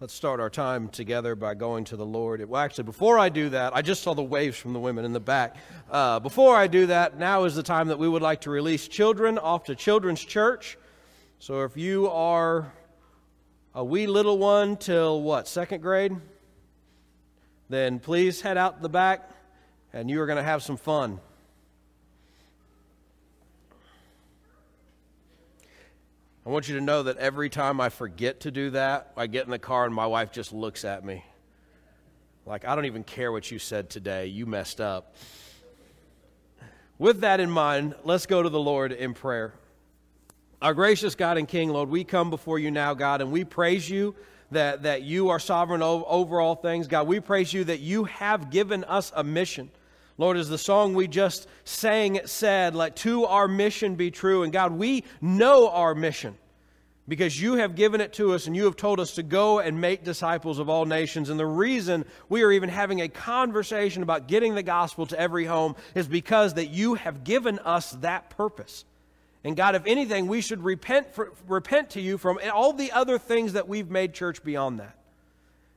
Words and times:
Let's 0.00 0.14
start 0.14 0.38
our 0.38 0.48
time 0.48 0.90
together 0.90 1.34
by 1.34 1.54
going 1.54 1.82
to 1.86 1.96
the 1.96 2.06
Lord. 2.06 2.48
Well, 2.48 2.62
actually, 2.62 2.84
before 2.84 3.18
I 3.18 3.30
do 3.30 3.48
that, 3.48 3.74
I 3.74 3.82
just 3.82 4.04
saw 4.04 4.14
the 4.14 4.22
waves 4.22 4.56
from 4.56 4.72
the 4.72 4.78
women 4.78 5.04
in 5.04 5.12
the 5.12 5.18
back. 5.18 5.56
Uh, 5.90 6.20
before 6.20 6.54
I 6.54 6.68
do 6.68 6.86
that, 6.86 7.18
now 7.18 7.42
is 7.42 7.56
the 7.56 7.64
time 7.64 7.88
that 7.88 7.98
we 7.98 8.08
would 8.08 8.22
like 8.22 8.42
to 8.42 8.50
release 8.50 8.86
children 8.86 9.38
off 9.38 9.64
to 9.64 9.74
Children's 9.74 10.24
Church. 10.24 10.78
So 11.40 11.64
if 11.64 11.76
you 11.76 12.08
are 12.10 12.72
a 13.74 13.84
wee 13.84 14.06
little 14.06 14.38
one 14.38 14.76
till 14.76 15.20
what, 15.20 15.48
second 15.48 15.80
grade? 15.80 16.14
Then 17.68 17.98
please 17.98 18.40
head 18.40 18.56
out 18.56 18.80
the 18.80 18.88
back 18.88 19.28
and 19.92 20.08
you 20.08 20.20
are 20.20 20.26
going 20.26 20.38
to 20.38 20.44
have 20.44 20.62
some 20.62 20.76
fun. 20.76 21.18
I 26.48 26.50
want 26.50 26.66
you 26.66 26.76
to 26.76 26.80
know 26.80 27.02
that 27.02 27.18
every 27.18 27.50
time 27.50 27.78
I 27.78 27.90
forget 27.90 28.40
to 28.40 28.50
do 28.50 28.70
that, 28.70 29.12
I 29.18 29.26
get 29.26 29.44
in 29.44 29.50
the 29.50 29.58
car 29.58 29.84
and 29.84 29.94
my 29.94 30.06
wife 30.06 30.32
just 30.32 30.50
looks 30.50 30.82
at 30.82 31.04
me. 31.04 31.22
Like, 32.46 32.64
I 32.64 32.74
don't 32.74 32.86
even 32.86 33.04
care 33.04 33.30
what 33.30 33.50
you 33.50 33.58
said 33.58 33.90
today. 33.90 34.28
You 34.28 34.46
messed 34.46 34.80
up. 34.80 35.14
With 36.98 37.20
that 37.20 37.38
in 37.38 37.50
mind, 37.50 37.96
let's 38.02 38.24
go 38.24 38.42
to 38.42 38.48
the 38.48 38.58
Lord 38.58 38.92
in 38.92 39.12
prayer. 39.12 39.52
Our 40.62 40.72
gracious 40.72 41.14
God 41.14 41.36
and 41.36 41.46
King, 41.46 41.68
Lord, 41.68 41.90
we 41.90 42.02
come 42.02 42.30
before 42.30 42.58
you 42.58 42.70
now, 42.70 42.94
God, 42.94 43.20
and 43.20 43.30
we 43.30 43.44
praise 43.44 43.90
you 43.90 44.14
that, 44.50 44.84
that 44.84 45.02
you 45.02 45.28
are 45.28 45.38
sovereign 45.38 45.82
over 45.82 46.40
all 46.40 46.54
things. 46.54 46.88
God, 46.88 47.06
we 47.06 47.20
praise 47.20 47.52
you 47.52 47.64
that 47.64 47.80
you 47.80 48.04
have 48.04 48.48
given 48.48 48.84
us 48.84 49.12
a 49.14 49.22
mission. 49.22 49.70
Lord, 50.18 50.36
as 50.36 50.48
the 50.48 50.58
song 50.58 50.94
we 50.94 51.06
just 51.06 51.46
sang 51.64 52.16
it 52.16 52.28
said, 52.28 52.74
let 52.74 52.96
to 52.96 53.24
our 53.24 53.46
mission 53.46 53.94
be 53.94 54.10
true. 54.10 54.42
And 54.42 54.52
God, 54.52 54.72
we 54.72 55.04
know 55.20 55.68
our 55.70 55.94
mission 55.94 56.36
because 57.06 57.40
you 57.40 57.54
have 57.54 57.76
given 57.76 58.00
it 58.00 58.12
to 58.14 58.34
us 58.34 58.48
and 58.48 58.56
you 58.56 58.64
have 58.64 58.74
told 58.74 58.98
us 58.98 59.14
to 59.14 59.22
go 59.22 59.60
and 59.60 59.80
make 59.80 60.02
disciples 60.02 60.58
of 60.58 60.68
all 60.68 60.84
nations. 60.84 61.30
And 61.30 61.38
the 61.38 61.46
reason 61.46 62.04
we 62.28 62.42
are 62.42 62.50
even 62.50 62.68
having 62.68 63.00
a 63.00 63.08
conversation 63.08 64.02
about 64.02 64.26
getting 64.26 64.56
the 64.56 64.62
gospel 64.64 65.06
to 65.06 65.18
every 65.18 65.44
home 65.44 65.76
is 65.94 66.08
because 66.08 66.54
that 66.54 66.70
you 66.70 66.94
have 66.94 67.22
given 67.22 67.60
us 67.60 67.92
that 68.00 68.28
purpose. 68.28 68.84
And 69.44 69.56
God, 69.56 69.76
if 69.76 69.86
anything, 69.86 70.26
we 70.26 70.40
should 70.40 70.64
repent, 70.64 71.14
for, 71.14 71.32
repent 71.46 71.90
to 71.90 72.00
you 72.00 72.18
from 72.18 72.40
all 72.52 72.72
the 72.72 72.90
other 72.90 73.18
things 73.18 73.52
that 73.52 73.68
we've 73.68 73.88
made 73.88 74.14
church 74.14 74.42
beyond 74.42 74.80
that. 74.80 74.97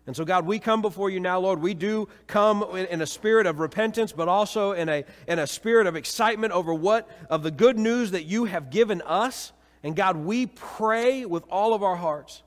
And 0.08 0.16
so, 0.16 0.26
God, 0.26 0.46
we 0.46 0.58
come 0.58 0.82
before 0.82 1.10
you 1.10 1.20
now, 1.20 1.40
Lord. 1.40 1.62
We 1.62 1.74
do 1.76 2.08
come 2.26 2.64
in 2.76 3.02
a 3.02 3.06
spirit 3.06 3.46
of 3.46 3.60
repentance, 3.60 4.12
but 4.12 4.28
also 4.28 4.72
in 4.72 4.90
a, 4.90 5.06
in 5.28 5.38
a 5.38 5.46
spirit 5.46 5.86
of 5.86 5.96
excitement 5.96 6.54
over 6.54 6.74
what, 6.74 7.08
of 7.30 7.44
the 7.44 7.52
good 7.52 7.78
news 7.78 8.12
that 8.12 8.24
you 8.24 8.46
have 8.46 8.72
given 8.72 9.02
us. 9.04 9.52
And 9.84 9.96
God, 9.96 10.18
we 10.18 10.48
pray 10.48 11.26
with 11.26 11.44
all 11.52 11.74
of 11.74 11.84
our 11.84 11.96
hearts 11.96 12.42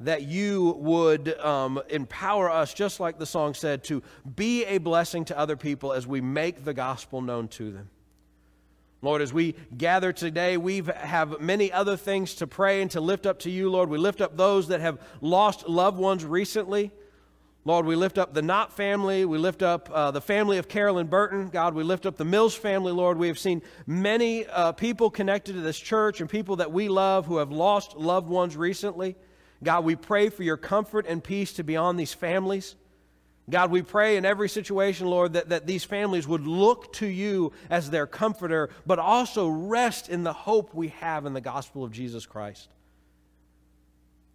that 0.00 0.22
you 0.22 0.76
would 0.78 1.38
um, 1.40 1.80
empower 1.88 2.50
us, 2.50 2.74
just 2.74 3.00
like 3.00 3.18
the 3.18 3.26
song 3.26 3.54
said, 3.54 3.82
to 3.84 4.02
be 4.34 4.64
a 4.66 4.76
blessing 4.76 5.24
to 5.24 5.38
other 5.38 5.56
people 5.56 5.94
as 5.94 6.06
we 6.06 6.20
make 6.20 6.64
the 6.64 6.74
gospel 6.74 7.22
known 7.22 7.48
to 7.48 7.72
them. 7.72 7.88
Lord, 9.02 9.20
as 9.20 9.32
we 9.32 9.54
gather 9.76 10.12
today, 10.12 10.56
we 10.56 10.82
have 10.82 11.40
many 11.40 11.70
other 11.70 11.96
things 11.96 12.34
to 12.36 12.46
pray 12.46 12.80
and 12.80 12.90
to 12.92 13.00
lift 13.00 13.26
up 13.26 13.40
to 13.40 13.50
you, 13.50 13.70
Lord. 13.70 13.90
We 13.90 13.98
lift 13.98 14.20
up 14.20 14.36
those 14.36 14.68
that 14.68 14.80
have 14.80 14.98
lost 15.20 15.68
loved 15.68 15.98
ones 15.98 16.24
recently. 16.24 16.90
Lord, 17.66 17.84
we 17.84 17.96
lift 17.96 18.16
up 18.16 18.32
the 18.32 18.42
Knott 18.42 18.72
family. 18.72 19.24
We 19.24 19.38
lift 19.38 19.60
up 19.60 19.90
uh, 19.92 20.12
the 20.12 20.20
family 20.20 20.58
of 20.58 20.68
Carolyn 20.68 21.08
Burton. 21.08 21.48
God, 21.48 21.74
we 21.74 21.82
lift 21.82 22.06
up 22.06 22.16
the 22.16 22.24
Mills 22.24 22.54
family, 22.54 22.92
Lord. 22.92 23.18
We 23.18 23.26
have 23.26 23.40
seen 23.40 23.60
many 23.86 24.46
uh, 24.46 24.70
people 24.72 25.10
connected 25.10 25.54
to 25.54 25.60
this 25.60 25.78
church 25.78 26.20
and 26.20 26.30
people 26.30 26.56
that 26.56 26.70
we 26.70 26.88
love 26.88 27.26
who 27.26 27.38
have 27.38 27.50
lost 27.50 27.96
loved 27.96 28.28
ones 28.28 28.56
recently. 28.56 29.16
God, 29.64 29.84
we 29.84 29.96
pray 29.96 30.28
for 30.28 30.42
your 30.44 30.56
comfort 30.56 31.06
and 31.08 31.22
peace 31.22 31.54
to 31.54 31.64
be 31.64 31.76
on 31.76 31.96
these 31.96 32.14
families. 32.14 32.76
God, 33.48 33.70
we 33.70 33.82
pray 33.82 34.16
in 34.16 34.24
every 34.24 34.48
situation, 34.48 35.06
Lord, 35.06 35.34
that, 35.34 35.50
that 35.50 35.66
these 35.66 35.84
families 35.84 36.26
would 36.26 36.46
look 36.46 36.92
to 36.94 37.06
you 37.06 37.52
as 37.70 37.90
their 37.90 38.06
comforter, 38.06 38.70
but 38.84 38.98
also 38.98 39.46
rest 39.48 40.08
in 40.08 40.24
the 40.24 40.32
hope 40.32 40.74
we 40.74 40.88
have 40.88 41.26
in 41.26 41.32
the 41.32 41.40
gospel 41.40 41.84
of 41.84 41.92
Jesus 41.92 42.26
Christ. 42.26 42.68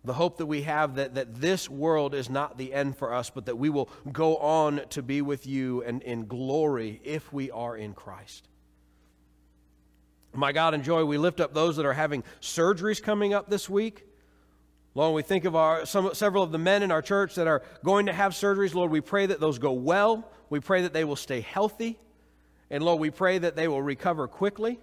The 0.06 0.14
hope 0.14 0.38
that 0.38 0.46
we 0.46 0.62
have 0.64 0.96
that, 0.96 1.16
that 1.16 1.36
this 1.36 1.70
world 1.70 2.16
is 2.16 2.30
not 2.30 2.58
the 2.58 2.74
end 2.74 2.98
for 2.98 3.14
us, 3.14 3.30
but 3.30 3.48
that 3.48 3.58
we 3.58 3.70
will 3.70 3.90
go 4.12 4.38
on 4.38 4.82
to 4.92 5.04
be 5.04 5.22
with 5.22 5.46
you 5.46 5.84
and 5.84 6.02
in 6.02 6.26
glory 6.26 7.02
if 7.04 7.32
we 7.34 7.52
are 7.52 7.76
in 7.76 7.94
Christ. 7.94 8.48
My 10.34 10.54
God 10.54 10.74
and 10.74 10.84
joy, 10.84 11.04
we 11.04 11.18
lift 11.18 11.42
up 11.42 11.54
those 11.54 11.76
that 11.76 11.86
are 11.86 11.94
having 11.94 12.24
surgeries 12.40 13.04
coming 13.04 13.34
up 13.34 13.50
this 13.50 13.70
week. 13.70 14.06
Lord, 14.94 15.16
we 15.16 15.22
think 15.22 15.46
of 15.46 15.56
our, 15.56 15.86
some, 15.86 16.14
several 16.14 16.44
of 16.44 16.52
the 16.52 16.58
men 16.58 16.84
in 16.84 16.92
our 16.92 17.02
church 17.02 17.36
that 17.36 17.48
are 17.48 17.64
going 17.84 18.08
to 18.08 18.14
have 18.14 18.34
surgeries. 18.34 18.74
Lord, 18.74 18.92
we 18.92 19.02
pray 19.02 19.26
that 19.26 19.40
those 19.40 19.58
go 19.58 19.72
well. 19.72 20.30
We 20.50 20.60
pray 20.60 20.82
that 20.82 20.92
they 20.92 21.06
will 21.06 21.16
stay 21.16 21.40
healthy. 21.42 21.98
And 22.70 22.84
Lord, 22.84 23.00
we 23.00 23.10
pray 23.10 23.38
that 23.38 23.56
they 23.56 23.68
will 23.68 23.82
recover 23.82 24.28
quickly. 24.28 24.80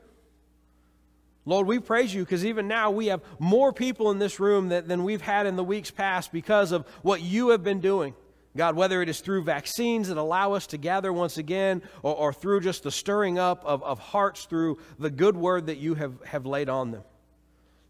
Lord, 1.44 1.66
we 1.66 1.78
praise 1.78 2.12
you 2.12 2.24
because 2.24 2.44
even 2.44 2.68
now 2.68 2.90
we 2.90 3.06
have 3.06 3.22
more 3.38 3.72
people 3.72 4.10
in 4.10 4.18
this 4.18 4.38
room 4.40 4.68
that, 4.68 4.88
than 4.88 5.04
we've 5.04 5.22
had 5.22 5.46
in 5.46 5.56
the 5.56 5.64
weeks 5.64 5.90
past 5.90 6.32
because 6.32 6.72
of 6.72 6.86
what 7.02 7.22
you 7.22 7.50
have 7.50 7.62
been 7.62 7.80
doing. 7.80 8.14
God, 8.56 8.76
whether 8.76 9.00
it 9.02 9.08
is 9.08 9.20
through 9.20 9.44
vaccines 9.44 10.08
that 10.08 10.16
allow 10.16 10.52
us 10.52 10.66
to 10.68 10.78
gather 10.78 11.12
once 11.12 11.38
again 11.38 11.82
or, 12.02 12.14
or 12.14 12.32
through 12.32 12.60
just 12.60 12.82
the 12.82 12.90
stirring 12.90 13.38
up 13.38 13.64
of, 13.64 13.82
of 13.82 13.98
hearts 13.98 14.46
through 14.46 14.78
the 14.98 15.10
good 15.10 15.36
word 15.36 15.66
that 15.66 15.78
you 15.78 15.94
have, 15.94 16.20
have 16.24 16.44
laid 16.44 16.68
on 16.68 16.90
them. 16.90 17.02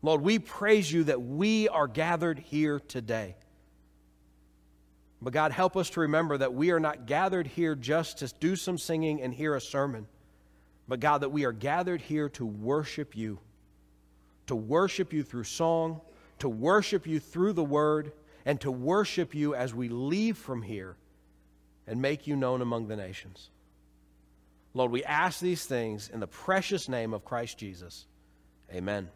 Lord, 0.03 0.21
we 0.21 0.39
praise 0.39 0.93
you 0.93 1.05
that 1.05 1.23
we 1.23 1.69
are 1.69 1.89
gathered 1.89 2.39
here 2.39 2.79
today. 2.81 3.37
But 5.21 5.33
God, 5.33 5.51
help 5.51 5.77
us 5.77 5.91
to 5.91 6.01
remember 6.01 6.39
that 6.39 6.55
we 6.55 6.71
are 6.71 6.79
not 6.79 7.07
gathered 7.07 7.49
here 7.49 7.75
just 7.75 8.19
to 8.19 8.33
do 8.39 8.55
some 8.55 8.79
singing 8.79 9.21
and 9.21 9.35
hear 9.35 9.57
a 9.57 9.61
sermon. 9.61 10.07
But 10.87 11.01
God, 11.01 11.19
that 11.19 11.31
we 11.31 11.45
are 11.45 11.53
gathered 11.53 12.01
here 12.01 12.29
to 12.31 12.47
worship 12.47 13.17
you, 13.17 13.41
to 14.47 14.55
worship 14.55 15.13
you 15.13 15.25
through 15.25 15.45
song, 15.45 16.01
to 16.39 16.49
worship 16.49 17.07
you 17.07 17.19
through 17.19 17.55
the 17.55 17.65
word, 17.65 18.13
and 18.45 18.61
to 18.61 18.71
worship 18.71 19.35
you 19.35 19.55
as 19.55 19.75
we 19.75 19.89
leave 19.89 20.39
from 20.39 20.63
here 20.63 20.97
and 21.87 22.01
make 22.01 22.27
you 22.27 22.37
known 22.37 22.63
among 22.63 22.87
the 22.87 22.97
nations. 22.97 23.51
Lord, 24.73 24.93
we 24.93 25.03
ask 25.05 25.41
these 25.41 25.67
things 25.67 26.09
in 26.09 26.21
the 26.21 26.27
precious 26.27 26.89
name 26.89 27.13
of 27.13 27.25
Christ 27.25 27.59
Jesus. 27.59 28.07
Amen. 28.73 29.09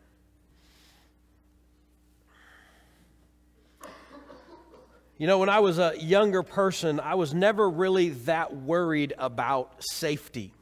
You 5.23 5.29
know, 5.29 5.39
when 5.39 5.49
I 5.49 5.61
was 5.61 5.79
a 5.79 5.95
younger 6.01 6.43
person, 6.43 6.99
I 6.99 7.15
was 7.15 7.33
never 7.33 7.71
really 7.71 8.09
that 8.27 8.57
worried 8.57 9.15
about 9.17 9.73
safety. 9.79 10.53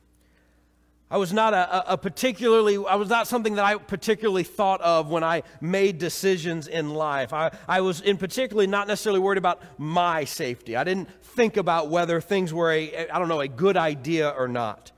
I 1.11 1.17
was 1.17 1.33
not 1.33 1.55
a, 1.55 1.95
a, 1.95 1.97
particularly, 1.97 2.77
I 2.77 2.97
was 2.97 3.09
not 3.09 3.27
something 3.27 3.55
that 3.55 3.65
I 3.65 3.77
particularly 3.77 4.43
thought 4.43 4.83
of 4.83 5.09
when 5.09 5.25
I 5.25 5.45
made 5.63 5.97
decisions 5.97 6.69
in 6.69 6.93
life. 6.93 7.33
I, 7.33 7.57
I 7.67 7.81
was 7.81 8.03
in 8.03 8.19
particularly 8.19 8.67
not 8.67 8.87
necessarily 8.87 9.19
worried 9.19 9.39
about 9.39 9.63
my 9.79 10.25
safety. 10.25 10.77
I 10.77 10.85
didn't 10.85 11.09
think 11.23 11.57
about 11.57 11.89
whether 11.89 12.21
things 12.21 12.53
were 12.53 12.71
a, 12.71 13.09
I 13.09 13.19
don't 13.19 13.29
know, 13.29 13.41
a 13.41 13.49
good 13.49 13.79
idea 13.79 14.29
or 14.29 14.47
not. 14.47 14.93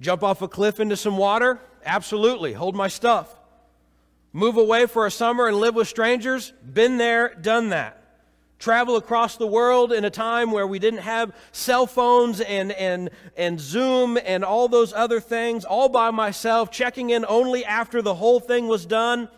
Jump 0.00 0.24
off 0.24 0.42
a 0.42 0.48
cliff 0.48 0.80
into 0.80 0.96
some 0.96 1.16
water? 1.16 1.60
Absolutely. 1.84 2.54
Hold 2.54 2.74
my 2.74 2.88
stuff. 2.88 3.32
Move 4.32 4.56
away 4.56 4.86
for 4.86 5.06
a 5.06 5.12
summer 5.12 5.46
and 5.46 5.58
live 5.58 5.76
with 5.76 5.86
strangers? 5.86 6.52
Been 6.72 6.98
there, 6.98 7.32
done 7.32 7.68
that 7.68 8.02
travel 8.58 8.96
across 8.96 9.36
the 9.36 9.46
world 9.46 9.92
in 9.92 10.04
a 10.04 10.10
time 10.10 10.50
where 10.50 10.66
we 10.66 10.78
didn't 10.78 11.00
have 11.00 11.32
cell 11.52 11.86
phones 11.86 12.40
and, 12.40 12.72
and, 12.72 13.10
and 13.36 13.60
Zoom 13.60 14.18
and 14.24 14.44
all 14.44 14.68
those 14.68 14.92
other 14.92 15.20
things, 15.20 15.64
all 15.64 15.88
by 15.88 16.10
myself, 16.10 16.70
checking 16.70 17.10
in 17.10 17.24
only 17.28 17.64
after 17.64 18.00
the 18.00 18.14
whole 18.14 18.40
thing 18.40 18.68
was 18.68 18.86
done, 18.86 19.28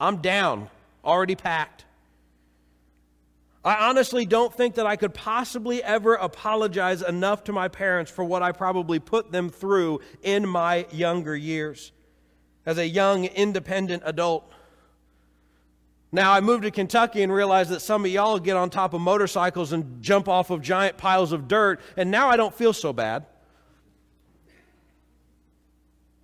I'm 0.00 0.18
down, 0.18 0.68
already 1.04 1.34
packed. 1.34 1.84
I 3.64 3.88
honestly 3.88 4.26
don't 4.26 4.54
think 4.54 4.74
that 4.74 4.86
I 4.86 4.96
could 4.96 5.14
possibly 5.14 5.82
ever 5.82 6.14
apologize 6.14 7.00
enough 7.00 7.44
to 7.44 7.52
my 7.52 7.68
parents 7.68 8.10
for 8.10 8.22
what 8.22 8.42
I 8.42 8.52
probably 8.52 8.98
put 8.98 9.32
them 9.32 9.48
through 9.48 10.00
in 10.22 10.46
my 10.46 10.86
younger 10.92 11.34
years 11.34 11.92
as 12.66 12.76
a 12.76 12.86
young, 12.86 13.24
independent 13.24 14.02
adult. 14.04 14.50
Now, 16.14 16.32
I 16.32 16.40
moved 16.40 16.62
to 16.62 16.70
Kentucky 16.70 17.22
and 17.22 17.32
realized 17.32 17.70
that 17.70 17.80
some 17.80 18.04
of 18.04 18.10
y'all 18.12 18.38
get 18.38 18.56
on 18.56 18.70
top 18.70 18.94
of 18.94 19.00
motorcycles 19.00 19.72
and 19.72 20.00
jump 20.00 20.28
off 20.28 20.50
of 20.50 20.62
giant 20.62 20.96
piles 20.96 21.32
of 21.32 21.48
dirt, 21.48 21.80
and 21.96 22.08
now 22.08 22.28
I 22.28 22.36
don't 22.36 22.54
feel 22.54 22.72
so 22.72 22.92
bad. 22.92 23.26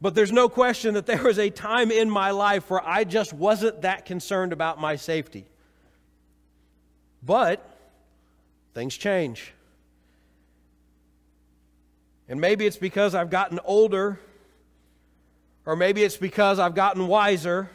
But 0.00 0.14
there's 0.14 0.30
no 0.30 0.48
question 0.48 0.94
that 0.94 1.06
there 1.06 1.20
was 1.20 1.40
a 1.40 1.50
time 1.50 1.90
in 1.90 2.08
my 2.08 2.30
life 2.30 2.70
where 2.70 2.80
I 2.86 3.02
just 3.02 3.32
wasn't 3.32 3.82
that 3.82 4.06
concerned 4.06 4.52
about 4.52 4.80
my 4.80 4.94
safety. 4.94 5.44
But 7.20 7.60
things 8.74 8.96
change. 8.96 9.52
And 12.28 12.40
maybe 12.40 12.64
it's 12.64 12.76
because 12.76 13.16
I've 13.16 13.30
gotten 13.30 13.58
older, 13.64 14.20
or 15.66 15.74
maybe 15.74 16.04
it's 16.04 16.16
because 16.16 16.60
I've 16.60 16.76
gotten 16.76 17.08
wiser 17.08 17.70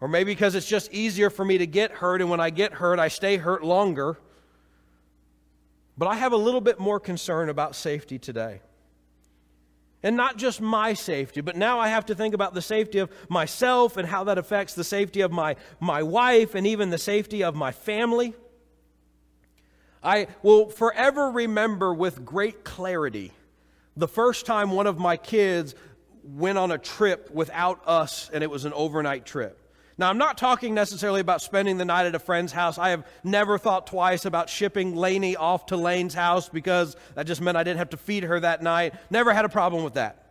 Or 0.00 0.08
maybe 0.08 0.32
because 0.32 0.54
it's 0.54 0.68
just 0.68 0.92
easier 0.92 1.30
for 1.30 1.44
me 1.44 1.58
to 1.58 1.66
get 1.66 1.90
hurt, 1.90 2.20
and 2.20 2.30
when 2.30 2.40
I 2.40 2.50
get 2.50 2.74
hurt, 2.74 2.98
I 2.98 3.08
stay 3.08 3.36
hurt 3.36 3.64
longer. 3.64 4.18
But 5.96 6.06
I 6.08 6.16
have 6.16 6.32
a 6.32 6.36
little 6.36 6.60
bit 6.60 6.78
more 6.78 7.00
concern 7.00 7.48
about 7.48 7.74
safety 7.74 8.18
today. 8.18 8.60
And 10.02 10.16
not 10.16 10.36
just 10.36 10.60
my 10.60 10.92
safety, 10.92 11.40
but 11.40 11.56
now 11.56 11.80
I 11.80 11.88
have 11.88 12.06
to 12.06 12.14
think 12.14 12.34
about 12.34 12.52
the 12.54 12.62
safety 12.62 12.98
of 12.98 13.10
myself 13.28 13.96
and 13.96 14.06
how 14.06 14.24
that 14.24 14.36
affects 14.36 14.74
the 14.74 14.84
safety 14.84 15.22
of 15.22 15.32
my, 15.32 15.56
my 15.80 16.02
wife 16.02 16.54
and 16.54 16.66
even 16.66 16.90
the 16.90 16.98
safety 16.98 17.42
of 17.42 17.56
my 17.56 17.72
family. 17.72 18.34
I 20.02 20.28
will 20.42 20.68
forever 20.68 21.30
remember 21.30 21.92
with 21.94 22.24
great 22.24 22.62
clarity 22.62 23.32
the 23.96 24.06
first 24.06 24.44
time 24.44 24.70
one 24.70 24.86
of 24.86 24.98
my 24.98 25.16
kids 25.16 25.74
went 26.22 26.58
on 26.58 26.70
a 26.70 26.78
trip 26.78 27.30
without 27.30 27.80
us, 27.86 28.30
and 28.32 28.44
it 28.44 28.50
was 28.50 28.64
an 28.64 28.72
overnight 28.74 29.24
trip. 29.24 29.58
Now, 29.98 30.10
I'm 30.10 30.18
not 30.18 30.36
talking 30.36 30.74
necessarily 30.74 31.20
about 31.20 31.40
spending 31.40 31.78
the 31.78 31.84
night 31.86 32.04
at 32.04 32.14
a 32.14 32.18
friend's 32.18 32.52
house. 32.52 32.76
I 32.76 32.90
have 32.90 33.06
never 33.24 33.56
thought 33.56 33.86
twice 33.86 34.26
about 34.26 34.50
shipping 34.50 34.94
Lainey 34.94 35.36
off 35.36 35.66
to 35.66 35.76
Lane's 35.76 36.12
house 36.12 36.50
because 36.50 36.96
that 37.14 37.26
just 37.26 37.40
meant 37.40 37.56
I 37.56 37.64
didn't 37.64 37.78
have 37.78 37.90
to 37.90 37.96
feed 37.96 38.24
her 38.24 38.38
that 38.40 38.62
night. 38.62 38.94
Never 39.10 39.32
had 39.32 39.46
a 39.46 39.48
problem 39.48 39.84
with 39.84 39.94
that. 39.94 40.26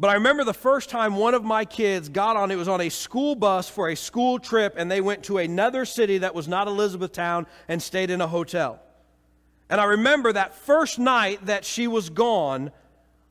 But 0.00 0.08
I 0.08 0.14
remember 0.14 0.44
the 0.44 0.54
first 0.54 0.88
time 0.88 1.16
one 1.16 1.34
of 1.34 1.44
my 1.44 1.66
kids 1.66 2.08
got 2.08 2.36
on, 2.36 2.50
it 2.50 2.56
was 2.56 2.68
on 2.68 2.80
a 2.80 2.88
school 2.88 3.34
bus 3.34 3.68
for 3.68 3.90
a 3.90 3.94
school 3.94 4.38
trip, 4.38 4.74
and 4.78 4.90
they 4.90 5.00
went 5.00 5.24
to 5.24 5.38
another 5.38 5.84
city 5.84 6.18
that 6.18 6.34
was 6.34 6.48
not 6.48 6.66
Elizabethtown 6.66 7.46
and 7.68 7.82
stayed 7.82 8.10
in 8.10 8.20
a 8.20 8.26
hotel. 8.26 8.80
And 9.68 9.80
I 9.80 9.84
remember 9.84 10.32
that 10.32 10.54
first 10.54 10.98
night 10.98 11.46
that 11.46 11.64
she 11.64 11.86
was 11.86 12.10
gone, 12.10 12.72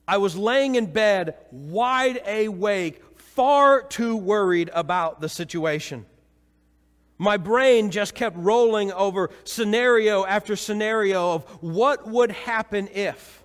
I 0.07 0.17
was 0.17 0.35
laying 0.35 0.75
in 0.75 0.85
bed, 0.85 1.35
wide 1.51 2.21
awake, 2.25 3.01
far 3.35 3.81
too 3.81 4.15
worried 4.15 4.69
about 4.73 5.21
the 5.21 5.29
situation. 5.29 6.05
My 7.17 7.37
brain 7.37 7.91
just 7.91 8.15
kept 8.15 8.35
rolling 8.35 8.91
over 8.91 9.29
scenario 9.43 10.25
after 10.25 10.55
scenario 10.55 11.33
of 11.33 11.43
what 11.61 12.07
would 12.07 12.31
happen 12.31 12.89
if. 12.93 13.43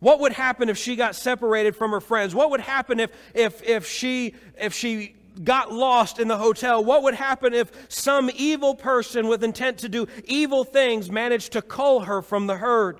What 0.00 0.20
would 0.20 0.32
happen 0.32 0.68
if 0.68 0.76
she 0.76 0.96
got 0.96 1.16
separated 1.16 1.74
from 1.74 1.92
her 1.92 2.00
friends? 2.00 2.34
What 2.34 2.50
would 2.50 2.60
happen 2.60 3.00
if, 3.00 3.10
if, 3.34 3.62
if, 3.62 3.86
she, 3.86 4.34
if 4.58 4.74
she 4.74 5.14
got 5.42 5.72
lost 5.72 6.18
in 6.18 6.28
the 6.28 6.36
hotel? 6.36 6.84
What 6.84 7.04
would 7.04 7.14
happen 7.14 7.54
if 7.54 7.70
some 7.88 8.30
evil 8.34 8.74
person 8.74 9.28
with 9.28 9.42
intent 9.42 9.78
to 9.78 9.88
do 9.88 10.06
evil 10.24 10.64
things 10.64 11.10
managed 11.10 11.52
to 11.52 11.62
cull 11.62 12.00
her 12.00 12.20
from 12.20 12.48
the 12.48 12.56
herd? 12.56 12.98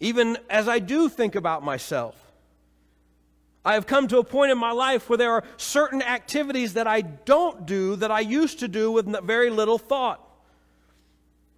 Even 0.00 0.38
as 0.50 0.68
I 0.68 0.78
do 0.78 1.08
think 1.08 1.34
about 1.34 1.62
myself. 1.62 2.16
I 3.64 3.74
have 3.74 3.86
come 3.86 4.08
to 4.08 4.18
a 4.18 4.24
point 4.24 4.52
in 4.52 4.58
my 4.58 4.72
life 4.72 5.08
where 5.08 5.16
there 5.16 5.32
are 5.32 5.44
certain 5.56 6.02
activities 6.02 6.74
that 6.74 6.86
I 6.86 7.00
don't 7.00 7.64
do 7.64 7.96
that 7.96 8.10
I 8.10 8.20
used 8.20 8.58
to 8.60 8.68
do 8.68 8.92
with 8.92 9.06
very 9.24 9.48
little 9.48 9.78
thought. 9.78 10.20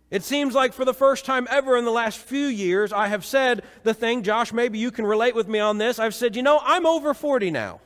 It 0.09 0.23
seems 0.23 0.55
like 0.55 0.73
for 0.73 0.85
the 0.85 0.95
first 0.95 1.25
time 1.25 1.49
ever 1.51 1.77
in 1.77 1.85
the 1.85 1.91
last 1.91 2.19
few 2.19 2.47
years, 2.47 2.93
I 2.93 3.09
have 3.09 3.25
said 3.25 3.65
the 3.83 3.93
thing, 3.93 4.23
Josh, 4.23 4.53
maybe 4.53 4.79
you 4.79 4.93
can 4.93 5.05
relate 5.05 5.35
with 5.35 5.49
me 5.49 5.59
on 5.59 5.79
this. 5.79 5.99
I've 5.99 6.15
said, 6.15 6.37
you 6.37 6.43
know, 6.43 6.61
I'm 6.63 6.87
over 6.87 7.13
40 7.13 7.51
now. 7.51 7.81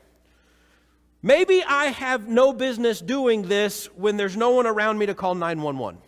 Maybe 1.22 1.62
I 1.66 1.86
have 1.86 2.28
no 2.28 2.52
business 2.52 3.00
doing 3.00 3.42
this 3.42 3.86
when 3.94 4.18
there's 4.18 4.36
no 4.36 4.50
one 4.50 4.66
around 4.66 4.98
me 4.98 5.06
to 5.06 5.14
call 5.14 5.34
911. 5.34 6.00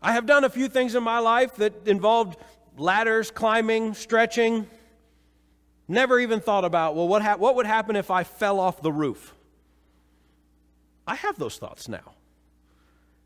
I 0.00 0.12
have 0.12 0.26
done 0.26 0.44
a 0.44 0.50
few 0.50 0.68
things 0.68 0.94
in 0.94 1.02
my 1.02 1.18
life 1.18 1.56
that 1.56 1.86
involved 1.86 2.38
ladders, 2.76 3.30
climbing, 3.30 3.94
stretching. 3.94 4.66
Never 5.88 6.18
even 6.20 6.40
thought 6.40 6.64
about, 6.64 6.94
well, 6.94 7.08
what, 7.08 7.22
ha- 7.22 7.36
what 7.36 7.56
would 7.56 7.66
happen 7.66 7.96
if 7.96 8.10
I 8.10 8.24
fell 8.24 8.60
off 8.60 8.80
the 8.82 8.92
roof? 8.92 9.34
I 11.06 11.16
have 11.16 11.38
those 11.38 11.58
thoughts 11.58 11.88
now. 11.88 12.14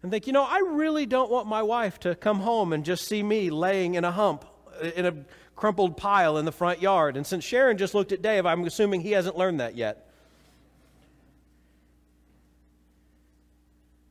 And 0.02 0.10
think, 0.10 0.26
you 0.26 0.32
know, 0.32 0.44
I 0.44 0.58
really 0.58 1.06
don't 1.06 1.30
want 1.30 1.46
my 1.46 1.62
wife 1.62 1.98
to 2.00 2.14
come 2.14 2.40
home 2.40 2.72
and 2.72 2.84
just 2.84 3.06
see 3.06 3.22
me 3.22 3.50
laying 3.50 3.94
in 3.94 4.04
a 4.04 4.10
hump, 4.10 4.44
uh, 4.82 4.86
in 4.88 5.06
a 5.06 5.14
crumpled 5.56 5.96
pile 5.96 6.38
in 6.38 6.44
the 6.44 6.52
front 6.52 6.80
yard. 6.80 7.16
And 7.16 7.26
since 7.26 7.44
Sharon 7.44 7.78
just 7.78 7.94
looked 7.94 8.12
at 8.12 8.22
Dave, 8.22 8.46
I'm 8.46 8.64
assuming 8.64 9.00
he 9.00 9.12
hasn't 9.12 9.36
learned 9.36 9.60
that 9.60 9.76
yet. 9.76 10.10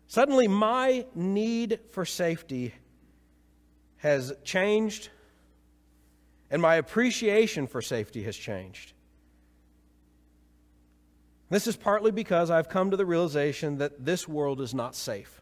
Suddenly, 0.07 0.47
my 0.47 1.05
need 1.13 1.79
for 1.91 2.05
safety 2.05 2.73
has 3.97 4.33
changed 4.43 5.09
and 6.49 6.61
my 6.61 6.75
appreciation 6.75 7.67
for 7.67 7.81
safety 7.81 8.23
has 8.23 8.35
changed. 8.35 8.93
This 11.49 11.67
is 11.67 11.75
partly 11.75 12.11
because 12.11 12.49
I've 12.49 12.69
come 12.69 12.91
to 12.91 12.97
the 12.97 13.05
realization 13.05 13.77
that 13.77 14.05
this 14.05 14.27
world 14.27 14.61
is 14.61 14.73
not 14.73 14.95
safe. 14.95 15.41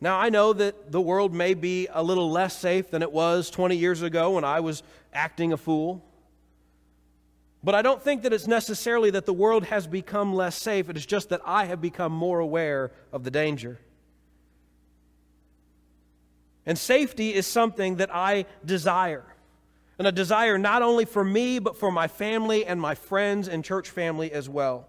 Now, 0.00 0.18
I 0.18 0.28
know 0.28 0.52
that 0.52 0.92
the 0.92 1.00
world 1.00 1.32
may 1.32 1.54
be 1.54 1.88
a 1.90 2.02
little 2.02 2.30
less 2.30 2.58
safe 2.58 2.90
than 2.90 3.00
it 3.00 3.10
was 3.10 3.48
20 3.50 3.76
years 3.76 4.02
ago 4.02 4.32
when 4.32 4.44
I 4.44 4.60
was 4.60 4.82
acting 5.14 5.52
a 5.52 5.56
fool. 5.56 6.04
But 7.62 7.74
I 7.74 7.80
don't 7.80 8.02
think 8.02 8.22
that 8.22 8.32
it's 8.34 8.46
necessarily 8.46 9.10
that 9.12 9.24
the 9.24 9.32
world 9.32 9.64
has 9.64 9.86
become 9.86 10.34
less 10.34 10.56
safe. 10.56 10.90
It 10.90 10.98
is 10.98 11.06
just 11.06 11.30
that 11.30 11.40
I 11.46 11.64
have 11.64 11.80
become 11.80 12.12
more 12.12 12.40
aware 12.40 12.92
of 13.10 13.24
the 13.24 13.30
danger. 13.30 13.78
And 16.66 16.78
safety 16.78 17.34
is 17.34 17.46
something 17.46 17.96
that 17.96 18.14
I 18.14 18.46
desire. 18.64 19.24
And 19.98 20.06
a 20.06 20.12
desire 20.12 20.58
not 20.58 20.82
only 20.82 21.04
for 21.04 21.24
me, 21.24 21.58
but 21.58 21.76
for 21.76 21.90
my 21.90 22.08
family 22.08 22.64
and 22.64 22.80
my 22.80 22.94
friends 22.94 23.48
and 23.48 23.64
church 23.64 23.90
family 23.90 24.32
as 24.32 24.48
well. 24.48 24.88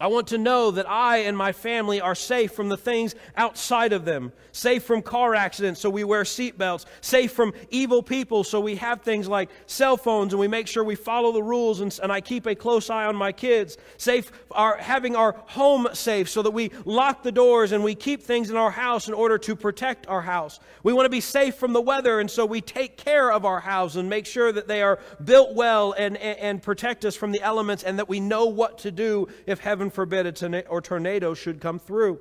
I 0.00 0.08
want 0.08 0.28
to 0.28 0.38
know 0.38 0.72
that 0.72 0.88
I 0.90 1.18
and 1.18 1.36
my 1.36 1.52
family 1.52 2.00
are 2.00 2.16
safe 2.16 2.52
from 2.52 2.68
the 2.68 2.76
things 2.76 3.14
outside 3.36 3.92
of 3.92 4.04
them, 4.04 4.32
safe 4.50 4.82
from 4.82 5.02
car 5.02 5.34
accidents, 5.34 5.80
so 5.80 5.88
we 5.88 6.02
wear 6.02 6.24
seatbelts, 6.24 6.84
safe 7.00 7.32
from 7.32 7.54
evil 7.70 8.02
people, 8.02 8.42
so 8.42 8.60
we 8.60 8.74
have 8.76 9.02
things 9.02 9.28
like 9.28 9.50
cell 9.66 9.96
phones 9.96 10.32
and 10.32 10.40
we 10.40 10.48
make 10.48 10.66
sure 10.66 10.82
we 10.82 10.96
follow 10.96 11.30
the 11.30 11.42
rules 11.42 11.80
and, 11.80 11.96
and 12.02 12.10
I 12.10 12.20
keep 12.20 12.46
a 12.46 12.54
close 12.54 12.90
eye 12.90 13.06
on 13.06 13.14
my 13.14 13.30
kids, 13.30 13.78
safe 13.96 14.32
our, 14.50 14.76
having 14.78 15.14
our 15.14 15.36
home 15.46 15.86
safe 15.92 16.28
so 16.28 16.42
that 16.42 16.50
we 16.50 16.70
lock 16.84 17.22
the 17.22 17.32
doors 17.32 17.72
and 17.72 17.84
we 17.84 17.94
keep 17.94 18.22
things 18.22 18.50
in 18.50 18.56
our 18.56 18.72
house 18.72 19.06
in 19.06 19.14
order 19.14 19.38
to 19.38 19.54
protect 19.54 20.08
our 20.08 20.22
house. 20.22 20.58
We 20.82 20.92
want 20.92 21.06
to 21.06 21.10
be 21.10 21.20
safe 21.20 21.54
from 21.54 21.72
the 21.72 21.80
weather, 21.80 22.20
and 22.20 22.30
so 22.30 22.44
we 22.44 22.60
take 22.60 22.96
care 22.96 23.32
of 23.32 23.44
our 23.44 23.60
house 23.60 23.96
and 23.96 24.10
make 24.10 24.26
sure 24.26 24.50
that 24.52 24.66
they 24.66 24.82
are 24.82 24.98
built 25.24 25.54
well 25.54 25.92
and, 25.92 26.16
and, 26.16 26.38
and 26.38 26.62
protect 26.62 27.04
us 27.04 27.14
from 27.14 27.30
the 27.30 27.42
elements 27.42 27.84
and 27.84 27.98
that 27.98 28.08
we 28.08 28.20
know 28.20 28.46
what 28.46 28.78
to 28.78 28.90
do 28.90 29.28
if 29.46 29.60
heaven 29.60 29.83
heaven 29.84 29.90
forbid, 29.90 30.42
a 30.42 30.68
or 30.68 30.80
tornado 30.80 31.34
should 31.34 31.60
come 31.60 31.78
through. 31.78 32.18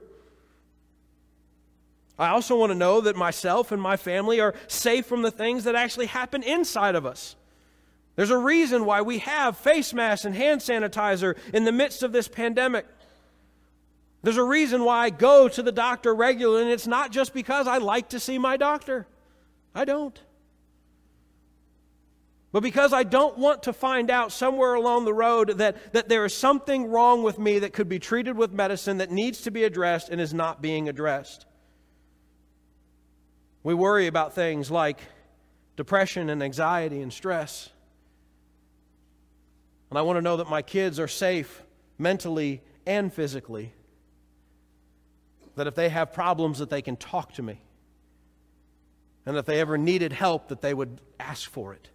I 2.20 2.30
also 2.30 2.58
want 2.58 2.72
to 2.72 2.78
know 2.78 3.02
that 3.02 3.16
myself 3.16 3.72
and 3.72 3.82
my 3.82 3.96
family 3.98 4.40
are 4.40 4.54
safe 4.68 5.06
from 5.06 5.22
the 5.22 5.32
things 5.32 5.64
that 5.64 5.76
actually 5.76 6.08
happen 6.08 6.44
inside 6.44 6.96
of 6.96 7.06
us. 7.06 7.36
There's 8.16 8.30
a 8.30 8.38
reason 8.38 8.86
why 8.86 9.02
we 9.02 9.20
have 9.20 9.58
face 9.58 9.94
masks 9.94 10.26
and 10.26 10.36
hand 10.36 10.62
sanitizer 10.62 11.36
in 11.54 11.64
the 11.64 11.72
midst 11.72 12.04
of 12.04 12.12
this 12.12 12.28
pandemic. 12.28 12.86
There's 14.22 14.38
a 14.38 14.44
reason 14.44 14.84
why 14.84 15.06
I 15.06 15.10
go 15.10 15.48
to 15.48 15.64
the 15.64 15.72
doctor 15.72 16.14
regularly, 16.14 16.64
and 16.64 16.72
it's 16.72 16.86
not 16.86 17.12
just 17.12 17.34
because 17.34 17.68
I 17.68 17.78
like 17.78 18.10
to 18.10 18.20
see 18.20 18.38
my 18.38 18.58
doctor. 18.58 19.08
I 19.74 19.86
don't. 19.86 20.20
But 22.54 22.62
because 22.62 22.94
I 22.94 23.02
don't 23.02 23.40
want 23.40 23.64
to 23.64 23.74
find 23.74 24.12
out 24.12 24.32
somewhere 24.32 24.76
along 24.76 25.06
the 25.06 25.14
road 25.14 25.58
that, 25.58 25.92
that 25.94 26.08
there 26.08 26.24
is 26.24 26.36
something 26.36 26.86
wrong 26.86 27.24
with 27.24 27.40
me 27.40 27.58
that 27.58 27.74
could 27.74 27.90
be 27.90 27.98
treated 27.98 28.38
with 28.38 28.54
medicine 28.54 29.00
that 29.00 29.10
needs 29.10 29.42
to 29.42 29.52
be 29.52 29.64
addressed 29.64 30.10
and 30.10 30.22
is 30.22 30.36
not 30.36 30.62
being 30.62 30.88
addressed. 30.88 31.48
We 33.64 33.74
worry 33.74 34.06
about 34.06 34.36
things 34.36 34.70
like 34.70 35.00
depression 35.76 36.30
and 36.30 36.44
anxiety 36.44 37.02
and 37.02 37.12
stress. 37.12 37.70
And 39.90 39.98
I 39.98 40.04
want 40.04 40.18
to 40.18 40.22
know 40.22 40.38
that 40.38 40.48
my 40.48 40.62
kids 40.62 41.00
are 41.00 41.08
safe 41.08 41.64
mentally 41.98 42.62
and 42.86 43.12
physically. 43.12 43.74
That 45.56 45.66
if 45.66 45.74
they 45.74 45.90
have 45.90 46.14
problems 46.14 46.60
that 46.60 46.70
they 46.70 46.84
can 46.84 46.98
talk 46.98 47.34
to 47.34 47.42
me. 47.42 47.64
And 49.26 49.36
that 49.36 49.40
if 49.40 49.46
they 49.48 49.60
ever 49.60 49.76
needed 49.76 50.14
help 50.14 50.50
that 50.50 50.62
they 50.62 50.76
would 50.76 51.02
ask 51.20 51.50
for 51.50 51.74
it. 51.74 51.90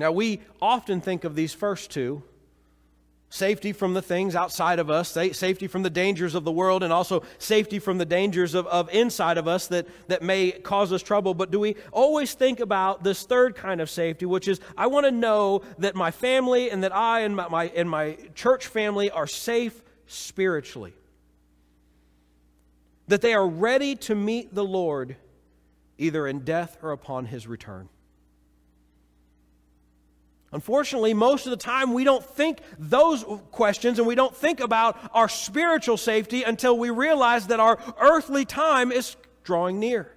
Now, 0.00 0.12
we 0.12 0.40
often 0.62 1.02
think 1.02 1.24
of 1.24 1.34
these 1.34 1.52
first 1.52 1.90
two 1.90 2.22
safety 3.28 3.74
from 3.74 3.92
the 3.92 4.00
things 4.00 4.34
outside 4.34 4.78
of 4.78 4.88
us, 4.88 5.10
safety 5.10 5.66
from 5.66 5.82
the 5.82 5.90
dangers 5.90 6.34
of 6.34 6.42
the 6.42 6.50
world, 6.50 6.82
and 6.82 6.90
also 6.90 7.22
safety 7.36 7.78
from 7.78 7.98
the 7.98 8.06
dangers 8.06 8.54
of, 8.54 8.66
of 8.68 8.88
inside 8.94 9.36
of 9.36 9.46
us 9.46 9.66
that, 9.66 9.86
that 10.08 10.22
may 10.22 10.52
cause 10.52 10.90
us 10.90 11.02
trouble. 11.02 11.34
But 11.34 11.50
do 11.50 11.60
we 11.60 11.76
always 11.92 12.32
think 12.32 12.60
about 12.60 13.04
this 13.04 13.24
third 13.24 13.54
kind 13.54 13.78
of 13.78 13.90
safety, 13.90 14.24
which 14.24 14.48
is 14.48 14.58
I 14.74 14.86
want 14.86 15.04
to 15.04 15.12
know 15.12 15.60
that 15.76 15.94
my 15.94 16.10
family 16.10 16.70
and 16.70 16.82
that 16.82 16.96
I 16.96 17.20
and 17.20 17.36
my, 17.36 17.48
my, 17.48 17.64
and 17.66 17.90
my 17.90 18.16
church 18.34 18.68
family 18.68 19.10
are 19.10 19.26
safe 19.26 19.82
spiritually? 20.06 20.94
That 23.08 23.20
they 23.20 23.34
are 23.34 23.46
ready 23.46 23.96
to 23.96 24.14
meet 24.14 24.54
the 24.54 24.64
Lord 24.64 25.16
either 25.98 26.26
in 26.26 26.40
death 26.40 26.78
or 26.80 26.92
upon 26.92 27.26
his 27.26 27.46
return. 27.46 27.90
Unfortunately, 30.52 31.14
most 31.14 31.46
of 31.46 31.50
the 31.50 31.56
time 31.56 31.92
we 31.92 32.02
don't 32.02 32.24
think 32.24 32.58
those 32.78 33.24
questions 33.52 33.98
and 33.98 34.08
we 34.08 34.16
don't 34.16 34.34
think 34.34 34.58
about 34.58 34.98
our 35.14 35.28
spiritual 35.28 35.96
safety 35.96 36.42
until 36.42 36.76
we 36.76 36.90
realize 36.90 37.46
that 37.46 37.60
our 37.60 37.78
earthly 38.00 38.44
time 38.44 38.90
is 38.90 39.16
drawing 39.44 39.78
near. 39.78 40.12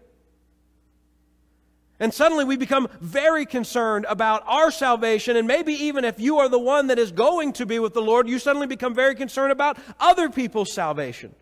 And 1.99 2.11
suddenly 2.11 2.43
we 2.43 2.57
become 2.57 2.89
very 2.99 3.45
concerned 3.45 4.05
about 4.09 4.43
our 4.47 4.71
salvation. 4.71 5.37
And 5.37 5.47
maybe 5.47 5.73
even 5.73 6.03
if 6.03 6.19
you 6.19 6.39
are 6.39 6.49
the 6.49 6.59
one 6.59 6.87
that 6.87 6.97
is 6.97 7.11
going 7.11 7.53
to 7.53 7.65
be 7.67 7.77
with 7.77 7.93
the 7.93 8.01
Lord, 8.01 8.27
you 8.27 8.39
suddenly 8.39 8.67
become 8.67 8.95
very 8.95 9.13
concerned 9.13 9.51
about 9.51 9.77
other 9.99 10.29
people's 10.29 10.73
salvation. 10.73 11.33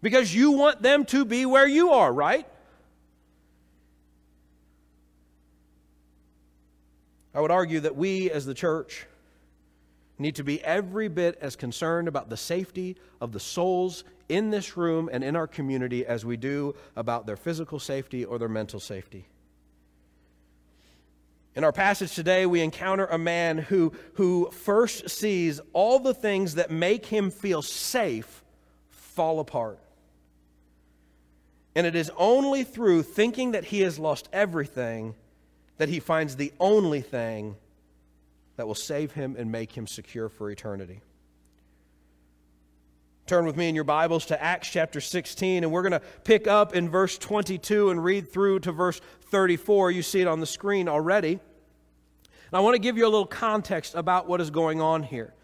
Because 0.00 0.34
you 0.34 0.52
want 0.52 0.80
them 0.80 1.04
to 1.06 1.24
be 1.24 1.44
where 1.44 1.68
you 1.68 1.90
are, 1.90 2.12
right? 2.12 2.46
I 7.38 7.40
would 7.40 7.52
argue 7.52 7.78
that 7.78 7.94
we 7.94 8.32
as 8.32 8.46
the 8.46 8.52
church 8.52 9.06
need 10.18 10.34
to 10.34 10.42
be 10.42 10.60
every 10.64 11.06
bit 11.06 11.38
as 11.40 11.54
concerned 11.54 12.08
about 12.08 12.28
the 12.28 12.36
safety 12.36 12.96
of 13.20 13.30
the 13.30 13.38
souls 13.38 14.02
in 14.28 14.50
this 14.50 14.76
room 14.76 15.08
and 15.12 15.22
in 15.22 15.36
our 15.36 15.46
community 15.46 16.04
as 16.04 16.24
we 16.24 16.36
do 16.36 16.74
about 16.96 17.26
their 17.26 17.36
physical 17.36 17.78
safety 17.78 18.24
or 18.24 18.40
their 18.40 18.48
mental 18.48 18.80
safety. 18.80 19.28
In 21.54 21.62
our 21.62 21.70
passage 21.70 22.12
today, 22.12 22.44
we 22.44 22.60
encounter 22.60 23.06
a 23.06 23.18
man 23.18 23.58
who, 23.58 23.92
who 24.14 24.50
first 24.50 25.08
sees 25.08 25.60
all 25.72 26.00
the 26.00 26.14
things 26.14 26.56
that 26.56 26.72
make 26.72 27.06
him 27.06 27.30
feel 27.30 27.62
safe 27.62 28.42
fall 28.88 29.38
apart. 29.38 29.78
And 31.76 31.86
it 31.86 31.94
is 31.94 32.10
only 32.16 32.64
through 32.64 33.04
thinking 33.04 33.52
that 33.52 33.62
he 33.62 33.82
has 33.82 33.96
lost 33.96 34.28
everything 34.32 35.14
that 35.78 35.88
he 35.88 36.00
finds 36.00 36.36
the 36.36 36.52
only 36.60 37.00
thing 37.00 37.56
that 38.56 38.66
will 38.66 38.74
save 38.74 39.12
him 39.12 39.36
and 39.38 39.50
make 39.50 39.72
him 39.72 39.86
secure 39.86 40.28
for 40.28 40.50
eternity. 40.50 41.00
Turn 43.26 43.46
with 43.46 43.56
me 43.56 43.68
in 43.68 43.74
your 43.74 43.84
Bibles 43.84 44.26
to 44.26 44.42
Acts 44.42 44.68
chapter 44.68 45.00
16, 45.00 45.62
and 45.62 45.70
we're 45.70 45.82
going 45.82 45.92
to 45.92 46.00
pick 46.24 46.46
up 46.46 46.74
in 46.74 46.88
verse 46.88 47.18
22 47.18 47.90
and 47.90 48.02
read 48.02 48.32
through 48.32 48.60
to 48.60 48.72
verse 48.72 49.00
34. 49.30 49.90
You 49.90 50.02
see 50.02 50.20
it 50.20 50.26
on 50.26 50.40
the 50.40 50.46
screen 50.46 50.88
already. 50.88 51.32
And 51.32 52.54
I 52.54 52.60
want 52.60 52.74
to 52.74 52.80
give 52.80 52.96
you 52.96 53.04
a 53.04 53.10
little 53.10 53.26
context 53.26 53.94
about 53.94 54.26
what 54.26 54.40
is 54.40 54.50
going 54.50 54.80
on 54.80 55.02
here. 55.02 55.34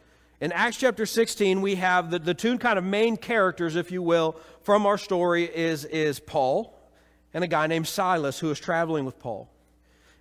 In 0.41 0.51
Acts 0.51 0.79
chapter 0.79 1.07
16, 1.07 1.61
we 1.61 1.77
have 1.77 2.11
the, 2.11 2.19
the 2.19 2.35
two 2.35 2.59
kind 2.59 2.79
of 2.79 2.85
main 2.85 3.17
characters, 3.17 3.77
if 3.77 3.93
you 3.93 4.03
will, 4.03 4.41
from 4.63 4.87
our 4.87 4.99
story 4.99 5.45
is, 5.45 5.85
is 5.85 6.19
Paul 6.19 6.75
and 7.35 7.45
a 7.45 7.47
guy 7.47 7.67
named 7.67 7.87
Silas 7.87 8.39
who 8.39 8.51
is 8.51 8.59
traveling 8.59 9.05
with 9.05 9.19
Paul. 9.19 9.54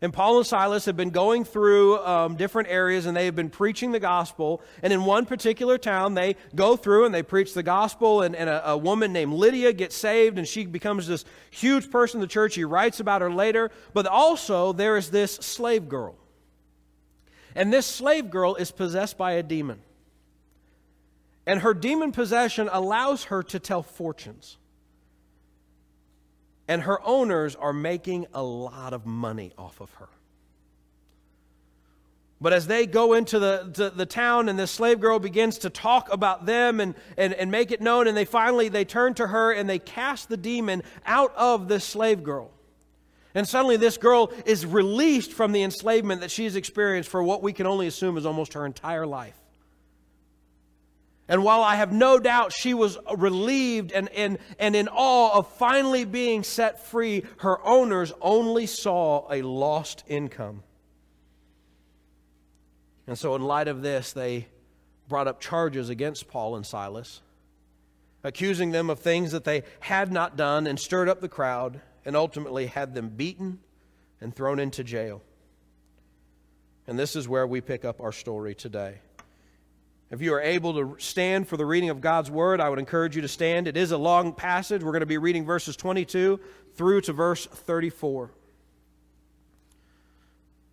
And 0.03 0.11
Paul 0.11 0.37
and 0.37 0.45
Silas 0.45 0.83
have 0.83 0.97
been 0.97 1.11
going 1.11 1.45
through 1.45 1.97
um, 1.99 2.35
different 2.35 2.67
areas 2.67 3.05
and 3.05 3.15
they 3.15 3.23
have 3.23 3.37
been 3.37 3.49
preaching 3.49 3.93
the 3.93 4.01
gospel. 4.01 4.61
And 4.81 4.91
in 4.91 5.05
one 5.05 5.25
particular 5.25 5.77
town, 5.77 6.13
they 6.13 6.35
go 6.53 6.75
through 6.75 7.05
and 7.05 7.15
they 7.15 7.23
preach 7.23 7.53
the 7.53 7.63
gospel. 7.63 8.21
And, 8.21 8.35
and 8.35 8.49
a, 8.49 8.71
a, 8.71 8.77
woman 8.77 9.13
named 9.13 9.31
Lydia 9.31 9.71
gets 9.71 9.95
saved 9.95 10.37
and 10.37 10.45
she 10.45 10.65
becomes 10.65 11.07
this 11.07 11.23
huge 11.51 11.89
person 11.89 12.17
in 12.17 12.21
the 12.21 12.27
church. 12.27 12.53
He 12.53 12.65
writes 12.65 12.99
about 12.99 13.21
her 13.21 13.31
later. 13.31 13.71
But 13.93 14.05
also, 14.05 14.73
there 14.73 14.97
is 14.97 15.09
this 15.09 15.35
slave 15.35 15.87
girl. 15.87 16.17
And 17.55 17.71
this 17.71 17.85
slave 17.85 18.29
girl 18.29 18.55
is 18.55 18.71
possessed 18.71 19.17
by 19.17 19.31
a 19.31 19.43
demon. 19.43 19.79
And 21.47 21.61
her 21.61 21.73
demon 21.73 22.11
possession 22.11 22.67
allows 22.69 23.23
her 23.25 23.41
to 23.43 23.57
tell 23.57 23.83
fortunes 23.83 24.57
and 26.67 26.83
her 26.83 26.99
owners 27.05 27.55
are 27.55 27.73
making 27.73 28.27
a 28.33 28.43
lot 28.43 28.93
of 28.93 29.05
money 29.05 29.53
off 29.57 29.81
of 29.81 29.91
her. 29.95 30.09
But 32.43 32.51
as 32.51 32.67
they 32.67 32.85
go 32.85 33.13
into 33.13 33.39
the, 33.39 33.93
the 33.95 34.05
town 34.05 34.49
and 34.49 34.59
this 34.59 34.69
slave 34.69 34.99
girl 34.99 35.17
begins 35.17 35.59
to 35.59 35.69
talk 35.69 36.11
about 36.11 36.45
them 36.45 36.81
and, 36.81 36.93
and, 37.17 37.33
and 37.33 37.49
make 37.49 37.71
it 37.71 37.79
known, 37.79 38.05
and 38.05 38.17
they 38.17 38.25
finally 38.25 38.67
they 38.67 38.83
turn 38.83 39.13
to 39.13 39.27
her 39.27 39.53
and 39.53 39.69
they 39.69 39.79
cast 39.79 40.27
the 40.27 40.35
demon 40.35 40.83
out 41.05 41.33
of 41.37 41.69
this 41.69 41.85
slave 41.85 42.21
girl. 42.21 42.51
And 43.33 43.47
suddenly 43.47 43.77
this 43.77 43.97
girl 43.97 44.31
is 44.45 44.65
released 44.65 45.31
from 45.31 45.53
the 45.53 45.63
enslavement 45.63 46.19
that 46.19 46.31
she's 46.31 46.57
experienced 46.57 47.09
for 47.09 47.23
what 47.23 47.41
we 47.41 47.53
can 47.53 47.65
only 47.65 47.87
assume 47.87 48.17
is 48.17 48.25
almost 48.25 48.53
her 48.53 48.65
entire 48.65 49.07
life. 49.07 49.42
And 51.27 51.43
while 51.43 51.61
I 51.61 51.75
have 51.75 51.93
no 51.93 52.19
doubt 52.19 52.51
she 52.51 52.73
was 52.73 52.97
relieved 53.17 53.91
and, 53.93 54.09
and, 54.09 54.39
and 54.59 54.75
in 54.75 54.89
awe 54.89 55.37
of 55.37 55.47
finally 55.53 56.03
being 56.03 56.43
set 56.43 56.85
free, 56.85 57.23
her 57.37 57.65
owners 57.65 58.11
only 58.21 58.65
saw 58.65 59.31
a 59.31 59.41
lost 59.41 60.03
income. 60.07 60.63
And 63.07 63.17
so, 63.17 63.35
in 63.35 63.41
light 63.41 63.67
of 63.67 63.81
this, 63.81 64.11
they 64.13 64.47
brought 65.07 65.27
up 65.27 65.39
charges 65.39 65.89
against 65.89 66.27
Paul 66.27 66.55
and 66.55 66.65
Silas, 66.65 67.21
accusing 68.23 68.71
them 68.71 68.89
of 68.89 68.99
things 68.99 69.31
that 69.31 69.43
they 69.43 69.63
had 69.81 70.11
not 70.11 70.37
done, 70.37 70.67
and 70.67 70.79
stirred 70.79 71.09
up 71.09 71.19
the 71.19 71.29
crowd, 71.29 71.81
and 72.05 72.15
ultimately 72.15 72.67
had 72.67 72.95
them 72.95 73.09
beaten 73.09 73.59
and 74.21 74.35
thrown 74.35 74.59
into 74.59 74.83
jail. 74.83 75.21
And 76.87 76.97
this 76.97 77.15
is 77.15 77.27
where 77.27 77.47
we 77.47 77.61
pick 77.61 77.85
up 77.85 78.01
our 78.01 78.11
story 78.11 78.55
today. 78.55 78.99
If 80.13 80.21
you 80.21 80.31
are 80.35 80.41
able 80.41 80.75
to 80.75 80.95
stand 80.99 81.47
for 81.47 81.57
the 81.57 81.65
reading 81.65 81.89
of 81.89 81.99
God's 81.99 82.29
word, 82.29 82.61
I 82.61 82.69
would 82.69 82.77
encourage 82.77 83.15
you 83.15 83.23
to 83.23 83.27
stand. 83.27 83.67
It 83.67 83.75
is 83.75 83.91
a 83.91 83.97
long 83.97 84.31
passage. 84.31 84.83
We're 84.83 84.91
going 84.91 84.99
to 84.99 85.07
be 85.07 85.17
reading 85.17 85.43
verses 85.43 85.75
22 85.75 86.39
through 86.75 87.01
to 87.01 87.13
verse 87.13 87.47
34. 87.47 88.29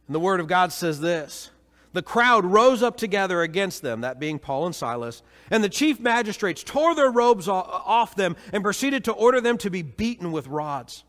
And 0.07 0.15
the 0.15 0.21
word 0.21 0.41
of 0.41 0.47
God 0.47 0.75
says 0.75 1.01
this 1.01 1.49
The 1.95 2.03
crowd 2.03 2.45
rose 2.45 2.83
up 2.83 2.99
together 2.99 3.41
against 3.41 3.81
them, 3.81 4.03
that 4.03 4.21
being 4.21 4.39
Paul 4.39 4.67
and 4.67 4.75
Silas, 4.75 5.23
and 5.51 5.65
the 5.65 5.71
chief 5.71 5.99
magistrates 6.01 6.63
tore 6.63 6.95
their 6.95 7.11
robes 7.11 7.49
off 7.49 8.15
them 8.15 8.37
and 8.53 8.63
proceeded 8.63 9.05
to 9.05 9.13
order 9.13 9.41
them 9.41 9.57
to 9.57 9.71
be 9.71 9.81
beaten 9.81 10.33
with 10.33 10.49
rods. 10.49 11.03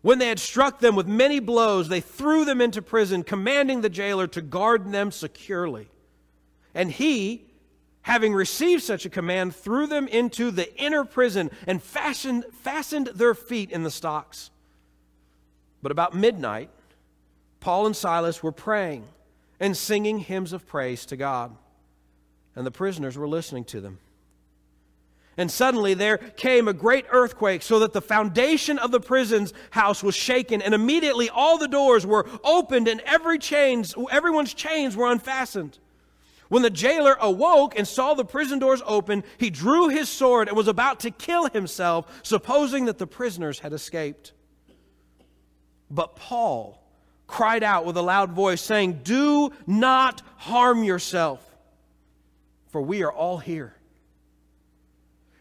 When 0.00 0.20
they 0.20 0.28
had 0.28 0.38
struck 0.38 0.78
them 0.78 0.94
with 0.94 1.08
many 1.08 1.40
blows, 1.40 1.88
they 1.88 2.00
threw 2.00 2.44
them 2.44 2.60
into 2.60 2.82
prison, 2.82 3.24
commanding 3.24 3.80
the 3.80 3.90
jailer 3.90 4.28
to 4.28 4.42
guard 4.42 4.92
them 4.92 5.10
securely. 5.10 5.88
And 6.74 6.90
he, 6.90 7.44
having 8.02 8.34
received 8.34 8.82
such 8.82 9.04
a 9.04 9.10
command, 9.10 9.54
threw 9.54 9.86
them 9.86 10.08
into 10.08 10.50
the 10.50 10.74
inner 10.76 11.04
prison 11.04 11.50
and 11.66 11.82
fastened, 11.82 12.46
fastened 12.62 13.08
their 13.14 13.34
feet 13.34 13.70
in 13.70 13.82
the 13.82 13.90
stocks. 13.90 14.50
But 15.82 15.92
about 15.92 16.14
midnight, 16.14 16.70
Paul 17.60 17.86
and 17.86 17.96
Silas 17.96 18.42
were 18.42 18.52
praying 18.52 19.06
and 19.60 19.76
singing 19.76 20.18
hymns 20.18 20.52
of 20.52 20.66
praise 20.66 21.06
to 21.06 21.16
God, 21.16 21.54
and 22.56 22.66
the 22.66 22.70
prisoners 22.70 23.16
were 23.16 23.28
listening 23.28 23.64
to 23.66 23.80
them. 23.80 23.98
And 25.36 25.50
suddenly 25.50 25.94
there 25.94 26.18
came 26.18 26.68
a 26.68 26.72
great 26.72 27.06
earthquake, 27.10 27.62
so 27.62 27.78
that 27.78 27.92
the 27.92 28.02
foundation 28.02 28.78
of 28.78 28.90
the 28.90 29.00
prison's 29.00 29.54
house 29.70 30.02
was 30.02 30.14
shaken, 30.14 30.60
and 30.60 30.74
immediately 30.74 31.30
all 31.30 31.56
the 31.56 31.68
doors 31.68 32.04
were 32.04 32.28
opened, 32.44 32.88
and 32.88 33.00
every 33.02 33.38
chains, 33.38 33.94
everyone's 34.10 34.52
chains 34.52 34.96
were 34.96 35.10
unfastened. 35.10 35.78
When 36.52 36.60
the 36.60 36.68
jailer 36.68 37.16
awoke 37.18 37.78
and 37.78 37.88
saw 37.88 38.12
the 38.12 38.26
prison 38.26 38.58
doors 38.58 38.82
open, 38.84 39.24
he 39.38 39.48
drew 39.48 39.88
his 39.88 40.10
sword 40.10 40.48
and 40.48 40.54
was 40.54 40.68
about 40.68 41.00
to 41.00 41.10
kill 41.10 41.48
himself, 41.48 42.20
supposing 42.22 42.84
that 42.84 42.98
the 42.98 43.06
prisoners 43.06 43.60
had 43.60 43.72
escaped. 43.72 44.34
But 45.90 46.14
Paul 46.14 46.78
cried 47.26 47.62
out 47.62 47.86
with 47.86 47.96
a 47.96 48.02
loud 48.02 48.32
voice, 48.32 48.60
saying, 48.60 49.00
Do 49.02 49.50
not 49.66 50.20
harm 50.36 50.84
yourself, 50.84 51.42
for 52.68 52.82
we 52.82 53.02
are 53.02 53.10
all 53.10 53.38
here. 53.38 53.74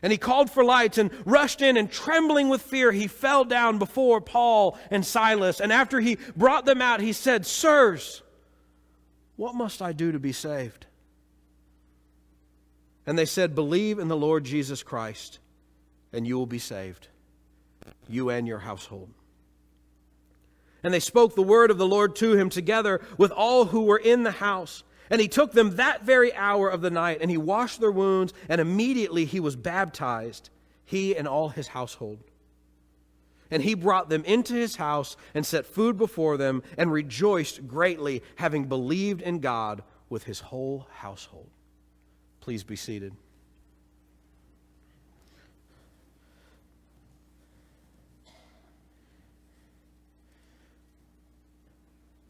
And 0.01 0.13
he 0.13 0.17
called 0.17 0.49
for 0.49 0.63
lights 0.63 0.97
and 0.97 1.11
rushed 1.25 1.61
in, 1.61 1.75
and 1.75 1.91
trembling 1.91 2.47
with 2.47 2.61
fear, 2.61 2.93
he 2.93 3.07
fell 3.07 3.43
down 3.43 3.79
before 3.79 4.21
Paul 4.21 4.77
and 4.89 5.05
Silas. 5.05 5.59
And 5.59 5.73
after 5.73 5.99
he 5.99 6.19
brought 6.37 6.63
them 6.63 6.81
out, 6.81 7.01
he 7.01 7.11
said, 7.11 7.45
Sirs, 7.45 8.23
what 9.35 9.55
must 9.55 9.81
I 9.81 9.91
do 9.91 10.13
to 10.13 10.19
be 10.19 10.31
saved? 10.31 10.85
And 13.05 13.17
they 13.17 13.25
said, 13.25 13.55
Believe 13.55 14.00
in 14.00 14.08
the 14.08 14.17
Lord 14.17 14.43
Jesus 14.43 14.84
Christ, 14.84 15.39
and 16.13 16.27
you 16.27 16.38
will 16.38 16.46
be 16.46 16.60
saved, 16.60 17.08
you 18.08 18.29
and 18.29 18.48
your 18.48 18.60
household. 18.60 19.10
And 20.84 20.93
they 20.93 21.00
spoke 21.00 21.36
the 21.36 21.43
word 21.43 21.72
of 21.72 21.77
the 21.77 21.88
Lord 21.88 22.15
to 22.17 22.34
him 22.34 22.50
together 22.50 23.01
with 23.17 23.31
all 23.31 23.65
who 23.65 23.84
were 23.84 23.98
in 23.98 24.24
the 24.24 24.31
house. 24.31 24.84
And 25.10 25.20
he 25.20 25.27
took 25.27 25.51
them 25.51 25.75
that 25.75 26.03
very 26.03 26.34
hour 26.34 26.70
of 26.70 26.81
the 26.81 26.89
night, 26.89 27.20
and 27.22 27.29
he 27.29 27.38
washed 27.38 27.79
their 27.79 27.91
wounds, 27.91 28.34
and 28.48 28.62
immediately 28.62 29.25
he 29.25 29.39
was 29.39 29.55
baptized, 29.55 30.50
he 30.86 31.15
and 31.15 31.27
all 31.27 31.50
his 31.50 31.67
household. 31.67 32.20
And 33.51 33.62
he 33.62 33.74
brought 33.74 34.10
them 34.10 34.24
into 34.24 34.53
his 34.53 34.77
house 34.77 35.17
and 35.34 35.46
set 35.46 35.65
food 35.65 35.98
before 35.98 36.38
them, 36.38 36.63
and 36.77 36.91
rejoiced 36.91 37.67
greatly, 37.67 38.24
having 38.38 38.65
believed 38.65 39.22
in 39.22 39.39
God 39.39 39.84
with 40.10 40.24
his 40.24 40.39
whole 40.39 40.88
household. 40.91 41.50
Please 42.41 42.63
be 42.63 42.75
seated. 42.75 43.13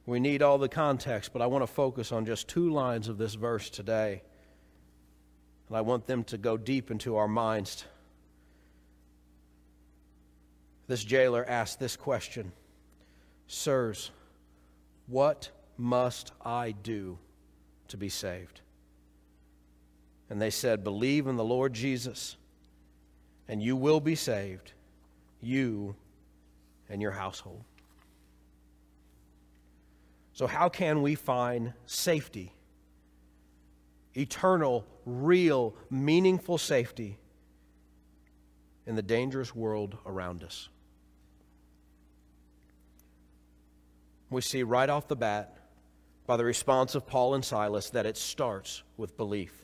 We 0.05 0.19
need 0.19 0.41
all 0.41 0.57
the 0.57 0.67
context, 0.67 1.31
but 1.31 1.41
I 1.41 1.45
want 1.45 1.63
to 1.63 1.67
focus 1.67 2.11
on 2.11 2.25
just 2.25 2.47
two 2.47 2.69
lines 2.69 3.07
of 3.07 3.17
this 3.17 3.35
verse 3.35 3.69
today. 3.69 4.21
And 5.69 5.77
I 5.77 5.81
want 5.81 6.05
them 6.07 6.25
to 6.25 6.37
go 6.37 6.57
deep 6.57 6.91
into 6.91 7.15
our 7.15 7.29
minds. 7.29 7.85
This 10.87 11.03
jailer 11.05 11.45
asked 11.47 11.79
this 11.79 11.95
question 11.95 12.51
Sirs, 13.47 14.11
what 15.07 15.49
must 15.77 16.33
I 16.43 16.71
do 16.71 17.17
to 17.87 17.97
be 17.97 18.09
saved? 18.09 18.60
And 20.31 20.41
they 20.41 20.49
said, 20.49 20.81
Believe 20.81 21.27
in 21.27 21.35
the 21.35 21.43
Lord 21.43 21.73
Jesus, 21.73 22.37
and 23.49 23.61
you 23.61 23.75
will 23.75 23.99
be 23.99 24.15
saved, 24.15 24.71
you 25.41 25.93
and 26.89 27.01
your 27.01 27.11
household. 27.11 27.65
So, 30.31 30.47
how 30.47 30.69
can 30.69 31.01
we 31.01 31.15
find 31.15 31.73
safety? 31.85 32.53
Eternal, 34.15 34.85
real, 35.05 35.75
meaningful 35.89 36.57
safety 36.57 37.17
in 38.87 38.95
the 38.95 39.01
dangerous 39.01 39.53
world 39.53 39.97
around 40.05 40.45
us. 40.45 40.69
We 44.29 44.39
see 44.39 44.63
right 44.63 44.89
off 44.89 45.09
the 45.09 45.17
bat 45.17 45.57
by 46.25 46.37
the 46.37 46.45
response 46.45 46.95
of 46.95 47.05
Paul 47.05 47.33
and 47.33 47.43
Silas 47.43 47.89
that 47.89 48.05
it 48.05 48.15
starts 48.15 48.83
with 48.95 49.17
belief. 49.17 49.60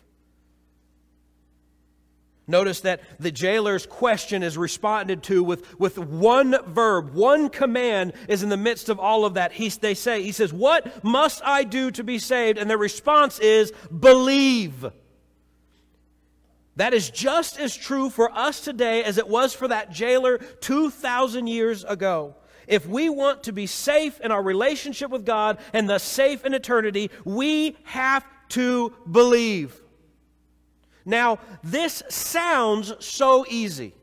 Notice 2.50 2.80
that 2.82 3.02
the 3.20 3.32
jailer's 3.32 3.86
question 3.86 4.42
is 4.42 4.58
responded 4.58 5.22
to 5.24 5.44
with, 5.44 5.78
with 5.78 5.98
one 5.98 6.56
verb, 6.66 7.14
one 7.14 7.50
command 7.50 8.14
is 8.30 8.42
in 8.42 8.48
the 8.48 8.56
midst 8.56 8.88
of 8.88 9.00
all 9.00 9.26
of 9.26 9.34
that. 9.34 9.52
He, 9.52 9.68
they 9.68 9.94
say, 9.94 10.24
he 10.24 10.32
says, 10.32 10.54
What 10.54 11.04
must 11.04 11.42
I 11.44 11.66
do 11.66 11.92
to 11.92 12.04
be 12.06 12.20
saved? 12.20 12.58
And 12.58 12.70
their 12.70 12.78
response 12.78 13.40
is, 13.40 13.74
Believe. 14.00 14.86
That 16.78 16.94
is 16.94 17.10
just 17.10 17.60
as 17.60 17.76
true 17.76 18.10
for 18.10 18.32
us 18.32 18.62
today 18.62 19.04
as 19.04 19.18
it 19.18 19.28
was 19.28 19.54
for 19.54 19.68
that 19.68 19.92
jailer 19.92 20.38
2,000 20.38 21.48
years 21.48 21.84
ago. 21.84 22.36
If 22.66 22.86
we 22.86 23.10
want 23.10 23.44
to 23.44 23.52
be 23.52 23.66
safe 23.66 24.22
in 24.22 24.32
our 24.32 24.42
relationship 24.42 25.10
with 25.10 25.26
God 25.26 25.58
and 25.74 25.90
thus 25.90 26.04
safe 26.04 26.46
in 26.46 26.54
eternity, 26.54 27.10
we 27.26 27.76
have 27.84 28.26
to 28.50 28.94
believe. 29.10 29.82
Now, 31.08 31.40
this 31.64 32.04
sounds 32.10 32.94
so 33.00 33.46
easy. 33.50 33.94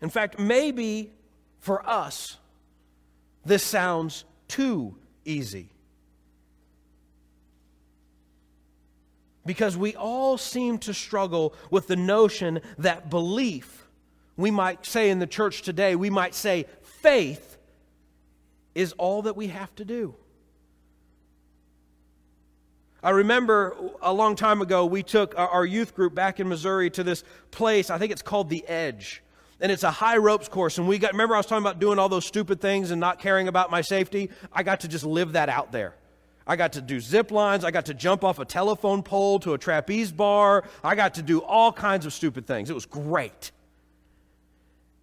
In 0.00 0.08
fact, 0.08 0.38
maybe 0.38 1.10
for 1.58 1.86
us, 1.86 2.36
this 3.44 3.64
sounds 3.64 4.24
too 4.46 4.94
easy. 5.24 5.68
Because 9.44 9.76
we 9.76 9.96
all 9.96 10.38
seem 10.38 10.78
to 10.78 10.94
struggle 10.94 11.54
with 11.72 11.88
the 11.88 11.96
notion 11.96 12.60
that 12.78 13.10
belief, 13.10 13.88
we 14.36 14.52
might 14.52 14.86
say 14.86 15.10
in 15.10 15.18
the 15.18 15.26
church 15.26 15.62
today, 15.62 15.96
we 15.96 16.08
might 16.08 16.36
say 16.36 16.66
faith 16.82 17.58
is 18.76 18.92
all 18.92 19.22
that 19.22 19.36
we 19.36 19.48
have 19.48 19.74
to 19.74 19.84
do. 19.84 20.14
I 23.02 23.10
remember 23.10 23.74
a 24.02 24.12
long 24.12 24.36
time 24.36 24.60
ago, 24.60 24.84
we 24.84 25.02
took 25.02 25.34
our 25.38 25.64
youth 25.64 25.94
group 25.94 26.14
back 26.14 26.38
in 26.38 26.48
Missouri 26.48 26.90
to 26.90 27.02
this 27.02 27.24
place. 27.50 27.88
I 27.88 27.98
think 27.98 28.12
it's 28.12 28.22
called 28.22 28.50
The 28.50 28.66
Edge. 28.68 29.22
And 29.60 29.70
it's 29.72 29.82
a 29.82 29.90
high 29.90 30.16
ropes 30.16 30.48
course. 30.48 30.78
And 30.78 30.88
we 30.88 30.98
got, 30.98 31.12
remember, 31.12 31.34
I 31.34 31.38
was 31.38 31.46
talking 31.46 31.62
about 31.62 31.78
doing 31.78 31.98
all 31.98 32.08
those 32.08 32.26
stupid 32.26 32.60
things 32.60 32.90
and 32.90 33.00
not 33.00 33.18
caring 33.18 33.48
about 33.48 33.70
my 33.70 33.80
safety? 33.80 34.30
I 34.52 34.62
got 34.62 34.80
to 34.80 34.88
just 34.88 35.04
live 35.04 35.32
that 35.32 35.48
out 35.48 35.72
there. 35.72 35.94
I 36.46 36.56
got 36.56 36.72
to 36.74 36.80
do 36.80 37.00
zip 37.00 37.30
lines. 37.30 37.64
I 37.64 37.70
got 37.70 37.86
to 37.86 37.94
jump 37.94 38.24
off 38.24 38.38
a 38.38 38.44
telephone 38.44 39.02
pole 39.02 39.38
to 39.40 39.54
a 39.54 39.58
trapeze 39.58 40.12
bar. 40.12 40.64
I 40.82 40.94
got 40.94 41.14
to 41.14 41.22
do 41.22 41.42
all 41.42 41.72
kinds 41.72 42.06
of 42.06 42.12
stupid 42.12 42.46
things. 42.46 42.70
It 42.70 42.74
was 42.74 42.86
great. 42.86 43.52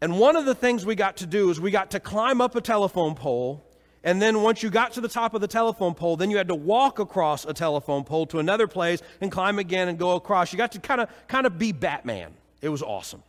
And 0.01 0.19
one 0.19 0.35
of 0.35 0.45
the 0.45 0.55
things 0.55 0.85
we 0.85 0.95
got 0.95 1.17
to 1.17 1.25
do 1.25 1.49
is 1.49 1.59
we 1.59 1.71
got 1.71 1.91
to 1.91 1.99
climb 1.99 2.41
up 2.41 2.55
a 2.55 2.61
telephone 2.61 3.15
pole 3.15 3.63
and 4.07 4.21
then 4.21 4.41
once 4.41 4.63
you 4.63 4.69
got 4.69 4.93
to 4.93 5.01
the 5.01 5.09
top 5.09 5.33
of 5.33 5.41
the 5.41 5.49
telephone 5.49 5.93
pole, 5.93 6.15
then 6.15 6.31
you 6.31 6.37
had 6.37 6.47
to 6.47 6.55
walk 6.55 6.99
across 6.99 7.43
a 7.43 7.53
telephone 7.53 8.05
pole 8.05 8.25
to 8.27 8.39
another 8.39 8.65
place 8.65 9.01
and 9.19 9.29
climb 9.29 9.59
again 9.59 9.89
and 9.89 9.99
go 9.99 10.15
across. 10.15 10.53
You 10.53 10.57
got 10.57 10.71
to 10.71 10.79
kind 10.79 11.01
of 11.01 11.09
kind 11.27 11.45
of 11.45 11.59
be 11.59 11.73
Batman. 11.73 12.31
It 12.61 12.69
was 12.69 12.81
awesome. 12.81 13.21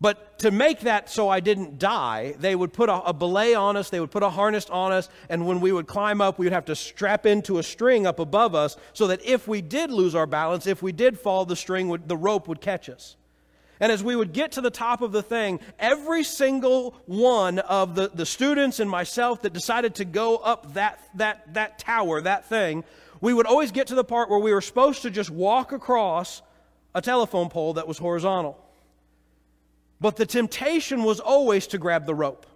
But 0.00 0.40
to 0.40 0.50
make 0.50 0.80
that 0.80 1.08
so 1.08 1.28
I 1.28 1.38
didn't 1.38 1.78
die, 1.78 2.34
they 2.40 2.56
would 2.56 2.72
put 2.72 2.88
a, 2.88 3.00
a, 3.04 3.12
belay 3.12 3.54
on 3.54 3.76
us, 3.76 3.88
they 3.88 4.00
would 4.00 4.10
put 4.10 4.24
a 4.24 4.30
harness 4.30 4.68
on 4.68 4.90
us, 4.90 5.08
and 5.28 5.46
when 5.46 5.60
we 5.60 5.70
would 5.70 5.86
climb 5.86 6.20
up, 6.20 6.40
we 6.40 6.46
would 6.46 6.52
have 6.52 6.64
to 6.64 6.74
strap 6.74 7.24
into 7.24 7.58
a 7.58 7.62
string 7.62 8.04
up 8.04 8.18
above 8.18 8.56
us 8.56 8.76
so 8.94 9.06
that 9.06 9.24
if 9.24 9.46
we 9.46 9.62
did 9.62 9.92
lose 9.92 10.16
our 10.16 10.26
balance, 10.26 10.66
if 10.66 10.82
we 10.82 10.90
did 10.90 11.20
fall, 11.20 11.44
the 11.44 11.54
string 11.54 11.88
would, 11.88 12.08
the 12.08 12.16
rope 12.16 12.48
would 12.48 12.60
catch 12.60 12.90
us. 12.90 13.16
And 13.78 13.92
as 13.92 14.02
we 14.02 14.16
would 14.16 14.32
get 14.32 14.52
to 14.52 14.60
the 14.60 14.70
top 14.70 15.02
of 15.02 15.12
the 15.12 15.22
thing, 15.22 15.60
every 15.78 16.24
single 16.24 16.94
one 17.06 17.58
of 17.58 17.94
the, 17.94 18.10
the 18.12 18.24
students 18.24 18.80
and 18.80 18.88
myself 18.88 19.42
that 19.42 19.52
decided 19.52 19.96
to 19.96 20.04
go 20.04 20.36
up 20.36 20.74
that, 20.74 21.00
that, 21.14 21.52
that 21.54 21.78
tower, 21.78 22.22
that 22.22 22.48
thing, 22.48 22.84
we 23.20 23.34
would 23.34 23.46
always 23.46 23.72
get 23.72 23.88
to 23.88 23.94
the 23.94 24.04
part 24.04 24.30
where 24.30 24.38
we 24.38 24.52
were 24.52 24.62
supposed 24.62 25.02
to 25.02 25.10
just 25.10 25.30
walk 25.30 25.72
across 25.72 26.42
a 26.94 27.02
telephone 27.02 27.50
pole 27.50 27.74
that 27.74 27.86
was 27.86 27.98
horizontal. 27.98 28.58
But 30.00 30.16
the 30.16 30.26
temptation 30.26 31.04
was 31.04 31.20
always 31.20 31.66
to 31.68 31.78
grab 31.78 32.06
the 32.06 32.14
rope. 32.14 32.46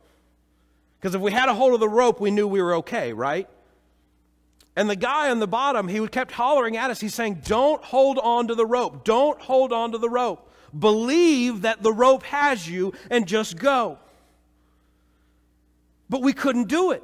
Because 0.98 1.14
if 1.14 1.20
we 1.20 1.33
had 1.33 1.48
a 1.48 1.54
hold 1.54 1.74
of 1.74 1.80
the 1.80 1.88
rope, 1.88 2.20
we 2.20 2.30
knew 2.30 2.46
we 2.46 2.61
were 2.61 2.76
okay, 2.76 3.12
right? 3.12 3.48
And 4.76 4.88
the 4.88 4.96
guy 4.96 5.30
on 5.30 5.40
the 5.40 5.48
bottom, 5.48 5.88
he 5.88 6.06
kept 6.09 6.33
hollering 6.33 6.76
at 6.76 6.90
us. 6.90 7.00
He's 7.00 7.14
saying, 7.14 7.42
Don't 7.44 7.83
hold 7.83 8.18
on 8.18 8.48
to 8.48 8.54
the 8.54 8.66
rope. 8.66 9.04
Don't 9.04 9.40
hold 9.40 9.72
on 9.72 9.92
to 9.92 9.98
the 9.98 10.09
rope. 10.09 10.49
Believe 10.78 11.62
that 11.62 11.83
the 11.83 11.92
rope 11.92 12.22
has 12.24 12.68
you 12.68 12.92
and 13.11 13.26
just 13.26 13.59
go. 13.59 13.98
But 16.09 16.22
we 16.22 16.33
couldn't 16.33 16.68
do 16.68 16.90
it. 16.90 17.02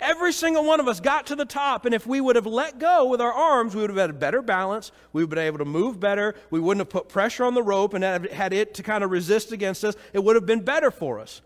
Every 0.00 0.32
single 0.32 0.64
one 0.64 0.78
of 0.78 0.86
us 0.86 1.00
got 1.00 1.26
to 1.26 1.34
the 1.34 1.44
top, 1.44 1.84
and 1.84 1.92
if 1.92 2.06
we 2.06 2.20
would 2.20 2.36
have 2.36 2.46
let 2.46 2.78
go 2.78 3.06
with 3.06 3.20
our 3.20 3.32
arms, 3.32 3.74
we 3.74 3.80
would 3.80 3.90
have 3.90 3.98
had 3.98 4.10
a 4.10 4.12
better 4.12 4.42
balance. 4.42 4.92
We 5.12 5.22
would 5.24 5.30
have 5.30 5.36
been 5.36 5.46
able 5.46 5.58
to 5.58 5.64
move 5.64 5.98
better. 5.98 6.36
We 6.50 6.60
wouldn't 6.60 6.80
have 6.80 6.88
put 6.88 7.08
pressure 7.08 7.44
on 7.44 7.54
the 7.54 7.64
rope 7.64 7.94
and 7.94 8.04
had 8.04 8.52
it 8.52 8.74
to 8.74 8.84
kind 8.84 9.02
of 9.02 9.10
resist 9.10 9.50
against 9.50 9.84
us. 9.84 9.96
It 10.12 10.22
would 10.22 10.36
have 10.36 10.46
been 10.46 10.60
better 10.60 10.92
for 10.92 11.18
us. 11.18 11.40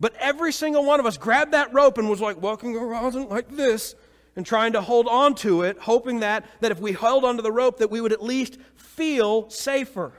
But 0.00 0.14
every 0.18 0.50
single 0.50 0.82
one 0.82 0.98
of 0.98 1.04
us 1.04 1.18
grabbed 1.18 1.52
that 1.52 1.74
rope 1.74 1.98
and 1.98 2.08
was 2.08 2.22
like 2.22 2.40
walking 2.40 2.74
around 2.74 3.28
like 3.28 3.54
this 3.54 3.94
and 4.34 4.46
trying 4.46 4.72
to 4.72 4.80
hold 4.80 5.06
on 5.06 5.34
to 5.34 5.62
it, 5.62 5.78
hoping 5.78 6.20
that, 6.20 6.46
that 6.60 6.72
if 6.72 6.80
we 6.80 6.92
held 6.92 7.24
onto 7.26 7.42
the 7.42 7.52
rope, 7.52 7.78
that 7.78 7.90
we 7.90 8.00
would 8.00 8.12
at 8.12 8.22
least 8.22 8.56
feel 8.76 9.50
safer. 9.50 10.12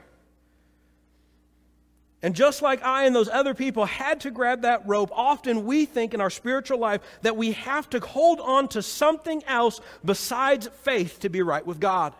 And 2.22 2.36
just 2.36 2.62
like 2.62 2.82
I 2.84 3.04
and 3.04 3.14
those 3.14 3.28
other 3.28 3.52
people 3.52 3.84
had 3.84 4.20
to 4.20 4.30
grab 4.30 4.62
that 4.62 4.86
rope, 4.86 5.10
often 5.12 5.66
we 5.66 5.86
think 5.86 6.14
in 6.14 6.20
our 6.20 6.30
spiritual 6.30 6.78
life 6.78 7.00
that 7.22 7.36
we 7.36 7.52
have 7.52 7.90
to 7.90 8.00
hold 8.00 8.38
on 8.38 8.68
to 8.68 8.82
something 8.82 9.42
else 9.46 9.80
besides 10.04 10.68
faith 10.82 11.18
to 11.20 11.28
be 11.28 11.42
right 11.42 11.66
with 11.66 11.80
God. 11.80 12.14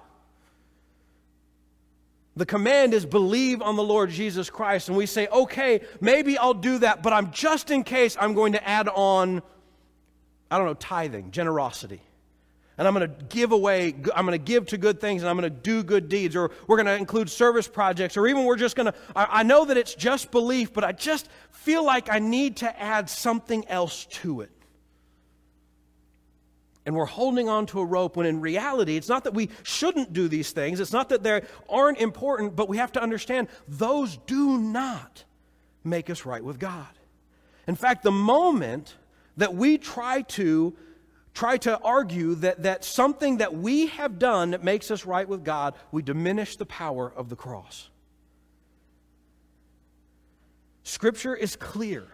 The 2.35 2.47
command 2.47 2.95
is 2.95 3.07
believe 3.07 3.63
on 3.63 3.77
the 3.77 3.83
Lord 3.83 4.11
Jesus 4.11 4.51
Christ. 4.51 4.89
And 4.89 4.97
we 4.97 5.07
say, 5.07 5.29
okay, 5.29 5.83
maybe 6.01 6.37
I'll 6.37 6.55
do 6.55 6.79
that, 6.79 7.03
but 7.03 7.13
I'm 7.13 7.31
just 7.31 7.71
in 7.71 7.85
case 7.85 8.17
I'm 8.19 8.35
going 8.35 8.55
to 8.55 8.69
add 8.69 8.89
on, 8.89 9.43
I 10.51 10.59
don't 10.59 10.67
know, 10.67 10.75
tithing, 10.75 11.31
generosity 11.31 12.01
and 12.79 12.89
I'm 12.89 12.95
going 12.95 13.09
to 13.09 13.25
give 13.27 13.53
away, 13.53 13.95
I'm 14.15 14.25
going 14.25 14.39
to 14.39 14.45
give 14.45 14.67
to 14.67 14.79
good 14.79 15.01
things, 15.01 15.23
and 15.23 15.29
I'm 15.29 15.37
going 15.37 15.53
to 15.53 15.61
do 15.61 15.83
good 15.83 16.09
deeds, 16.09 16.35
or 16.35 16.51
we're 16.67 16.77
going 16.77 16.87
to 16.87 16.97
include 16.97 17.29
service 17.29 17.69
projects, 17.69 18.17
or 18.17 18.27
even 18.27 18.45
we're 18.45 18.57
just 18.57 18.77
going 18.77 18.87
to, 18.87 18.95
I, 19.15 19.43
know 19.43 19.67
that 19.67 19.77
it's 19.77 19.95
just 19.95 20.31
belief, 20.31 20.73
but 20.73 20.83
I 20.83 20.93
just 20.93 21.29
feel 21.51 21.85
like 21.85 22.11
I 22.11 22.19
need 22.19 22.59
to 22.59 22.81
add 22.81 23.11
something 23.11 23.69
else 23.69 24.07
to 24.07 24.41
it. 24.41 24.51
And 26.85 26.97
we're 26.97 27.05
holding 27.05 27.49
on 27.49 27.67
to 27.67 27.81
a 27.81 27.85
rope 27.85 28.17
when 28.17 28.27
in 28.27 28.41
reality, 28.41 28.97
it's 28.97 29.09
not 29.09 29.25
that 29.25 29.35
we 29.35 29.51
shouldn't 29.63 30.13
do 30.13 30.27
these 30.27 30.51
things, 30.51 30.81
it's 30.81 30.93
not 30.93 31.11
that 31.11 31.23
they 31.23 31.43
aren't 31.69 31.99
important, 31.99 32.57
but 32.57 32.69
we 32.69 32.79
have 32.79 32.93
to 32.93 33.03
understand 33.03 33.49
those 33.69 34.17
do 34.27 34.59
not 34.59 35.25
make 35.85 36.09
us 36.09 36.25
right 36.25 36.43
with 36.43 36.59
God. 36.59 36.89
In 37.69 37.75
fact, 37.75 38.03
the 38.03 38.11
moment 38.11 38.97
that 39.37 39.55
we 39.55 39.79
try 39.79 40.23
to 40.23 40.75
try 41.35 41.57
to 41.59 41.79
argue 41.81 42.35
that, 42.37 42.63
that 42.63 42.85
something 42.85 43.39
that 43.39 43.55
we 43.55 43.87
have 43.89 44.19
done 44.19 44.51
that 44.51 44.63
makes 44.63 44.91
us 44.91 45.07
right 45.07 45.29
with 45.29 45.45
God, 45.45 45.75
we 45.91 46.03
diminish 46.03 46.57
the 46.57 46.67
power 46.67 47.13
of 47.15 47.29
the 47.29 47.37
cross. 47.37 47.89
Scripture 50.83 51.35
is 51.35 51.57
clear 51.57 52.07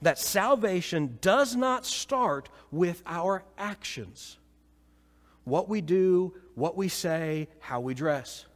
that 0.00 0.18
salvation 0.18 1.18
does 1.20 1.56
not 1.56 1.84
start 1.84 2.48
with 2.70 3.02
our 3.06 3.44
actions 3.58 4.38
what 5.44 5.68
we 5.68 5.80
do, 5.80 6.34
what 6.54 6.76
we 6.76 6.88
say, 6.88 7.48
how 7.60 7.80
we 7.80 7.94
dress. 7.94 8.46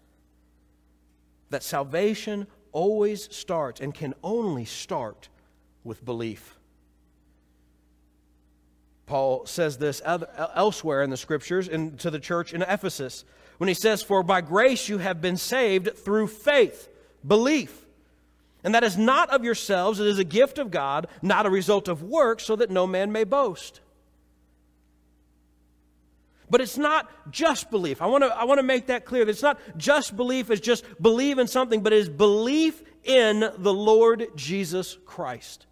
That 1.50 1.62
salvation 1.62 2.46
always 2.72 3.34
starts 3.34 3.80
and 3.80 3.94
can 3.94 4.14
only 4.22 4.64
start 4.64 5.28
with 5.84 6.04
belief. 6.04 6.58
Paul 9.08 9.46
says 9.46 9.78
this 9.78 10.02
elsewhere 10.04 11.02
in 11.02 11.10
the 11.10 11.16
scriptures 11.16 11.66
and 11.66 11.98
to 12.00 12.10
the 12.10 12.20
church 12.20 12.52
in 12.52 12.62
Ephesus 12.62 13.24
when 13.56 13.66
he 13.66 13.74
says, 13.74 14.02
For 14.02 14.22
by 14.22 14.42
grace 14.42 14.88
you 14.88 14.98
have 14.98 15.20
been 15.20 15.38
saved 15.38 15.96
through 15.96 16.28
faith, 16.28 16.88
belief. 17.26 17.86
And 18.62 18.74
that 18.74 18.84
is 18.84 18.98
not 18.98 19.30
of 19.30 19.44
yourselves, 19.44 19.98
it 19.98 20.06
is 20.06 20.18
a 20.18 20.24
gift 20.24 20.58
of 20.58 20.70
God, 20.70 21.06
not 21.22 21.46
a 21.46 21.50
result 21.50 21.88
of 21.88 22.02
works, 22.02 22.44
so 22.44 22.54
that 22.56 22.70
no 22.70 22.86
man 22.86 23.10
may 23.10 23.24
boast. 23.24 23.80
But 26.50 26.60
it's 26.60 26.78
not 26.78 27.10
just 27.30 27.70
belief. 27.70 28.02
I 28.02 28.06
want 28.06 28.24
to 28.24 28.28
I 28.28 28.44
want 28.44 28.58
to 28.58 28.62
make 28.62 28.86
that 28.86 29.04
clear. 29.04 29.28
It's 29.28 29.42
not 29.42 29.58
just 29.76 30.16
belief 30.16 30.50
as 30.50 30.60
just 30.60 30.84
believe 31.00 31.38
in 31.38 31.46
something, 31.46 31.82
but 31.82 31.92
it 31.92 31.98
is 31.98 32.08
belief 32.08 32.82
in 33.04 33.40
the 33.40 33.72
Lord 33.72 34.28
Jesus 34.34 34.98
Christ. 35.04 35.66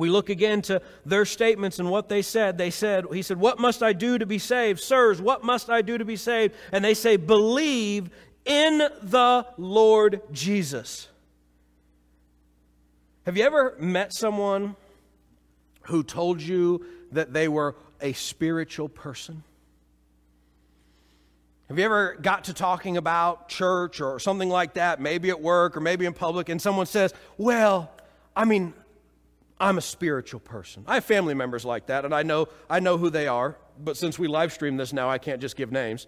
We 0.00 0.08
look 0.08 0.30
again 0.30 0.62
to 0.62 0.80
their 1.04 1.26
statements 1.26 1.78
and 1.78 1.90
what 1.90 2.08
they 2.08 2.22
said. 2.22 2.56
They 2.56 2.70
said, 2.70 3.04
He 3.12 3.20
said, 3.20 3.38
What 3.38 3.58
must 3.58 3.82
I 3.82 3.92
do 3.92 4.16
to 4.16 4.24
be 4.24 4.38
saved? 4.38 4.80
Sirs, 4.80 5.20
what 5.20 5.44
must 5.44 5.68
I 5.68 5.82
do 5.82 5.98
to 5.98 6.04
be 6.04 6.16
saved? 6.16 6.54
And 6.72 6.82
they 6.82 6.94
say, 6.94 7.16
Believe 7.16 8.10
in 8.46 8.78
the 9.02 9.46
Lord 9.58 10.22
Jesus. 10.32 11.08
Have 13.26 13.36
you 13.36 13.44
ever 13.44 13.76
met 13.78 14.14
someone 14.14 14.74
who 15.82 16.02
told 16.02 16.40
you 16.40 16.86
that 17.12 17.34
they 17.34 17.46
were 17.46 17.76
a 18.00 18.14
spiritual 18.14 18.88
person? 18.88 19.44
Have 21.68 21.78
you 21.78 21.84
ever 21.84 22.16
got 22.20 22.44
to 22.44 22.54
talking 22.54 22.96
about 22.96 23.48
church 23.50 24.00
or 24.00 24.18
something 24.18 24.48
like 24.48 24.74
that, 24.74 24.98
maybe 24.98 25.28
at 25.28 25.40
work 25.40 25.76
or 25.76 25.80
maybe 25.80 26.06
in 26.06 26.14
public, 26.14 26.48
and 26.48 26.60
someone 26.60 26.86
says, 26.86 27.12
Well, 27.36 27.92
I 28.34 28.46
mean, 28.46 28.72
I'm 29.60 29.76
a 29.76 29.82
spiritual 29.82 30.40
person. 30.40 30.84
I 30.86 30.94
have 30.94 31.04
family 31.04 31.34
members 31.34 31.64
like 31.64 31.86
that, 31.86 32.06
and 32.06 32.14
I 32.14 32.22
know, 32.22 32.48
I 32.68 32.80
know 32.80 32.96
who 32.96 33.10
they 33.10 33.28
are, 33.28 33.58
but 33.78 33.96
since 33.96 34.18
we 34.18 34.26
live 34.26 34.52
stream 34.52 34.78
this 34.78 34.92
now, 34.92 35.10
I 35.10 35.18
can't 35.18 35.40
just 35.40 35.54
give 35.54 35.70
names. 35.70 36.06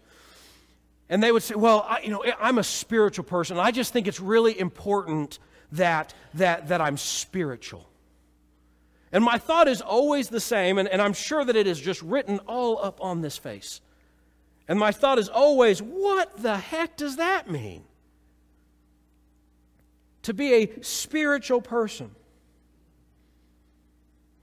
And 1.10 1.22
they 1.22 1.30
would 1.30 1.42
say, 1.42 1.54
Well, 1.54 1.84
I, 1.86 2.00
you 2.00 2.10
know, 2.10 2.24
I'm 2.40 2.56
a 2.56 2.64
spiritual 2.64 3.24
person. 3.24 3.58
I 3.58 3.70
just 3.70 3.92
think 3.92 4.08
it's 4.08 4.20
really 4.20 4.58
important 4.58 5.38
that, 5.72 6.14
that, 6.34 6.68
that 6.68 6.80
I'm 6.80 6.96
spiritual. 6.96 7.86
And 9.12 9.22
my 9.22 9.36
thought 9.36 9.68
is 9.68 9.82
always 9.82 10.30
the 10.30 10.40
same, 10.40 10.78
and, 10.78 10.88
and 10.88 11.02
I'm 11.02 11.12
sure 11.12 11.44
that 11.44 11.54
it 11.54 11.66
is 11.66 11.78
just 11.78 12.00
written 12.00 12.38
all 12.46 12.82
up 12.82 13.02
on 13.02 13.20
this 13.20 13.36
face. 13.36 13.82
And 14.66 14.78
my 14.78 14.92
thought 14.92 15.18
is 15.18 15.28
always, 15.28 15.82
what 15.82 16.42
the 16.42 16.56
heck 16.56 16.96
does 16.96 17.16
that 17.16 17.50
mean? 17.50 17.84
To 20.22 20.32
be 20.32 20.54
a 20.54 20.82
spiritual 20.82 21.60
person. 21.60 22.14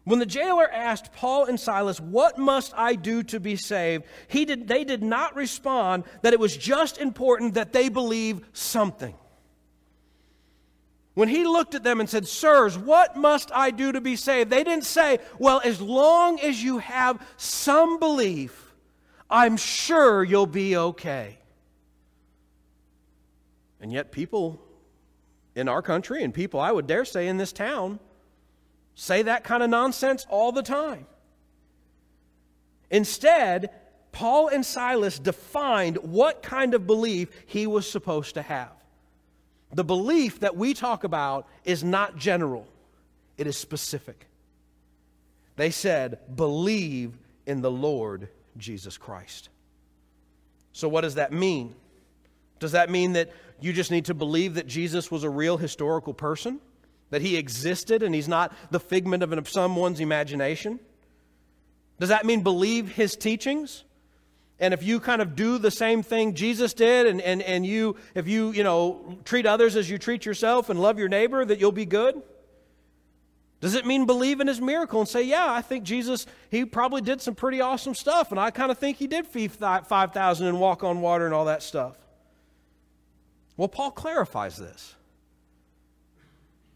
When 0.10 0.18
the 0.18 0.26
jailer 0.26 0.68
asked 0.68 1.14
Paul 1.14 1.46
and 1.46 1.60
Silas, 1.60 2.00
What 2.00 2.40
must 2.40 2.74
I 2.76 2.96
do 2.96 3.22
to 3.26 3.40
be 3.40 3.56
saved? 3.56 4.06
He 4.28 4.44
did, 4.44 4.68
they 4.68 4.84
did 4.84 5.04
not 5.04 5.36
respond 5.36 6.04
that 6.24 6.34
it 6.34 6.40
was 6.40 6.58
just 6.58 6.98
important 6.98 7.54
that 7.54 7.74
they 7.74 7.90
believe 7.90 8.42
something. 8.52 9.14
When 11.14 11.30
he 11.30 11.46
looked 11.46 11.76
at 11.76 11.84
them 11.84 12.00
and 12.00 12.10
said, 12.10 12.28
Sirs, 12.28 12.76
what 12.76 13.18
must 13.18 13.52
I 13.54 13.70
do 13.70 13.92
to 13.92 14.02
be 14.02 14.16
saved? 14.16 14.50
They 14.50 14.64
didn't 14.64 14.86
say, 14.86 15.20
Well, 15.38 15.62
as 15.64 15.80
long 15.80 16.40
as 16.40 16.64
you 16.64 16.80
have 16.80 17.22
some 17.38 18.00
belief, 18.00 18.74
I'm 19.30 19.58
sure 19.58 20.24
you'll 20.24 20.48
be 20.48 20.76
okay. 20.76 21.38
And 23.80 23.94
yet, 23.94 24.12
people 24.12 24.60
in 25.54 25.70
our 25.70 25.84
country 25.84 26.24
and 26.24 26.34
people, 26.34 26.60
I 26.60 26.72
would 26.72 26.88
dare 26.88 27.06
say, 27.06 27.28
in 27.28 27.38
this 27.38 27.54
town, 27.54 28.00
say 29.00 29.22
that 29.22 29.46
kind 29.46 29.64
of 29.64 29.70
nonsense 29.70 30.26
all 30.30 30.52
the 30.52 30.62
time. 30.62 31.06
Instead, 32.92 33.70
Paul 34.12 34.50
and 34.50 34.66
Silas 34.66 35.18
defined 35.18 35.96
what 35.98 36.44
kind 36.44 36.74
of 36.74 36.86
belief 36.86 37.30
he 37.46 37.66
was 37.66 37.90
supposed 37.90 38.34
to 38.34 38.42
have. 38.42 38.74
The 39.72 39.86
belief 39.86 40.42
that 40.42 40.58
we 40.58 40.74
talk 40.74 41.06
about 41.06 41.48
is 41.64 41.82
not 41.82 42.18
general, 42.18 42.68
it 43.38 43.48
is 43.48 43.56
specific. 43.56 44.26
They 45.56 45.70
said, 45.70 46.20
Believe 46.36 47.18
in 47.46 47.62
the 47.62 47.72
Lord 47.72 48.28
Jesus 48.58 48.98
Christ. 48.98 49.48
So, 50.74 50.90
what 50.90 51.02
does 51.02 51.16
that 51.16 51.32
mean? 51.32 51.74
Does 52.60 52.74
that 52.74 52.90
mean 52.90 53.14
that 53.14 53.32
you 53.62 53.72
just 53.72 53.92
need 53.92 54.06
to 54.06 54.14
believe 54.14 54.56
that 54.56 54.68
Jesus 54.68 55.10
was 55.10 55.24
a 55.24 55.30
real 55.30 55.56
historical 55.56 56.14
person? 56.14 56.60
That 57.10 57.22
he 57.22 57.38
existed 57.38 58.04
and 58.04 58.14
he's 58.14 58.28
not 58.28 58.54
the 58.72 58.80
figment 58.80 59.24
of 59.24 59.50
someone's 59.50 60.00
imagination? 60.00 60.80
Does 62.00 62.10
that 62.10 62.26
mean 62.26 62.42
believe 62.44 62.92
his 62.94 63.16
teachings? 63.16 63.84
And 64.60 64.74
if 64.74 64.84
you 64.84 65.00
kind 65.00 65.22
of 65.22 65.36
do 65.36 65.58
the 65.58 65.72
same 65.72 66.04
thing 66.04 66.34
Jesus 66.34 66.74
did, 66.74 67.08
and, 67.08 67.22
and, 67.22 67.42
and 67.42 67.66
you, 67.66 67.96
if 68.14 68.28
you, 68.28 68.52
you 68.52 68.64
know, 68.64 69.18
treat 69.24 69.46
others 69.46 69.76
as 69.76 69.90
you 69.90 69.98
treat 69.98 70.26
yourself 70.26 70.70
and 70.70 70.82
love 70.82 71.00
your 71.00 71.08
neighbor, 71.08 71.44
that 71.46 71.60
you'll 71.60 71.72
be 71.72 71.86
good? 71.86 72.22
Does 73.62 73.76
it 73.76 73.86
mean 73.86 74.06
believe 74.06 74.40
in 74.40 74.48
his 74.48 74.62
miracle 74.62 75.02
and 75.02 75.10
say, 75.10 75.24
yeah, 75.24 75.52
I 75.52 75.62
think 75.62 75.84
Jesus, 75.84 76.26
he 76.50 76.64
probably 76.64 77.02
did 77.02 77.22
some 77.22 77.36
pretty 77.36 77.60
awesome 77.60 77.94
stuff, 77.94 78.32
and 78.32 78.40
I 78.40 78.52
kind 78.52 78.72
of 78.72 78.78
think 78.78 78.98
he 78.98 79.08
did 79.08 79.28
feed 79.28 79.52
5,000 79.52 80.48
and 80.48 80.60
walk 80.60 80.84
on 80.84 81.02
water 81.02 81.26
and 81.26 81.34
all 81.34 81.46
that 81.46 81.62
stuff? 81.64 81.98
Well, 83.58 83.68
Paul 83.68 83.92
clarifies 83.92 84.56
this. 84.56 84.96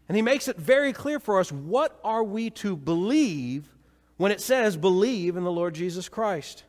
And 0.08 0.16
he 0.16 0.22
makes 0.22 0.48
it 0.48 0.56
very 0.56 0.92
clear 0.92 1.18
for 1.18 1.40
us 1.40 1.50
what 1.50 1.98
are 2.04 2.22
we 2.22 2.50
to 2.50 2.76
believe 2.76 3.68
when 4.16 4.32
it 4.32 4.40
says 4.40 4.76
believe 4.76 5.36
in 5.36 5.44
the 5.44 5.52
Lord 5.52 5.74
Jesus 5.74 6.08
Christ. 6.08 6.64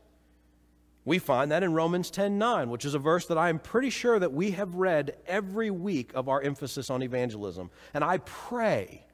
We 1.03 1.19
find 1.19 1.51
that 1.51 1.61
in 1.61 1.73
Romans 1.73 2.09
10:9, 2.09 2.69
which 2.69 2.85
is 2.85 2.95
a 2.95 2.99
verse 2.99 3.27
that 3.27 3.37
I 3.37 3.49
am 3.49 3.59
pretty 3.59 3.91
sure 3.91 4.17
that 4.17 4.33
we 4.33 4.51
have 4.51 4.73
read 4.75 5.17
every 5.27 5.69
week 5.69 6.11
of 6.15 6.27
our 6.27 6.41
emphasis 6.41 6.89
on 6.89 7.03
evangelism. 7.03 7.69
And 7.93 8.03
I 8.03 8.17
pray, 8.19 9.05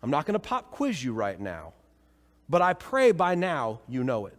I'm 0.00 0.10
not 0.10 0.26
going 0.26 0.34
to 0.34 0.48
pop 0.48 0.70
quiz 0.70 1.02
you 1.02 1.12
right 1.12 1.40
now, 1.40 1.72
but 2.48 2.62
I 2.62 2.74
pray 2.74 3.10
by 3.10 3.34
now 3.34 3.80
you 3.88 4.04
know 4.04 4.26
it. 4.26 4.38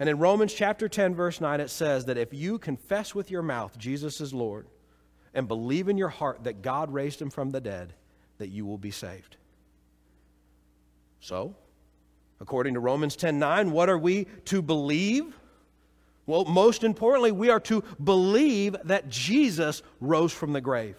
And 0.00 0.08
in 0.08 0.18
Romans 0.18 0.54
chapter 0.54 0.88
10 0.88 1.14
verse 1.14 1.40
9 1.40 1.60
it 1.60 1.70
says 1.70 2.06
that 2.06 2.16
if 2.16 2.32
you 2.32 2.58
confess 2.58 3.14
with 3.14 3.30
your 3.30 3.42
mouth 3.42 3.76
Jesus 3.76 4.20
is 4.20 4.32
Lord 4.32 4.66
and 5.38 5.48
believe 5.48 5.88
in 5.88 5.96
your 5.96 6.10
heart 6.10 6.44
that 6.44 6.60
God 6.60 6.92
raised 6.92 7.22
him 7.22 7.30
from 7.30 7.50
the 7.50 7.60
dead, 7.60 7.94
that 8.36 8.48
you 8.48 8.66
will 8.66 8.76
be 8.76 8.90
saved. 8.90 9.36
So, 11.20 11.54
According 12.40 12.74
to 12.74 12.80
Romans 12.80 13.16
10:9, 13.16 13.72
what 13.72 13.88
are 13.88 13.98
we 13.98 14.26
to 14.46 14.62
believe? 14.62 15.36
Well, 16.26 16.44
most 16.44 16.84
importantly, 16.84 17.32
we 17.32 17.50
are 17.50 17.60
to 17.60 17.82
believe 18.02 18.76
that 18.84 19.08
Jesus 19.08 19.82
rose 20.00 20.32
from 20.32 20.52
the 20.52 20.60
grave. 20.60 20.96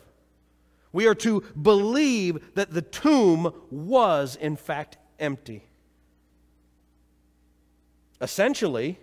We 0.92 1.08
are 1.08 1.16
to 1.16 1.42
believe 1.62 2.56
that 2.56 2.72
the 2.72 2.82
tomb 2.82 3.54
was 3.70 4.36
in 4.36 4.56
fact 4.56 4.98
empty. 5.20 5.66
Essentially, 8.20 9.00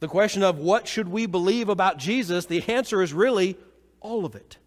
the 0.00 0.08
question 0.08 0.42
of 0.44 0.58
what 0.58 0.86
should 0.86 1.08
we 1.08 1.26
believe 1.26 1.68
about 1.68 1.98
Jesus, 1.98 2.46
the 2.46 2.62
answer 2.68 3.02
is 3.02 3.12
really 3.12 3.56
all 4.00 4.24
of 4.24 4.34
it. 4.34 4.58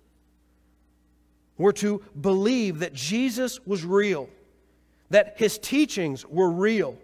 We're 1.57 1.71
to 1.73 2.01
believe 2.19 2.79
that 2.79 2.93
Jesus 2.93 3.59
was 3.65 3.85
real 3.85 4.29
that 5.11 5.33
his 5.37 5.57
teachings 5.59 6.25
were 6.25 6.49
real 6.49 6.97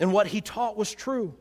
and 0.00 0.12
what 0.12 0.26
he 0.26 0.40
taught 0.40 0.76
was 0.76 0.92
true. 0.92 1.34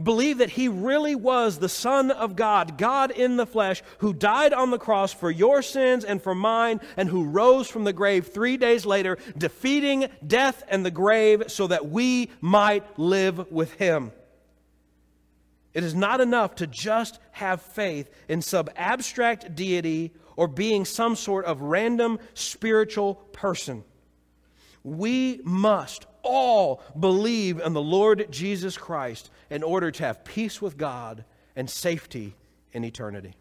Believe 0.00 0.38
that 0.38 0.50
he 0.50 0.68
really 0.68 1.14
was 1.14 1.58
the 1.58 1.68
Son 1.68 2.10
of 2.10 2.34
God, 2.34 2.76
God 2.76 3.12
in 3.12 3.36
the 3.36 3.46
flesh, 3.46 3.80
who 3.98 4.12
died 4.12 4.52
on 4.52 4.72
the 4.72 4.78
cross 4.78 5.12
for 5.12 5.30
your 5.30 5.62
sins 5.62 6.04
and 6.04 6.20
for 6.20 6.34
mine, 6.34 6.80
and 6.96 7.08
who 7.08 7.24
rose 7.24 7.68
from 7.68 7.84
the 7.84 7.92
grave 7.92 8.26
three 8.26 8.56
days 8.56 8.84
later, 8.84 9.18
defeating 9.38 10.08
death 10.26 10.64
and 10.66 10.84
the 10.84 10.90
grave 10.90 11.44
so 11.46 11.68
that 11.68 11.88
we 11.88 12.28
might 12.40 12.98
live 12.98 13.52
with 13.52 13.74
him. 13.74 14.10
It 15.74 15.82
is 15.82 15.94
not 15.94 16.20
enough 16.20 16.54
to 16.56 16.66
just 16.68 17.18
have 17.32 17.60
faith 17.60 18.08
in 18.28 18.40
some 18.40 18.68
abstract 18.76 19.56
deity 19.56 20.12
or 20.36 20.46
being 20.46 20.84
some 20.84 21.16
sort 21.16 21.44
of 21.44 21.60
random 21.60 22.20
spiritual 22.32 23.16
person. 23.32 23.84
We 24.84 25.40
must 25.42 26.06
all 26.22 26.80
believe 26.98 27.60
in 27.60 27.72
the 27.72 27.82
Lord 27.82 28.28
Jesus 28.30 28.78
Christ 28.78 29.30
in 29.50 29.62
order 29.62 29.90
to 29.90 30.04
have 30.04 30.24
peace 30.24 30.62
with 30.62 30.76
God 30.76 31.24
and 31.56 31.68
safety 31.68 32.34
in 32.72 32.84
eternity. 32.84 33.34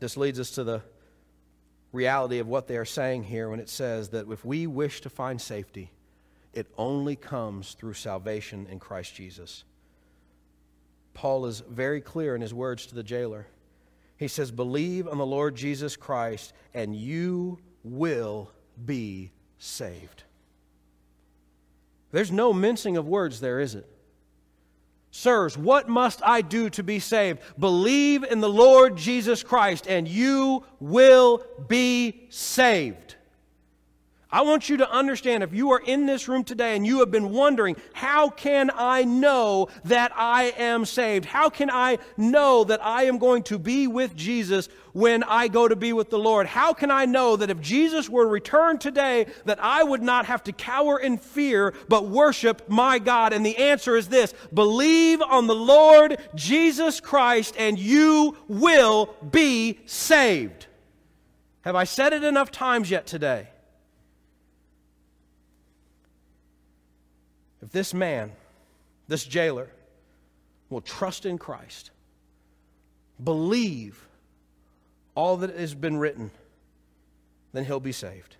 This 0.00 0.16
leads 0.16 0.38
us 0.38 0.52
to 0.52 0.64
the 0.64 0.82
reality 1.92 2.38
of 2.38 2.46
what 2.46 2.68
they 2.68 2.76
are 2.76 2.84
saying 2.84 3.24
here 3.24 3.50
when 3.50 3.60
it 3.60 3.68
says 3.68 4.10
that 4.10 4.30
if 4.30 4.44
we 4.44 4.66
wish 4.66 5.00
to 5.00 5.10
find 5.10 5.40
safety, 5.40 5.90
it 6.52 6.66
only 6.76 7.16
comes 7.16 7.74
through 7.74 7.94
salvation 7.94 8.66
in 8.70 8.78
Christ 8.78 9.14
Jesus. 9.14 9.64
Paul 11.14 11.46
is 11.46 11.62
very 11.68 12.00
clear 12.00 12.34
in 12.34 12.40
his 12.40 12.54
words 12.54 12.86
to 12.86 12.94
the 12.94 13.02
jailer. 13.02 13.46
He 14.16 14.28
says, 14.28 14.50
Believe 14.50 15.08
on 15.08 15.18
the 15.18 15.26
Lord 15.26 15.54
Jesus 15.54 15.96
Christ, 15.96 16.52
and 16.74 16.94
you 16.94 17.58
will 17.82 18.50
be 18.84 19.32
saved. 19.58 20.24
There's 22.10 22.32
no 22.32 22.52
mincing 22.52 22.96
of 22.96 23.06
words 23.06 23.40
there, 23.40 23.60
is 23.60 23.74
it? 23.74 23.86
Sirs, 25.10 25.56
what 25.56 25.88
must 25.88 26.20
I 26.24 26.42
do 26.42 26.70
to 26.70 26.82
be 26.82 26.98
saved? 26.98 27.40
Believe 27.58 28.22
in 28.24 28.40
the 28.40 28.48
Lord 28.48 28.96
Jesus 28.96 29.42
Christ, 29.42 29.86
and 29.86 30.06
you 30.06 30.64
will 30.80 31.44
be 31.66 32.26
saved. 32.28 33.16
I 34.30 34.42
want 34.42 34.68
you 34.68 34.76
to 34.78 34.90
understand 34.90 35.42
if 35.42 35.54
you 35.54 35.70
are 35.72 35.80
in 35.80 36.04
this 36.04 36.28
room 36.28 36.44
today 36.44 36.76
and 36.76 36.86
you 36.86 36.98
have 36.98 37.10
been 37.10 37.30
wondering, 37.30 37.76
how 37.94 38.28
can 38.28 38.70
I 38.74 39.04
know 39.04 39.68
that 39.86 40.12
I 40.14 40.52
am 40.58 40.84
saved? 40.84 41.24
How 41.24 41.48
can 41.48 41.70
I 41.70 41.96
know 42.18 42.64
that 42.64 42.84
I 42.84 43.04
am 43.04 43.16
going 43.16 43.42
to 43.44 43.58
be 43.58 43.86
with 43.86 44.14
Jesus 44.14 44.68
when 44.92 45.22
I 45.22 45.48
go 45.48 45.66
to 45.66 45.76
be 45.76 45.94
with 45.94 46.10
the 46.10 46.18
Lord? 46.18 46.46
How 46.46 46.74
can 46.74 46.90
I 46.90 47.06
know 47.06 47.36
that 47.36 47.48
if 47.48 47.62
Jesus 47.62 48.10
were 48.10 48.24
to 48.24 48.30
return 48.30 48.76
today, 48.76 49.28
that 49.46 49.60
I 49.62 49.82
would 49.82 50.02
not 50.02 50.26
have 50.26 50.44
to 50.44 50.52
cower 50.52 50.98
in 50.98 51.16
fear, 51.16 51.72
but 51.88 52.06
worship 52.08 52.68
my 52.68 52.98
God? 52.98 53.32
And 53.32 53.46
the 53.46 53.56
answer 53.56 53.96
is 53.96 54.08
this 54.08 54.34
believe 54.52 55.22
on 55.22 55.46
the 55.46 55.54
Lord 55.54 56.18
Jesus 56.34 57.00
Christ, 57.00 57.54
and 57.56 57.78
you 57.78 58.36
will 58.46 59.14
be 59.30 59.78
saved. 59.86 60.66
Have 61.62 61.76
I 61.76 61.84
said 61.84 62.12
it 62.12 62.24
enough 62.24 62.50
times 62.50 62.90
yet 62.90 63.06
today? 63.06 63.48
If 67.68 67.72
this 67.72 67.92
man, 67.92 68.32
this 69.08 69.24
jailer, 69.26 69.68
will 70.70 70.80
trust 70.80 71.26
in 71.26 71.36
Christ, 71.36 71.90
believe 73.22 74.08
all 75.14 75.36
that 75.36 75.54
has 75.54 75.74
been 75.74 75.98
written, 75.98 76.30
then 77.52 77.66
he'll 77.66 77.78
be 77.78 77.92
saved. 77.92 78.36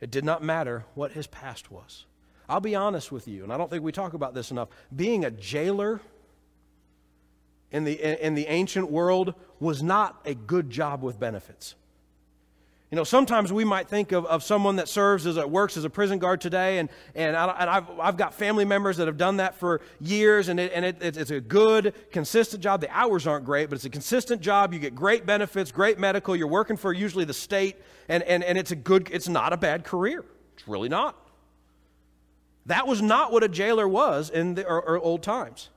It 0.00 0.10
did 0.10 0.24
not 0.24 0.42
matter 0.42 0.86
what 0.96 1.12
his 1.12 1.28
past 1.28 1.70
was. 1.70 2.04
I'll 2.48 2.58
be 2.58 2.74
honest 2.74 3.12
with 3.12 3.28
you, 3.28 3.44
and 3.44 3.52
I 3.52 3.58
don't 3.58 3.70
think 3.70 3.84
we 3.84 3.92
talk 3.92 4.14
about 4.14 4.34
this 4.34 4.50
enough. 4.50 4.70
Being 4.94 5.24
a 5.24 5.30
jailer 5.30 6.00
in 7.70 7.84
the, 7.84 8.26
in 8.26 8.34
the 8.34 8.48
ancient 8.48 8.90
world 8.90 9.34
was 9.60 9.84
not 9.84 10.20
a 10.24 10.34
good 10.34 10.68
job 10.68 11.00
with 11.00 11.20
benefits. 11.20 11.76
You 12.90 12.96
know, 12.96 13.04
sometimes 13.04 13.52
we 13.52 13.64
might 13.64 13.88
think 13.88 14.12
of, 14.12 14.24
of 14.26 14.44
someone 14.44 14.76
that 14.76 14.88
serves 14.88 15.26
as 15.26 15.36
a, 15.36 15.48
works 15.48 15.76
as 15.76 15.84
a 15.84 15.90
prison 15.90 16.18
guard 16.18 16.40
today, 16.40 16.78
and, 16.78 16.88
and, 17.14 17.34
I, 17.34 17.76
I've, 17.76 17.98
I've 17.98 18.16
got 18.16 18.34
family 18.34 18.64
members 18.64 18.98
that 18.98 19.08
have 19.08 19.16
done 19.16 19.38
that 19.38 19.56
for 19.56 19.80
years, 20.00 20.48
and, 20.48 20.60
it, 20.60 20.70
and 20.74 20.84
it, 20.84 20.98
it's 21.00 21.30
a 21.30 21.40
good, 21.40 21.94
consistent 22.12 22.62
job. 22.62 22.80
The 22.80 22.90
hours 22.94 23.26
aren't 23.26 23.46
great, 23.46 23.68
but 23.68 23.76
it's 23.76 23.84
a 23.84 23.90
consistent 23.90 24.42
job. 24.42 24.72
You 24.72 24.78
get 24.78 24.94
great 24.94 25.26
benefits, 25.26 25.72
great 25.72 25.98
medical. 25.98 26.36
You're 26.36 26.46
working 26.46 26.76
for 26.76 26.92
usually 26.92 27.24
the 27.24 27.34
state, 27.34 27.76
and, 28.08 28.22
and, 28.22 28.44
and 28.44 28.56
it's 28.56 28.70
a 28.70 28.76
good, 28.76 29.08
it's 29.10 29.28
not 29.28 29.52
a 29.52 29.56
bad 29.56 29.84
career. 29.84 30.24
It's 30.54 30.68
really 30.68 30.88
not. 30.88 31.16
That 32.66 32.86
was 32.86 33.02
not 33.02 33.32
what 33.32 33.42
a 33.42 33.48
jailer 33.48 33.88
was 33.88 34.30
in 34.30 34.54
the 34.54 34.66
or, 34.66 34.80
or 34.82 34.98
old 34.98 35.22
times. 35.22 35.70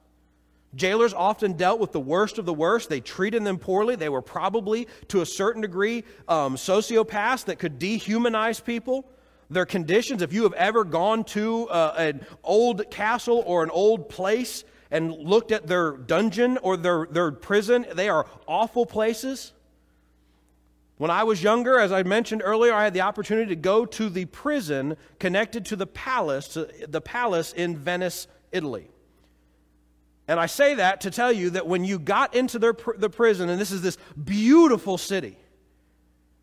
Jailers 0.75 1.13
often 1.13 1.53
dealt 1.53 1.79
with 1.79 1.91
the 1.91 1.99
worst 1.99 2.37
of 2.37 2.45
the 2.45 2.53
worst. 2.53 2.89
They 2.89 2.99
treated 2.99 3.43
them 3.43 3.57
poorly. 3.57 3.95
They 3.95 4.09
were 4.09 4.21
probably, 4.21 4.87
to 5.07 5.21
a 5.21 5.25
certain 5.25 5.61
degree, 5.61 6.03
um, 6.27 6.55
sociopaths 6.55 7.45
that 7.45 7.57
could 7.57 7.79
dehumanize 7.79 8.63
people. 8.63 9.09
Their 9.49 9.65
conditions, 9.65 10.21
if 10.21 10.33
you 10.33 10.43
have 10.43 10.53
ever 10.53 10.83
gone 10.83 11.23
to 11.25 11.69
uh, 11.69 11.95
an 11.97 12.25
old 12.43 12.91
castle 12.91 13.43
or 13.45 13.63
an 13.63 13.69
old 13.69 14.09
place 14.09 14.65
and 14.91 15.11
looked 15.13 15.51
at 15.51 15.67
their 15.67 15.93
dungeon 15.93 16.57
or 16.57 16.75
their, 16.75 17.07
their 17.09 17.31
prison, 17.31 17.85
they 17.93 18.09
are 18.09 18.27
awful 18.45 18.85
places. 18.85 19.53
When 20.97 21.11
I 21.11 21.23
was 21.23 21.41
younger, 21.41 21.79
as 21.79 21.91
I 21.91 22.03
mentioned 22.03 22.41
earlier, 22.43 22.73
I 22.73 22.83
had 22.83 22.93
the 22.93 23.01
opportunity 23.01 23.49
to 23.49 23.55
go 23.55 23.85
to 23.85 24.09
the 24.09 24.25
prison 24.25 24.97
connected 25.19 25.65
to 25.67 25.75
the 25.75 25.87
palace, 25.87 26.57
the 26.87 27.01
palace 27.01 27.53
in 27.53 27.77
Venice, 27.77 28.27
Italy. 28.51 28.89
And 30.27 30.39
I 30.39 30.45
say 30.45 30.75
that 30.75 31.01
to 31.01 31.11
tell 31.11 31.31
you 31.31 31.51
that 31.51 31.67
when 31.67 31.85
you 31.85 31.99
got 31.99 32.35
into 32.35 32.59
their, 32.59 32.75
the 32.97 33.09
prison, 33.09 33.49
and 33.49 33.59
this 33.59 33.71
is 33.71 33.81
this 33.81 33.97
beautiful 34.21 34.97
city, 34.97 35.37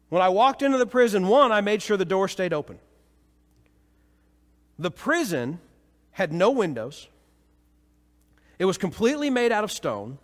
when 0.08 0.22
I 0.22 0.28
walked 0.28 0.62
into 0.62 0.78
the 0.78 0.86
prison, 0.86 1.28
one, 1.28 1.52
I 1.52 1.60
made 1.60 1.82
sure 1.82 1.96
the 1.96 2.04
door 2.04 2.28
stayed 2.28 2.52
open. 2.52 2.78
The 4.78 4.90
prison 4.90 5.60
had 6.12 6.32
no 6.32 6.50
windows, 6.50 7.08
it 8.58 8.64
was 8.64 8.78
completely 8.78 9.30
made 9.30 9.52
out 9.52 9.64
of 9.64 9.72
stone. 9.72 10.18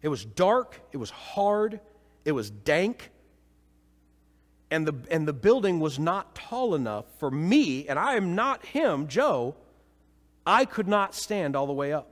It 0.00 0.08
was 0.08 0.24
dark, 0.24 0.80
it 0.92 0.96
was 0.96 1.10
hard, 1.10 1.80
it 2.24 2.32
was 2.32 2.50
dank, 2.50 3.10
and 4.70 4.86
the, 4.86 4.94
and 5.10 5.28
the 5.28 5.32
building 5.32 5.80
was 5.80 5.98
not 5.98 6.34
tall 6.34 6.74
enough 6.74 7.04
for 7.18 7.30
me, 7.30 7.86
and 7.88 7.98
I 7.98 8.14
am 8.14 8.34
not 8.34 8.64
him, 8.66 9.06
Joe. 9.06 9.54
I 10.46 10.64
could 10.64 10.88
not 10.88 11.14
stand 11.14 11.54
all 11.54 11.66
the 11.66 11.72
way 11.72 11.92
up. 11.92 12.11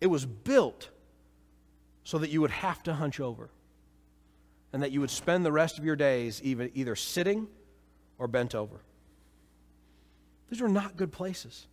It 0.00 0.06
was 0.06 0.24
built 0.24 0.90
so 2.04 2.18
that 2.18 2.30
you 2.30 2.40
would 2.40 2.50
have 2.50 2.82
to 2.84 2.94
hunch 2.94 3.20
over 3.20 3.50
and 4.72 4.82
that 4.82 4.92
you 4.92 5.00
would 5.00 5.10
spend 5.10 5.44
the 5.44 5.52
rest 5.52 5.78
of 5.78 5.84
your 5.84 5.96
days 5.96 6.40
even, 6.42 6.70
either 6.74 6.94
sitting 6.94 7.48
or 8.18 8.28
bent 8.28 8.54
over. 8.54 8.80
These 10.50 10.60
were 10.60 10.68
not 10.68 10.96
good 10.96 11.12
places. 11.12 11.66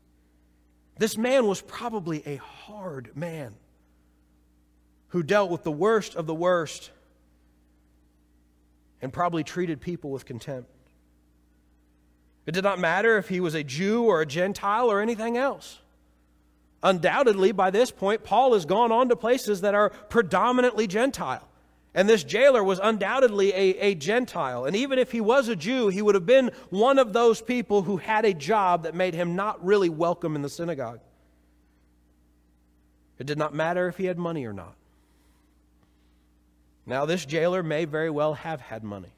This 0.98 1.18
man 1.18 1.46
was 1.46 1.62
probably 1.62 2.24
a 2.26 2.38
hard 2.38 3.16
man 3.16 3.56
who 5.10 5.24
dealt 5.24 5.50
with 5.50 5.64
the 5.64 5.72
worst 5.72 6.16
of 6.16 6.26
the 6.26 6.36
worst 6.36 6.92
and 9.02 9.12
probably 9.12 9.44
treated 9.44 9.82
people 9.82 10.10
with 10.10 10.26
contempt. 10.26 10.70
It 12.46 12.54
did 12.54 12.64
not 12.64 12.80
matter 12.80 13.18
if 13.18 13.28
he 13.28 13.40
was 13.40 13.56
a 13.56 13.64
Jew 13.64 14.04
or 14.04 14.22
a 14.22 14.26
Gentile 14.26 14.92
or 14.92 15.02
anything 15.02 15.38
else. 15.38 15.80
Undoubtedly, 16.86 17.52
by 17.52 17.72
this 17.72 17.90
point, 17.90 18.24
Paul 18.24 18.54
has 18.54 18.64
gone 18.64 18.92
on 18.92 19.10
to 19.10 19.16
places 19.16 19.62
that 19.62 19.74
are 19.74 19.90
predominantly 19.90 20.86
Gentile. 20.86 21.50
And 21.96 22.08
this 22.08 22.24
jailer 22.24 22.64
was 22.64 22.80
undoubtedly 22.82 23.52
a, 23.54 23.78
a, 23.80 23.96
Gentile. 23.96 24.66
And 24.66 24.76
even 24.76 25.00
if 25.00 25.12
he 25.12 25.20
was 25.20 25.48
a 25.48 25.56
Jew, 25.56 25.88
he 25.88 26.04
would 26.04 26.14
have 26.14 26.28
been 26.28 26.52
one 26.70 27.00
of 27.00 27.12
those 27.12 27.42
people 27.42 27.82
who 27.82 27.98
had 27.98 28.24
a 28.24 28.36
job 28.36 28.84
that 28.84 28.94
made 28.94 29.16
him 29.16 29.36
not 29.36 29.66
really 29.66 29.90
welcome 29.90 30.36
in 30.36 30.44
the 30.44 30.50
synagogue. 30.50 31.00
It 33.18 33.26
did 33.26 33.40
not 33.40 33.56
matter 33.56 33.88
if 33.88 33.98
he 33.98 34.06
had 34.06 34.20
money 34.20 34.46
or 34.46 34.54
not. 34.54 34.76
Now, 36.86 37.06
this 37.06 37.26
jailer 37.26 37.64
may 37.64 37.86
very 37.86 38.12
well 38.12 38.36
have 38.36 38.62
had 38.62 38.84
money. 38.84 39.14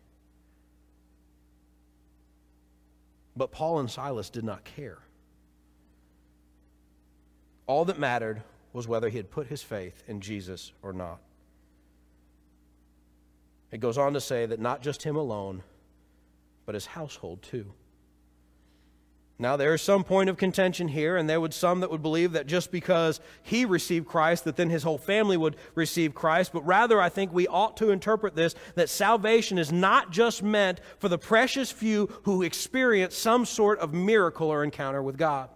But 3.36 3.52
Paul 3.52 3.80
and 3.80 3.92
Silas 3.92 4.30
did 4.30 4.46
not 4.46 4.64
care. 4.64 5.00
All 7.68 7.86
that 7.86 8.00
mattered 8.00 8.42
was 8.74 8.88
whether 8.88 9.10
he 9.10 9.18
had 9.18 9.30
put 9.30 9.48
his 9.48 9.62
faith 9.62 10.04
in 10.08 10.22
Jesus 10.22 10.72
or 10.82 10.94
not. 10.94 11.20
It 13.72 13.80
goes 13.80 13.98
on 13.98 14.14
to 14.14 14.22
say 14.22 14.46
that 14.46 14.60
not 14.60 14.82
just 14.82 15.04
him 15.04 15.16
alone, 15.16 15.64
but 16.66 16.76
his 16.76 16.86
household 16.86 17.42
too. 17.42 17.74
Now, 19.40 19.56
there 19.56 19.76
is 19.76 19.84
some 19.84 20.04
point 20.04 20.32
of 20.32 20.38
contention 20.38 20.88
here, 20.88 21.16
and 21.16 21.30
there 21.30 21.40
would 21.40 21.54
some 21.54 21.82
that 21.82 21.92
would 21.92 22.02
believe 22.02 22.32
that 22.32 22.48
just 22.48 22.72
because 22.72 23.20
he 23.44 23.66
received 23.66 24.08
Christ, 24.08 24.46
that 24.46 24.56
then 24.56 24.72
his 24.72 24.82
whole 24.82 24.98
family 24.98 25.38
would 25.38 25.58
receive 25.76 26.16
Christ. 26.16 26.54
But 26.54 26.66
rather, 26.66 27.00
I 27.00 27.10
think 27.10 27.32
we 27.32 27.48
ought 27.48 27.78
to 27.78 27.92
interpret 27.92 28.36
this 28.36 28.56
that 28.74 28.90
salvation 28.90 29.60
is 29.60 29.72
not 29.72 30.12
just 30.12 30.42
meant 30.42 30.82
for 30.98 31.08
the 31.08 31.20
precious 31.20 31.72
few 31.72 32.08
who 32.24 32.42
experience 32.42 33.16
some 33.16 33.46
sort 33.46 33.78
of 33.78 33.94
miracle 33.94 34.50
or 34.50 34.64
encounter 34.64 35.04
with 35.04 35.18
God. 35.18 35.50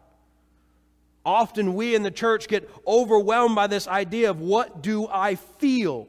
Often 1.25 1.75
we 1.75 1.93
in 1.95 2.03
the 2.03 2.11
church 2.11 2.47
get 2.47 2.69
overwhelmed 2.87 3.55
by 3.55 3.67
this 3.67 3.87
idea 3.87 4.29
of 4.29 4.41
what 4.41 4.81
do 4.81 5.07
I 5.07 5.35
feel? 5.35 6.07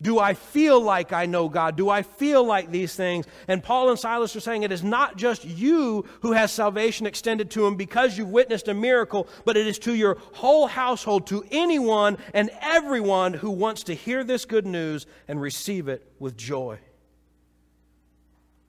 Do 0.00 0.20
I 0.20 0.34
feel 0.34 0.80
like 0.80 1.12
I 1.12 1.26
know 1.26 1.48
God? 1.48 1.76
Do 1.76 1.90
I 1.90 2.02
feel 2.02 2.44
like 2.44 2.70
these 2.70 2.94
things? 2.94 3.26
And 3.48 3.62
Paul 3.62 3.90
and 3.90 3.98
Silas 3.98 4.36
are 4.36 4.40
saying 4.40 4.62
it 4.62 4.70
is 4.70 4.84
not 4.84 5.16
just 5.16 5.44
you 5.44 6.04
who 6.20 6.32
has 6.32 6.52
salvation 6.52 7.04
extended 7.04 7.50
to 7.50 7.66
him 7.66 7.74
because 7.74 8.16
you've 8.16 8.30
witnessed 8.30 8.68
a 8.68 8.74
miracle, 8.74 9.26
but 9.44 9.56
it 9.56 9.66
is 9.66 9.78
to 9.80 9.94
your 9.94 10.18
whole 10.34 10.68
household, 10.68 11.26
to 11.28 11.44
anyone 11.50 12.16
and 12.32 12.50
everyone 12.60 13.34
who 13.34 13.50
wants 13.50 13.82
to 13.84 13.94
hear 13.94 14.22
this 14.22 14.44
good 14.44 14.66
news 14.66 15.06
and 15.26 15.40
receive 15.40 15.88
it 15.88 16.06
with 16.20 16.36
joy. 16.36 16.78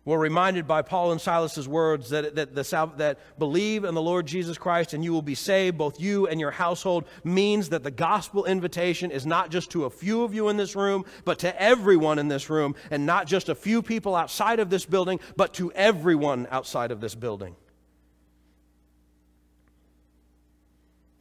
We're 0.10 0.18
reminded 0.18 0.66
by 0.66 0.82
Paul 0.82 1.12
and 1.12 1.22
Silas's 1.22 1.68
words 1.68 2.10
that, 2.10 2.34
that, 2.34 2.56
the, 2.56 2.92
that 2.98 3.20
believe 3.38 3.84
in 3.84 3.94
the 3.94 4.02
Lord 4.02 4.26
Jesus 4.26 4.58
Christ 4.58 4.96
and 4.96 5.04
you 5.04 5.14
will 5.14 5.22
be 5.22 5.36
saved, 5.36 5.78
both 5.78 6.02
you 6.02 6.26
and 6.26 6.40
your 6.40 6.50
household, 6.50 7.06
means 7.24 7.70
that 7.70 7.84
the 7.84 7.92
gospel 7.92 8.44
invitation 8.46 9.12
is 9.12 9.28
not 9.28 9.52
just 9.52 9.70
to 9.70 9.86
a 9.86 9.90
few 9.92 10.24
of 10.24 10.34
you 10.34 10.50
in 10.50 10.58
this 10.58 10.76
room, 10.76 11.06
but 11.26 11.38
to 11.38 11.62
everyone 11.62 12.18
in 12.18 12.28
this 12.28 12.50
room, 12.50 12.74
and 12.90 13.06
not 13.06 13.28
just 13.28 13.50
a 13.50 13.54
few 13.54 13.84
people 13.84 14.16
outside 14.16 14.60
of 14.60 14.72
this 14.72 14.84
building, 14.84 15.20
but 15.36 15.54
to 15.54 15.72
everyone 15.74 16.48
outside 16.50 16.90
of 16.90 17.02
this 17.02 17.14
building. 17.14 17.56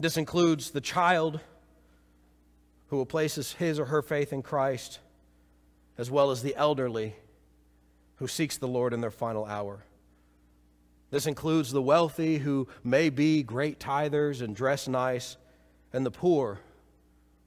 This 0.01 0.17
includes 0.17 0.71
the 0.71 0.81
child 0.81 1.41
who 2.87 2.97
will 2.97 3.05
place 3.05 3.53
his 3.59 3.79
or 3.79 3.85
her 3.85 4.01
faith 4.01 4.33
in 4.33 4.41
Christ, 4.43 4.99
as 5.99 6.11
well 6.11 6.31
as 6.31 6.43
the 6.43 6.57
elderly 6.57 7.15
who 8.19 8.27
seeks 8.27 8.57
the 8.57 8.69
Lord 8.69 8.93
in 8.93 9.01
their 9.01 9.11
final 9.11 9.45
hour. 9.45 9.85
This 11.11 11.27
includes 11.27 11.71
the 11.71 11.83
wealthy 11.83 12.39
who 12.39 12.69
may 12.85 13.09
be 13.11 13.43
great 13.43 13.81
tithers 13.81 14.43
and 14.43 14.55
dress 14.55 14.87
nice, 14.87 15.37
and 15.93 16.05
the 16.05 16.11
poor 16.11 16.61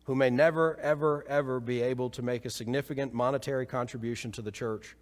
who 0.05 0.15
may 0.15 0.29
never, 0.29 0.77
ever, 0.79 1.23
ever 1.27 1.60
be 1.60 1.81
able 1.81 2.10
to 2.10 2.21
make 2.21 2.43
a 2.45 2.49
significant 2.49 3.13
monetary 3.13 3.65
contribution 3.65 4.31
to 4.31 4.41
the 4.41 4.51
church, 4.51 4.97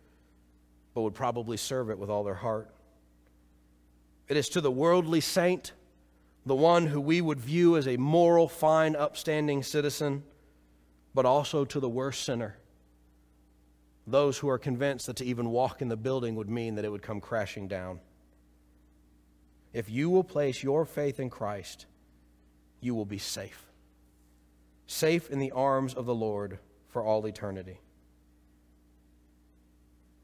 but 0.93 1.01
would 1.01 1.15
probably 1.15 1.57
serve 1.57 1.89
it 1.89 1.97
with 1.97 2.09
all 2.09 2.23
their 2.23 2.35
heart. 2.35 2.69
It 4.27 4.37
is 4.37 4.49
to 4.49 4.61
the 4.61 4.69
worldly 4.69 5.21
saint, 5.21 5.71
the 6.45 6.55
one 6.55 6.85
who 6.85 7.01
we 7.01 7.21
would 7.21 7.39
view 7.39 7.75
as 7.75 7.87
a 7.87 7.97
moral, 7.97 8.47
fine, 8.47 8.95
upstanding 8.95 9.63
citizen, 9.63 10.23
but 11.15 11.25
also 11.25 11.65
to 11.65 11.79
the 11.79 11.89
worst 11.89 12.23
sinner. 12.23 12.58
Those 14.09 14.39
who 14.39 14.49
are 14.49 14.57
convinced 14.57 15.05
that 15.05 15.17
to 15.17 15.25
even 15.25 15.51
walk 15.51 15.83
in 15.83 15.87
the 15.87 15.95
building 15.95 16.33
would 16.35 16.49
mean 16.49 16.75
that 16.75 16.85
it 16.85 16.91
would 16.91 17.03
come 17.03 17.21
crashing 17.21 17.67
down. 17.67 17.99
If 19.71 19.87
you 19.87 20.09
will 20.09 20.23
place 20.23 20.63
your 20.63 20.83
faith 20.83 21.19
in 21.19 21.29
Christ, 21.29 21.85
you 22.81 22.95
will 22.95 23.05
be 23.05 23.19
safe. 23.19 23.67
Safe 24.87 25.29
in 25.29 25.37
the 25.37 25.51
arms 25.51 25.93
of 25.93 26.07
the 26.07 26.15
Lord 26.15 26.57
for 26.87 27.03
all 27.03 27.27
eternity. 27.27 27.81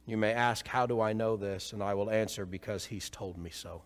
You 0.08 0.17
may 0.17 0.34
ask, 0.34 0.67
How 0.67 0.88
do 0.88 1.00
I 1.00 1.13
know 1.13 1.38
this? 1.38 1.71
And 1.71 1.84
I 1.84 1.93
will 1.93 2.10
answer, 2.10 2.43
Because 2.43 2.86
He's 2.86 3.12
told 3.12 3.38
me 3.38 3.52
so. 3.52 3.84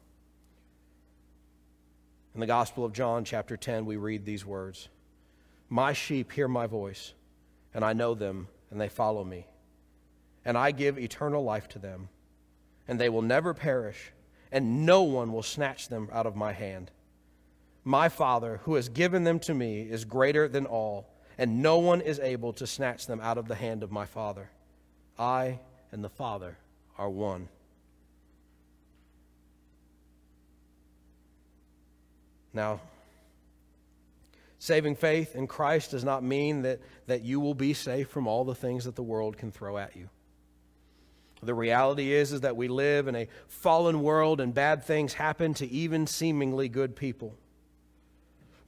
In 2.34 2.40
the 2.40 2.48
Gospel 2.48 2.86
of 2.86 2.94
John, 2.94 3.26
chapter 3.26 3.58
10, 3.58 3.86
we 3.86 3.98
read 3.98 4.24
these 4.24 4.46
words 4.46 4.88
My 5.68 5.92
sheep 5.92 6.32
hear 6.32 6.48
my 6.48 6.68
voice, 6.68 7.14
and 7.74 7.84
I 7.84 7.92
know 7.92 8.14
them, 8.14 8.48
and 8.72 8.80
they 8.80 8.88
follow 8.88 9.26
me. 9.26 9.46
And 10.50 10.58
I 10.58 10.72
give 10.72 10.98
eternal 10.98 11.44
life 11.44 11.68
to 11.70 11.80
them, 11.80 12.10
and 12.88 13.00
they 13.00 13.08
will 13.08 13.22
never 13.22 13.54
perish, 13.54 14.12
and 14.52 14.84
no 14.84 15.04
one 15.04 15.32
will 15.32 15.44
snatch 15.44 15.90
them 15.90 16.10
out 16.12 16.26
of 16.26 16.36
my 16.36 16.54
hand. 16.54 16.90
My 17.84 18.10
Father, 18.10 18.60
who 18.64 18.74
has 18.74 18.90
given 18.90 19.26
them 19.26 19.40
to 19.42 19.54
me, 19.54 19.82
is 19.82 20.06
greater 20.06 20.48
than 20.48 20.66
all, 20.66 21.08
and 21.38 21.62
no 21.62 21.78
one 21.78 22.02
is 22.02 22.18
able 22.18 22.52
to 22.54 22.66
snatch 22.66 23.06
them 23.06 23.22
out 23.22 23.38
of 23.38 23.48
the 23.48 23.54
hand 23.54 23.84
of 23.84 23.92
my 23.92 24.08
Father. 24.08 24.50
I 25.20 25.60
and 25.92 26.04
the 26.04 26.10
Father 26.10 26.58
are 26.98 27.12
one. 27.12 27.48
Now, 32.56 32.82
saving 34.58 34.96
faith 34.96 35.36
in 35.36 35.46
Christ 35.46 35.92
does 35.92 36.04
not 36.04 36.24
mean 36.24 36.64
that, 36.64 36.80
that 37.06 37.22
you 37.22 37.40
will 37.40 37.54
be 37.54 37.76
safe 37.76 38.10
from 38.10 38.26
all 38.26 38.44
the 38.44 38.56
things 38.56 38.86
that 38.86 38.96
the 38.96 39.04
world 39.04 39.38
can 39.38 39.52
throw 39.52 39.78
at 39.78 39.96
you. 39.96 40.10
The 41.42 41.54
reality 41.54 42.14
is, 42.14 42.34
is 42.34 42.42
that 42.42 42.58
we 42.58 42.68
live 42.68 43.08
in 43.08 43.16
a 43.16 43.28
fallen 43.48 44.02
world 44.02 44.42
and 44.42 44.54
bad 44.54 44.84
things 44.84 45.14
happen 45.14 45.54
to 45.56 45.68
even 45.68 46.08
seemingly 46.08 46.70
good 46.70 46.96
people. 46.96 47.36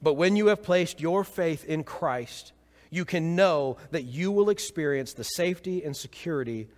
But 0.00 0.14
when 0.14 0.36
you 0.36 0.48
have 0.48 0.62
placed 0.62 1.00
your 1.00 1.22
faith 1.22 1.64
in 1.64 1.84
Christ, 1.84 2.52
you 2.90 3.04
can 3.04 3.36
know 3.36 3.76
that 3.90 4.02
you 4.02 4.32
will 4.32 4.50
experience 4.50 5.12
the 5.12 5.24
safety 5.24 5.84
and 5.84 5.96
security 5.96 6.68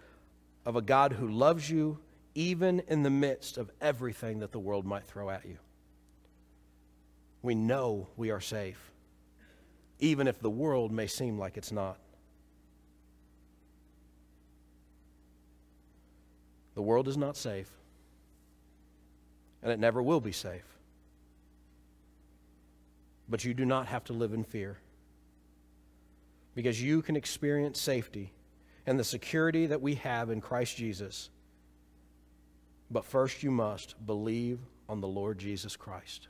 of 0.67 0.77
a 0.77 0.83
God 0.83 1.13
who 1.13 1.29
loves 1.29 1.71
you 1.71 1.99
even 2.35 2.83
in 2.89 3.03
the 3.03 3.11
midst 3.11 3.57
of 3.59 3.71
everything 3.81 4.41
that 4.41 4.53
the 4.53 4.59
world 4.59 4.85
might 4.85 5.05
throw 5.05 5.31
at 5.31 5.47
you 5.47 5.59
we 7.45 7.55
know 7.55 8.09
we 8.17 8.31
are 8.31 8.41
safe, 8.41 8.91
even 10.01 10.27
if 10.27 10.41
the 10.41 10.51
world 10.51 10.91
may 10.91 11.07
seem 11.07 11.39
like 11.39 11.57
it's 11.59 11.71
not. 11.71 11.99
The 16.75 16.83
world 16.83 17.09
is 17.09 17.17
not 17.17 17.37
safe, 17.37 17.71
and 19.63 19.71
it 19.71 19.79
never 19.79 20.03
will 20.03 20.21
be 20.21 20.33
safe. 20.33 20.67
But 23.29 23.45
you 23.45 23.55
do 23.55 23.65
not 23.65 23.87
have 23.87 24.05
to 24.05 24.13
live 24.13 24.33
in 24.33 24.45
fear 24.45 24.79
because 26.55 26.81
you 26.81 27.03
can 27.03 27.17
experience 27.17 27.81
safety 27.81 28.33
and 28.87 28.99
the 28.99 29.05
security 29.05 29.67
that 29.67 29.81
we 29.81 29.95
have 29.97 30.31
in 30.31 30.41
Christ 30.41 30.77
Jesus. 30.77 31.31
But 32.91 33.05
first, 33.05 33.43
you 33.43 33.51
must 33.51 33.95
believe 34.07 34.59
on 34.89 35.01
the 35.01 35.09
Lord 35.09 35.39
Jesus 35.39 35.77
Christ. 35.77 36.29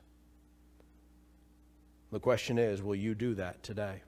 The 2.11 2.19
question 2.19 2.57
is 2.57 2.81
will 2.81 2.95
you 2.95 3.13
do 3.13 3.35
that 3.35 3.61
today? 3.61 4.01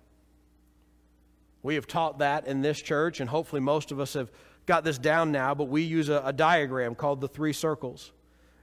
We 1.61 1.75
have 1.75 1.87
taught 1.87 2.19
that 2.19 2.47
in 2.47 2.61
this 2.61 2.81
church, 2.81 3.19
and 3.19 3.29
hopefully 3.29 3.59
most 3.59 3.91
of 3.91 3.99
us 3.99 4.13
have 4.13 4.31
got 4.67 4.83
this 4.83 4.99
down 4.99 5.31
now, 5.31 5.55
but 5.55 5.69
we 5.69 5.81
use 5.81 6.09
a, 6.09 6.21
a 6.25 6.33
diagram 6.33 6.93
called 6.93 7.21
the 7.21 7.27
three 7.27 7.53
circles. 7.53 8.11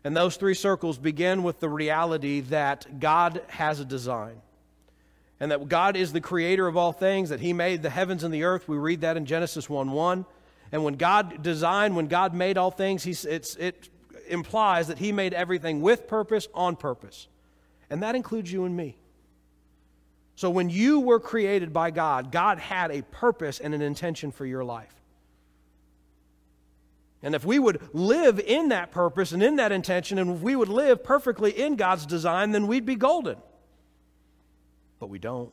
And 0.05 0.15
those 0.15 0.37
three 0.37 0.55
circles 0.55 0.99
begin 0.99 1.43
with 1.43 1.61
the 1.61 1.69
reality 1.69 2.41
that 2.43 3.01
God 3.01 3.41
has 3.49 3.81
a 3.81 3.85
design 3.85 4.43
and 5.41 5.51
that 5.51 5.67
God 5.69 5.97
is 5.97 6.13
the 6.13 6.21
creator 6.21 6.67
of 6.67 6.77
all 6.77 6.93
things, 6.93 7.31
that 7.31 7.41
He 7.41 7.53
made 7.53 7.83
the 7.83 7.91
heavens 7.91 8.23
and 8.23 8.33
the 8.33 8.45
earth. 8.45 8.69
We 8.69 8.77
read 8.77 9.01
that 9.01 9.17
in 9.17 9.25
Genesis 9.25 9.69
1 9.69 9.91
1. 9.91 10.27
And 10.73 10.85
when 10.85 10.95
God 10.95 11.43
designed, 11.43 11.97
when 11.97 12.07
God 12.07 12.35
made 12.35 12.59
all 12.59 12.71
things, 12.71 13.03
he's, 13.03 13.25
it 13.25 13.89
implies 14.29 14.89
that 14.89 14.99
He 14.99 15.11
made 15.11 15.33
everything 15.33 15.81
with 15.81 16.07
purpose, 16.07 16.49
on 16.55 16.77
purpose. 16.77 17.29
And 17.89 18.03
that 18.03 18.15
includes 18.15 18.53
you 18.53 18.65
and 18.65 18.77
me. 18.77 18.97
So 20.37 20.51
when 20.51 20.69
you 20.69 21.01
were 21.01 21.21
created 21.21 21.73
by 21.73 21.91
God, 21.91 22.33
God 22.33 22.59
had 22.59 22.91
a 22.91 23.03
purpose 23.03 23.61
and 23.61 23.73
an 23.73 23.83
intention 23.83 24.33
for 24.33 24.45
your 24.45 24.65
life. 24.65 24.95
And 27.25 27.35
if 27.35 27.45
we 27.45 27.59
would 27.59 27.81
live 27.95 28.39
in 28.39 28.69
that 28.69 28.91
purpose 28.91 29.33
and 29.33 29.43
in 29.43 29.57
that 29.57 29.73
intention, 29.73 30.19
and 30.19 30.37
if 30.37 30.43
we 30.43 30.55
would 30.55 30.69
live 30.69 31.03
perfectly 31.03 31.59
in 31.59 31.75
God's 31.75 32.05
design, 32.05 32.51
then 32.51 32.67
we'd 32.67 32.85
be 32.85 32.97
golden. 32.97 33.39
But 35.01 35.09
we 35.09 35.19
don't. 35.19 35.51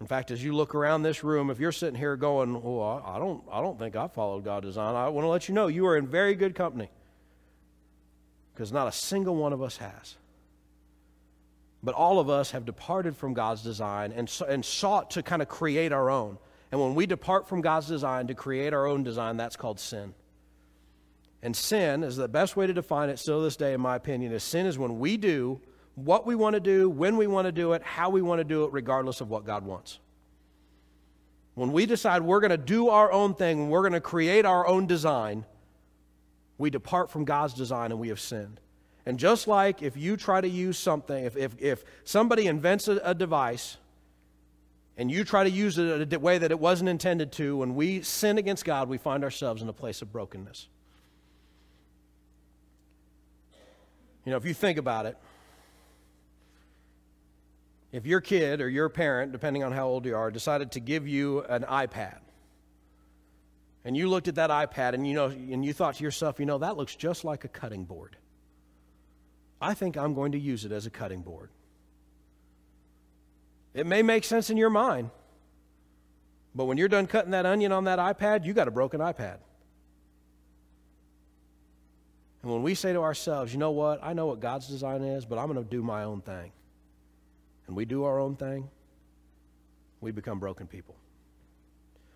In 0.00 0.06
fact, 0.06 0.30
as 0.30 0.42
you 0.42 0.54
look 0.54 0.76
around 0.76 1.02
this 1.02 1.24
room, 1.24 1.50
if 1.50 1.58
you're 1.58 1.72
sitting 1.72 1.98
here 1.98 2.16
going, 2.16 2.54
"Oh, 2.64 3.02
I 3.04 3.18
don't, 3.18 3.42
I 3.50 3.60
don't 3.60 3.80
think 3.80 3.96
I 3.96 4.06
followed 4.06 4.44
God's 4.44 4.66
design," 4.66 4.94
I 4.94 5.08
want 5.08 5.24
to 5.24 5.28
let 5.28 5.48
you 5.48 5.54
know 5.54 5.66
you 5.66 5.84
are 5.88 5.96
in 5.96 6.06
very 6.06 6.36
good 6.36 6.54
company, 6.54 6.88
because 8.54 8.72
not 8.72 8.86
a 8.86 8.92
single 8.92 9.34
one 9.34 9.52
of 9.52 9.60
us 9.60 9.76
has. 9.78 10.16
But 11.82 11.96
all 11.96 12.20
of 12.20 12.30
us 12.30 12.52
have 12.52 12.64
departed 12.64 13.16
from 13.16 13.34
God's 13.34 13.62
design 13.62 14.12
and, 14.12 14.30
and 14.48 14.64
sought 14.64 15.10
to 15.12 15.22
kind 15.22 15.42
of 15.42 15.48
create 15.48 15.92
our 15.92 16.10
own. 16.10 16.38
And 16.72 16.80
when 16.80 16.94
we 16.94 17.06
depart 17.06 17.48
from 17.48 17.60
God's 17.60 17.88
design 17.88 18.28
to 18.28 18.34
create 18.34 18.72
our 18.72 18.86
own 18.86 19.02
design, 19.02 19.36
that's 19.36 19.56
called 19.56 19.80
sin. 19.80 20.14
And 21.42 21.56
sin 21.56 22.04
is 22.04 22.16
the 22.16 22.28
best 22.28 22.56
way 22.56 22.66
to 22.66 22.72
define 22.72 23.08
it 23.08 23.18
still 23.18 23.42
this 23.42 23.56
day, 23.56 23.72
in 23.72 23.80
my 23.80 23.96
opinion, 23.96 24.32
is 24.32 24.44
sin 24.44 24.66
is 24.66 24.78
when 24.78 24.98
we 24.98 25.16
do 25.16 25.60
what 25.94 26.26
we 26.26 26.34
want 26.34 26.54
to 26.54 26.60
do, 26.60 26.88
when 26.88 27.16
we 27.16 27.26
want 27.26 27.46
to 27.46 27.52
do 27.52 27.72
it, 27.72 27.82
how 27.82 28.10
we 28.10 28.22
want 28.22 28.38
to 28.38 28.44
do 28.44 28.64
it, 28.64 28.72
regardless 28.72 29.20
of 29.20 29.28
what 29.28 29.44
God 29.44 29.64
wants. 29.64 29.98
When 31.54 31.72
we 31.72 31.86
decide 31.86 32.22
we're 32.22 32.40
going 32.40 32.50
to 32.50 32.56
do 32.56 32.88
our 32.88 33.10
own 33.10 33.34
thing, 33.34 33.70
we're 33.70 33.82
going 33.82 33.92
to 33.92 34.00
create 34.00 34.44
our 34.46 34.66
own 34.66 34.86
design, 34.86 35.44
we 36.58 36.70
depart 36.70 37.10
from 37.10 37.24
God's 37.24 37.54
design 37.54 37.90
and 37.90 38.00
we 38.00 38.08
have 38.08 38.20
sinned. 38.20 38.60
And 39.06 39.18
just 39.18 39.48
like 39.48 39.82
if 39.82 39.96
you 39.96 40.16
try 40.16 40.40
to 40.40 40.48
use 40.48 40.78
something, 40.78 41.24
if, 41.24 41.36
if, 41.36 41.56
if 41.58 41.84
somebody 42.04 42.46
invents 42.46 42.86
a, 42.86 43.00
a 43.02 43.14
device 43.14 43.78
and 45.00 45.10
you 45.10 45.24
try 45.24 45.44
to 45.44 45.50
use 45.50 45.78
it 45.78 46.02
in 46.02 46.14
a 46.14 46.18
way 46.18 46.36
that 46.36 46.50
it 46.50 46.60
wasn't 46.60 46.90
intended 46.90 47.32
to, 47.32 47.56
when 47.56 47.74
we 47.74 48.02
sin 48.02 48.36
against 48.36 48.66
God, 48.66 48.86
we 48.86 48.98
find 48.98 49.24
ourselves 49.24 49.62
in 49.62 49.68
a 49.70 49.72
place 49.72 50.02
of 50.02 50.12
brokenness. 50.12 50.68
You 54.26 54.32
know, 54.32 54.36
if 54.36 54.44
you 54.44 54.52
think 54.52 54.76
about 54.76 55.06
it, 55.06 55.16
if 57.92 58.04
your 58.04 58.20
kid 58.20 58.60
or 58.60 58.68
your 58.68 58.90
parent, 58.90 59.32
depending 59.32 59.64
on 59.64 59.72
how 59.72 59.88
old 59.88 60.04
you 60.04 60.14
are, 60.14 60.30
decided 60.30 60.72
to 60.72 60.80
give 60.80 61.08
you 61.08 61.44
an 61.44 61.62
iPad, 61.62 62.18
and 63.86 63.96
you 63.96 64.06
looked 64.06 64.28
at 64.28 64.34
that 64.34 64.50
iPad 64.50 64.92
and 64.92 65.06
you 65.06 65.14
know 65.14 65.28
and 65.28 65.64
you 65.64 65.72
thought 65.72 65.94
to 65.94 66.04
yourself, 66.04 66.38
you 66.38 66.44
know, 66.44 66.58
that 66.58 66.76
looks 66.76 66.94
just 66.94 67.24
like 67.24 67.44
a 67.44 67.48
cutting 67.48 67.84
board. 67.84 68.16
I 69.62 69.72
think 69.72 69.96
I'm 69.96 70.12
going 70.12 70.32
to 70.32 70.38
use 70.38 70.66
it 70.66 70.72
as 70.72 70.84
a 70.84 70.90
cutting 70.90 71.22
board. 71.22 71.48
It 73.72 73.86
may 73.86 74.02
make 74.02 74.24
sense 74.24 74.50
in 74.50 74.56
your 74.56 74.70
mind, 74.70 75.10
but 76.54 76.64
when 76.64 76.76
you're 76.76 76.88
done 76.88 77.06
cutting 77.06 77.30
that 77.30 77.46
onion 77.46 77.70
on 77.72 77.84
that 77.84 77.98
iPad, 77.98 78.44
you 78.44 78.52
got 78.52 78.68
a 78.68 78.70
broken 78.72 79.00
iPad. 79.00 79.38
And 82.42 82.50
when 82.50 82.62
we 82.62 82.74
say 82.74 82.92
to 82.92 83.00
ourselves, 83.00 83.52
you 83.52 83.58
know 83.58 83.70
what, 83.70 84.00
I 84.02 84.12
know 84.12 84.26
what 84.26 84.40
God's 84.40 84.66
design 84.66 85.02
is, 85.02 85.24
but 85.24 85.38
I'm 85.38 85.52
going 85.52 85.62
to 85.62 85.70
do 85.70 85.82
my 85.82 86.04
own 86.04 86.20
thing, 86.20 86.52
and 87.66 87.76
we 87.76 87.84
do 87.84 88.04
our 88.04 88.18
own 88.18 88.34
thing, 88.36 88.68
we 90.00 90.10
become 90.10 90.40
broken 90.40 90.66
people. 90.66 90.96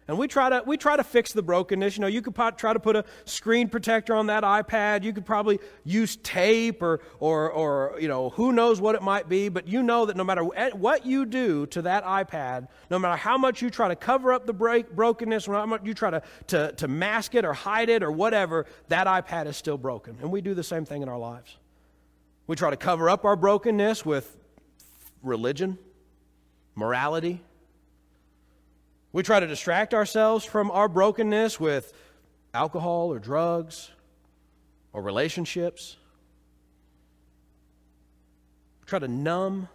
And 0.07 0.19
we 0.19 0.29
try 0.29 0.51
to 0.51 0.63
we 0.67 0.77
try 0.77 0.99
to 0.99 1.05
fix 1.05 1.33
the 1.33 1.43
brokenness. 1.43 1.97
You 1.97 2.03
know, 2.03 2.07
you 2.09 2.21
could 2.21 2.35
try 2.59 2.75
to 2.75 2.81
put 2.81 2.95
a 2.95 3.05
screen 3.25 3.71
protector 3.71 4.15
on 4.15 4.27
that 4.27 4.45
iPad. 4.45 5.03
You 5.03 5.15
could 5.15 5.25
probably 5.25 5.61
use 5.83 6.17
tape 6.17 6.83
or 6.83 7.01
or 7.21 7.51
or 7.51 7.97
you 7.99 8.07
know 8.07 8.29
who 8.31 8.53
knows 8.53 8.83
what 8.83 8.95
it 8.97 9.03
might 9.03 9.31
be. 9.31 9.49
But 9.49 9.67
you 9.67 9.83
know 9.83 10.05
that 10.05 10.17
no 10.17 10.25
matter 10.25 10.45
what 10.45 11.07
you 11.07 11.25
do 11.25 11.65
to 11.67 11.83
that 11.83 12.05
iPad, 12.05 12.69
no 12.91 12.99
matter 12.99 13.17
how 13.17 13.39
much 13.39 13.63
you 13.63 13.71
try 13.71 13.89
to 13.89 13.97
cover 13.97 14.35
up 14.35 14.45
the 14.47 14.53
break, 14.53 14.91
brokenness, 14.95 15.49
or 15.49 15.55
how 15.55 15.65
much 15.65 15.81
you 15.85 15.95
try 15.95 16.11
to, 16.11 16.23
to 16.49 16.73
to 16.73 16.87
mask 16.87 17.35
it 17.35 17.47
or 17.47 17.55
hide 17.55 17.89
it 17.89 18.03
or 18.03 18.13
whatever, 18.13 18.67
that 18.89 19.07
iPad 19.07 19.47
is 19.47 19.57
still 19.57 19.79
broken. 19.79 20.19
And 20.21 20.31
we 20.31 20.43
do 20.43 20.53
the 20.53 20.65
same 20.65 20.85
thing 20.85 21.01
in 21.01 21.09
our 21.09 21.19
lives. 21.19 21.57
We 22.47 22.57
try 22.57 22.69
to 22.69 22.77
cover 22.77 23.09
up 23.09 23.25
our 23.25 23.37
brokenness 23.37 24.05
with 24.05 24.37
religion, 25.23 25.79
morality 26.75 27.43
we 29.15 29.23
try 29.23 29.39
to 29.39 29.47
distract 29.47 29.95
ourselves 29.95 30.45
from 30.45 30.73
our 30.73 30.89
brokenness 30.89 31.61
with 31.61 31.93
alcohol 32.53 33.13
or 33.13 33.21
drugs 33.21 33.93
or 34.93 35.03
relationships. 35.03 35.97
We 38.81 38.87
try 38.87 38.99
to 38.99 39.07
numb 39.07 39.69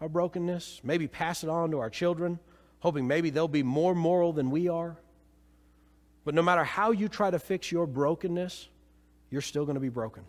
our 0.00 0.08
brokenness, 0.08 0.80
maybe 0.84 1.08
pass 1.08 1.42
it 1.42 1.50
on 1.50 1.72
to 1.72 1.80
our 1.80 1.90
children, 1.90 2.38
hoping 2.78 3.08
maybe 3.08 3.30
they'll 3.30 3.48
be 3.48 3.64
more 3.64 3.96
moral 3.96 4.32
than 4.32 4.52
we 4.52 4.68
are. 4.68 4.96
But 6.24 6.36
no 6.36 6.42
matter 6.42 6.62
how 6.62 6.92
you 6.92 7.08
try 7.08 7.32
to 7.32 7.40
fix 7.40 7.72
your 7.72 7.88
brokenness, 7.88 8.68
you're 9.28 9.40
still 9.40 9.64
going 9.64 9.74
to 9.74 9.80
be 9.80 9.88
broken. 9.88 10.22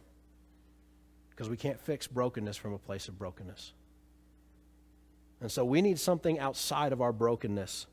Because 1.29 1.49
we 1.49 1.57
can't 1.57 1.79
fix 1.79 2.07
brokenness 2.07 2.57
from 2.57 2.73
a 2.73 2.79
place 2.79 3.09
of 3.09 3.19
brokenness. 3.19 3.73
And 5.39 5.51
so 5.51 5.63
we 5.63 5.83
need 5.83 5.99
something 5.99 6.39
outside 6.39 6.93
of 6.93 6.99
our 6.99 7.13
brokenness 7.13 7.85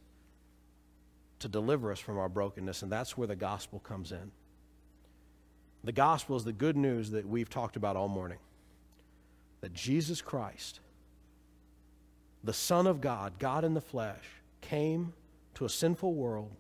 to 1.43 1.49
deliver 1.49 1.93
us 1.93 2.01
from 2.01 2.19
our 2.19 2.29
brokenness, 2.29 2.83
and 2.83 2.91
that's 2.91 3.17
where 3.17 3.29
the 3.29 3.37
gospel 3.37 3.79
comes 3.81 4.13
in. 4.13 4.31
The 5.85 5.93
gospel 5.93 6.37
is 6.37 6.45
the 6.45 6.53
good 6.53 6.77
news 6.77 7.11
that 7.11 7.27
we've 7.27 7.51
talked 7.51 7.77
about 7.77 7.97
all 7.97 8.09
morning 8.09 8.39
that 9.61 9.73
Jesus 9.75 10.21
Christ, 10.21 10.81
the 12.43 12.53
Son 12.53 12.89
of 12.89 13.01
God, 13.01 13.39
God 13.39 13.65
in 13.65 13.75
the 13.75 13.81
flesh, 13.81 14.25
came 14.61 15.13
to 15.55 15.65
a 15.65 15.69
sinful 15.69 16.15
world, 16.15 16.51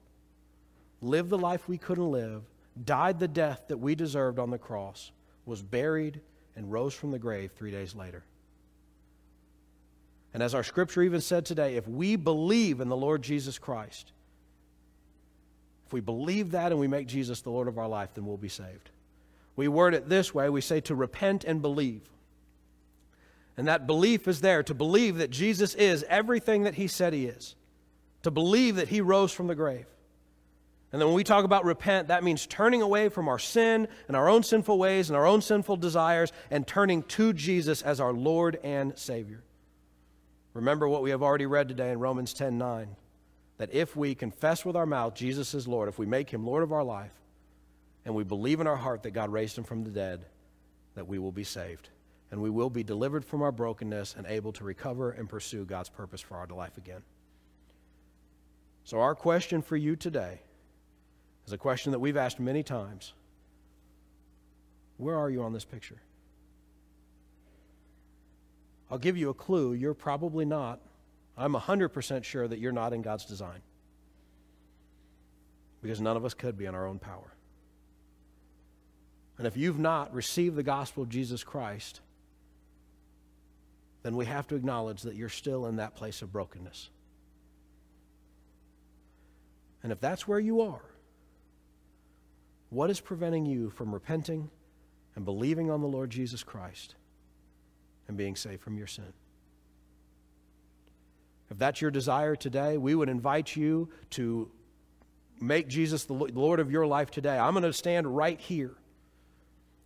lived 1.00 1.30
the 1.30 1.38
life 1.38 1.68
we 1.68 1.78
couldn't 1.78 2.12
live, 2.12 2.42
died 2.84 3.18
the 3.18 3.26
death 3.26 3.64
that 3.68 3.78
we 3.78 3.96
deserved 3.96 4.38
on 4.38 4.50
the 4.50 4.58
cross, 4.58 5.10
was 5.46 5.62
buried, 5.62 6.20
and 6.54 6.70
rose 6.70 6.94
from 6.94 7.10
the 7.10 7.18
grave 7.18 7.50
three 7.56 7.72
days 7.72 7.94
later. 7.94 8.22
And 10.34 10.42
as 10.42 10.54
our 10.54 10.62
scripture 10.62 11.02
even 11.02 11.20
said 11.20 11.44
today, 11.44 11.76
if 11.76 11.86
we 11.86 12.16
believe 12.16 12.80
in 12.80 12.88
the 12.88 12.96
Lord 12.96 13.22
Jesus 13.22 13.58
Christ, 13.58 14.12
if 15.92 15.94
we 15.94 16.00
believe 16.00 16.52
that 16.52 16.72
and 16.72 16.80
we 16.80 16.88
make 16.88 17.06
Jesus 17.06 17.42
the 17.42 17.50
Lord 17.50 17.68
of 17.68 17.76
our 17.76 17.86
life, 17.86 18.14
then 18.14 18.24
we'll 18.24 18.38
be 18.38 18.48
saved. 18.48 18.88
We 19.56 19.68
word 19.68 19.92
it 19.92 20.08
this 20.08 20.32
way 20.32 20.48
we 20.48 20.62
say 20.62 20.80
to 20.80 20.94
repent 20.94 21.44
and 21.44 21.60
believe. 21.60 22.08
And 23.58 23.68
that 23.68 23.86
belief 23.86 24.26
is 24.26 24.40
there 24.40 24.62
to 24.62 24.72
believe 24.72 25.18
that 25.18 25.28
Jesus 25.28 25.74
is 25.74 26.02
everything 26.08 26.62
that 26.62 26.76
he 26.76 26.86
said 26.86 27.12
he 27.12 27.26
is, 27.26 27.56
to 28.22 28.30
believe 28.30 28.76
that 28.76 28.88
he 28.88 29.02
rose 29.02 29.32
from 29.32 29.48
the 29.48 29.54
grave. 29.54 29.84
And 30.92 31.00
then 31.00 31.08
when 31.08 31.14
we 31.16 31.24
talk 31.24 31.44
about 31.44 31.66
repent, 31.66 32.08
that 32.08 32.24
means 32.24 32.46
turning 32.46 32.80
away 32.80 33.10
from 33.10 33.28
our 33.28 33.38
sin 33.38 33.86
and 34.08 34.16
our 34.16 34.30
own 34.30 34.42
sinful 34.42 34.78
ways 34.78 35.10
and 35.10 35.16
our 35.16 35.26
own 35.26 35.42
sinful 35.42 35.76
desires 35.76 36.32
and 36.50 36.66
turning 36.66 37.02
to 37.02 37.34
Jesus 37.34 37.82
as 37.82 38.00
our 38.00 38.14
Lord 38.14 38.58
and 38.64 38.98
Savior. 38.98 39.42
Remember 40.54 40.88
what 40.88 41.02
we 41.02 41.10
have 41.10 41.22
already 41.22 41.44
read 41.44 41.68
today 41.68 41.90
in 41.90 41.98
Romans 41.98 42.32
10 42.32 42.56
9 42.56 42.96
that 43.62 43.72
if 43.72 43.94
we 43.94 44.12
confess 44.12 44.64
with 44.64 44.74
our 44.74 44.86
mouth 44.86 45.14
Jesus 45.14 45.54
is 45.54 45.68
Lord, 45.68 45.88
if 45.88 45.96
we 45.96 46.04
make 46.04 46.28
him 46.28 46.44
Lord 46.44 46.64
of 46.64 46.72
our 46.72 46.82
life, 46.82 47.12
and 48.04 48.12
we 48.12 48.24
believe 48.24 48.58
in 48.58 48.66
our 48.66 48.74
heart 48.74 49.04
that 49.04 49.12
God 49.12 49.30
raised 49.30 49.56
him 49.56 49.62
from 49.62 49.84
the 49.84 49.90
dead, 49.90 50.24
that 50.96 51.06
we 51.06 51.20
will 51.20 51.30
be 51.30 51.44
saved. 51.44 51.88
And 52.32 52.42
we 52.42 52.50
will 52.50 52.70
be 52.70 52.82
delivered 52.82 53.24
from 53.24 53.40
our 53.40 53.52
brokenness 53.52 54.16
and 54.18 54.26
able 54.26 54.52
to 54.54 54.64
recover 54.64 55.12
and 55.12 55.28
pursue 55.28 55.64
God's 55.64 55.90
purpose 55.90 56.20
for 56.20 56.38
our 56.38 56.48
life 56.48 56.76
again. 56.76 57.02
So, 58.82 58.98
our 58.98 59.14
question 59.14 59.62
for 59.62 59.76
you 59.76 59.94
today 59.94 60.40
is 61.46 61.52
a 61.52 61.58
question 61.58 61.92
that 61.92 62.00
we've 62.00 62.16
asked 62.16 62.40
many 62.40 62.64
times 62.64 63.12
Where 64.96 65.16
are 65.16 65.30
you 65.30 65.44
on 65.44 65.52
this 65.52 65.64
picture? 65.64 66.02
I'll 68.90 68.98
give 68.98 69.16
you 69.16 69.28
a 69.28 69.34
clue. 69.34 69.74
You're 69.74 69.94
probably 69.94 70.46
not 70.46 70.80
I'm 71.36 71.54
100% 71.54 72.24
sure 72.24 72.46
that 72.46 72.58
you're 72.58 72.72
not 72.72 72.92
in 72.92 73.02
God's 73.02 73.24
design. 73.24 73.60
Because 75.80 76.00
none 76.00 76.16
of 76.16 76.24
us 76.24 76.34
could 76.34 76.56
be 76.56 76.66
in 76.66 76.74
our 76.74 76.86
own 76.86 76.98
power. 76.98 77.34
And 79.38 79.46
if 79.46 79.56
you've 79.56 79.78
not 79.78 80.14
received 80.14 80.56
the 80.56 80.62
gospel 80.62 81.02
of 81.02 81.08
Jesus 81.08 81.42
Christ, 81.42 82.00
then 84.02 84.16
we 84.16 84.26
have 84.26 84.46
to 84.48 84.54
acknowledge 84.54 85.02
that 85.02 85.14
you're 85.14 85.28
still 85.28 85.66
in 85.66 85.76
that 85.76 85.94
place 85.96 86.22
of 86.22 86.32
brokenness. 86.32 86.90
And 89.82 89.90
if 89.90 90.00
that's 90.00 90.28
where 90.28 90.38
you 90.38 90.60
are, 90.60 90.82
what 92.70 92.90
is 92.90 93.00
preventing 93.00 93.44
you 93.44 93.70
from 93.70 93.92
repenting 93.92 94.50
and 95.14 95.24
believing 95.24 95.70
on 95.70 95.80
the 95.80 95.88
Lord 95.88 96.10
Jesus 96.10 96.42
Christ 96.42 96.94
and 98.08 98.16
being 98.16 98.36
saved 98.36 98.62
from 98.62 98.78
your 98.78 98.86
sin? 98.86 99.12
If 101.52 101.58
that's 101.58 101.82
your 101.82 101.90
desire 101.90 102.34
today, 102.34 102.78
we 102.78 102.94
would 102.94 103.10
invite 103.10 103.54
you 103.54 103.90
to 104.12 104.50
make 105.38 105.68
Jesus 105.68 106.04
the 106.04 106.14
Lord 106.14 106.60
of 106.60 106.70
your 106.70 106.86
life 106.86 107.10
today. 107.10 107.38
I'm 107.38 107.52
going 107.52 107.62
to 107.64 107.74
stand 107.74 108.16
right 108.16 108.40
here. 108.40 108.74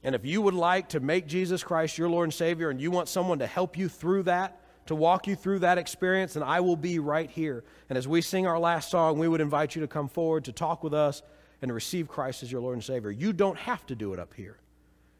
And 0.04 0.14
if 0.14 0.24
you 0.24 0.40
would 0.42 0.54
like 0.54 0.90
to 0.90 1.00
make 1.00 1.26
Jesus 1.26 1.64
Christ 1.64 1.98
your 1.98 2.08
Lord 2.08 2.26
and 2.26 2.32
Savior 2.32 2.70
and 2.70 2.80
you 2.80 2.92
want 2.92 3.08
someone 3.08 3.40
to 3.40 3.48
help 3.48 3.76
you 3.76 3.88
through 3.88 4.22
that, 4.24 4.60
to 4.86 4.94
walk 4.94 5.26
you 5.26 5.34
through 5.34 5.58
that 5.58 5.76
experience, 5.76 6.34
then 6.34 6.44
I 6.44 6.60
will 6.60 6.76
be 6.76 7.00
right 7.00 7.28
here. 7.28 7.64
And 7.88 7.98
as 7.98 8.06
we 8.06 8.22
sing 8.22 8.46
our 8.46 8.60
last 8.60 8.88
song, 8.88 9.18
we 9.18 9.26
would 9.26 9.40
invite 9.40 9.74
you 9.74 9.80
to 9.80 9.88
come 9.88 10.06
forward 10.06 10.44
to 10.44 10.52
talk 10.52 10.84
with 10.84 10.94
us 10.94 11.20
and 11.62 11.68
to 11.68 11.74
receive 11.74 12.06
Christ 12.06 12.44
as 12.44 12.52
your 12.52 12.60
Lord 12.60 12.74
and 12.74 12.84
Savior. 12.84 13.10
You 13.10 13.32
don't 13.32 13.58
have 13.58 13.84
to 13.86 13.96
do 13.96 14.12
it 14.12 14.20
up 14.20 14.34
here. 14.34 14.60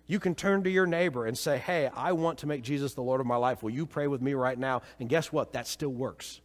You 0.07 0.21
can 0.21 0.35
turn 0.35 0.63
to 0.65 0.71
your 0.71 0.87
neighbor 0.87 1.27
and 1.27 1.37
say, 1.37 1.59
Hey, 1.59 1.91
I 1.95 2.13
want 2.13 2.39
to 2.39 2.47
make 2.47 2.63
Jesus 2.63 2.95
the 2.95 3.03
Lord 3.03 3.21
of 3.21 3.27
my 3.27 3.37
life. 3.37 3.63
Will 3.63 3.71
you 3.71 3.87
pray 3.87 4.07
with 4.07 4.23
me 4.23 4.35
right 4.35 4.59
now? 4.59 4.83
And 5.01 5.09
guess 5.09 5.33
what? 5.33 5.53
That 5.53 5.67
still 5.67 5.91
works. 5.91 6.41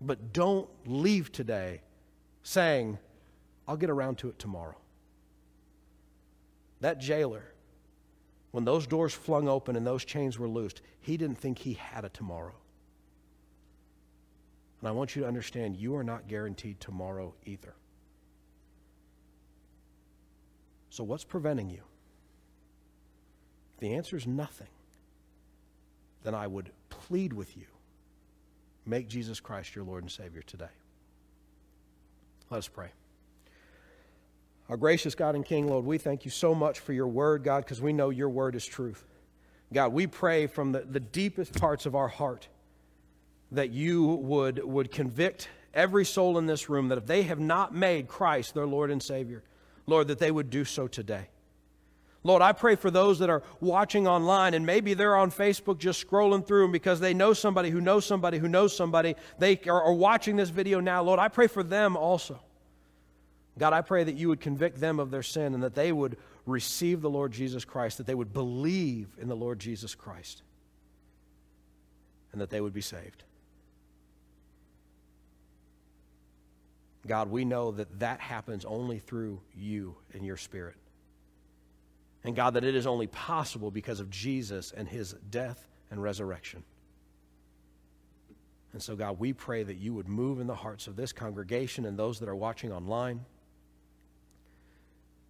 But 0.00 0.32
don't 0.32 0.68
leave 0.86 1.30
today 1.30 1.82
saying, 2.42 2.98
I'll 3.68 3.76
get 3.76 3.90
around 3.90 4.18
to 4.18 4.28
it 4.28 4.38
tomorrow. 4.38 4.76
That 6.80 6.98
jailer, 6.98 7.44
when 8.50 8.64
those 8.64 8.86
doors 8.86 9.12
flung 9.12 9.48
open 9.48 9.76
and 9.76 9.86
those 9.86 10.04
chains 10.04 10.38
were 10.38 10.48
loosed, 10.48 10.80
he 11.00 11.16
didn't 11.16 11.38
think 11.38 11.58
he 11.58 11.74
had 11.74 12.04
a 12.04 12.08
tomorrow. 12.08 12.54
And 14.80 14.88
I 14.88 14.92
want 14.92 15.14
you 15.14 15.22
to 15.22 15.28
understand 15.28 15.76
you 15.76 15.94
are 15.94 16.04
not 16.04 16.26
guaranteed 16.26 16.80
tomorrow 16.80 17.34
either. 17.44 17.74
So, 20.90 21.04
what's 21.04 21.24
preventing 21.24 21.70
you? 21.70 21.82
If 23.74 23.80
the 23.80 23.94
answer 23.94 24.16
is 24.16 24.26
nothing, 24.26 24.68
then 26.24 26.34
I 26.34 26.46
would 26.46 26.70
plead 26.90 27.32
with 27.32 27.56
you 27.56 27.66
make 28.86 29.08
Jesus 29.08 29.40
Christ 29.40 29.74
your 29.74 29.84
Lord 29.84 30.02
and 30.02 30.10
Savior 30.10 30.42
today. 30.42 30.66
Let 32.50 32.58
us 32.58 32.68
pray. 32.68 32.88
Our 34.68 34.76
gracious 34.76 35.14
God 35.14 35.34
and 35.34 35.44
King, 35.44 35.68
Lord, 35.68 35.84
we 35.84 35.98
thank 35.98 36.24
you 36.24 36.30
so 36.30 36.54
much 36.54 36.80
for 36.80 36.92
your 36.92 37.06
word, 37.06 37.44
God, 37.44 37.64
because 37.64 37.80
we 37.80 37.92
know 37.92 38.10
your 38.10 38.28
word 38.28 38.54
is 38.54 38.66
truth. 38.66 39.04
God, 39.72 39.92
we 39.92 40.06
pray 40.06 40.46
from 40.46 40.72
the, 40.72 40.80
the 40.80 41.00
deepest 41.00 41.58
parts 41.58 41.86
of 41.86 41.94
our 41.94 42.08
heart 42.08 42.48
that 43.52 43.70
you 43.70 44.04
would, 44.04 44.62
would 44.64 44.90
convict 44.90 45.48
every 45.74 46.04
soul 46.04 46.38
in 46.38 46.46
this 46.46 46.68
room 46.68 46.88
that 46.88 46.98
if 46.98 47.06
they 47.06 47.22
have 47.22 47.40
not 47.40 47.74
made 47.74 48.08
Christ 48.08 48.54
their 48.54 48.66
Lord 48.66 48.90
and 48.90 49.02
Savior, 49.02 49.42
Lord, 49.90 50.08
that 50.08 50.18
they 50.18 50.30
would 50.30 50.48
do 50.48 50.64
so 50.64 50.88
today. 50.88 51.28
Lord, 52.22 52.42
I 52.42 52.52
pray 52.52 52.76
for 52.76 52.90
those 52.90 53.18
that 53.20 53.30
are 53.30 53.42
watching 53.60 54.06
online 54.06 54.52
and 54.52 54.66
maybe 54.66 54.94
they're 54.94 55.16
on 55.16 55.30
Facebook 55.30 55.78
just 55.78 56.06
scrolling 56.06 56.46
through 56.46 56.64
and 56.64 56.72
because 56.72 57.00
they 57.00 57.14
know 57.14 57.32
somebody 57.32 57.70
who 57.70 57.80
knows 57.80 58.04
somebody 58.04 58.38
who 58.38 58.48
knows 58.48 58.76
somebody, 58.76 59.16
they 59.38 59.58
are, 59.66 59.92
watching 59.92 60.36
this 60.36 60.50
video 60.50 60.80
now. 60.80 61.02
Lord, 61.02 61.18
I 61.18 61.28
pray 61.28 61.46
for 61.46 61.62
them 61.62 61.96
also. 61.96 62.40
God, 63.58 63.72
I 63.72 63.80
pray 63.80 64.04
that 64.04 64.16
you 64.16 64.28
would 64.28 64.40
convict 64.40 64.80
them 64.80 65.00
of 65.00 65.10
their 65.10 65.22
sin 65.22 65.54
and 65.54 65.62
that 65.62 65.74
they 65.74 65.92
would 65.92 66.18
receive 66.46 67.00
the 67.00 67.10
Lord 67.10 67.32
Jesus 67.32 67.64
Christ, 67.64 67.98
that 67.98 68.06
they 68.06 68.14
would 68.14 68.32
believe 68.32 69.08
in 69.18 69.28
the 69.28 69.36
Lord 69.36 69.58
Jesus 69.58 69.94
Christ, 69.94 70.42
and 72.32 72.40
that 72.40 72.50
they 72.50 72.60
would 72.60 72.72
be 72.72 72.80
saved. 72.80 73.24
God, 77.06 77.30
we 77.30 77.44
know 77.44 77.70
that 77.72 78.00
that 78.00 78.20
happens 78.20 78.64
only 78.64 78.98
through 78.98 79.40
you 79.56 79.96
and 80.12 80.24
your 80.24 80.36
Spirit. 80.36 80.76
And 82.24 82.36
God, 82.36 82.54
that 82.54 82.64
it 82.64 82.74
is 82.74 82.86
only 82.86 83.06
possible 83.06 83.70
because 83.70 84.00
of 84.00 84.10
Jesus 84.10 84.72
and 84.76 84.86
his 84.86 85.14
death 85.30 85.66
and 85.90 86.02
resurrection. 86.02 86.62
And 88.72 88.82
so, 88.82 88.94
God, 88.94 89.18
we 89.18 89.32
pray 89.32 89.62
that 89.62 89.78
you 89.78 89.94
would 89.94 90.08
move 90.08 90.40
in 90.40 90.46
the 90.46 90.54
hearts 90.54 90.86
of 90.86 90.96
this 90.96 91.12
congregation 91.12 91.86
and 91.86 91.98
those 91.98 92.20
that 92.20 92.28
are 92.28 92.36
watching 92.36 92.72
online. 92.72 93.24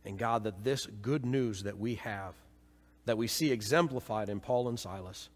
And 0.05 0.19
God, 0.19 0.45
that 0.45 0.65
this 0.65 0.87
good 0.87 1.25
news 1.25 1.63
that 1.63 1.79
we 1.79 1.95
have, 1.97 2.35
that 3.07 3.17
we 3.17 3.29
see 3.29 3.53
exemplified 3.53 4.29
in 4.29 4.41
Paul 4.41 4.69
and 4.69 4.79
Silas, 4.79 5.31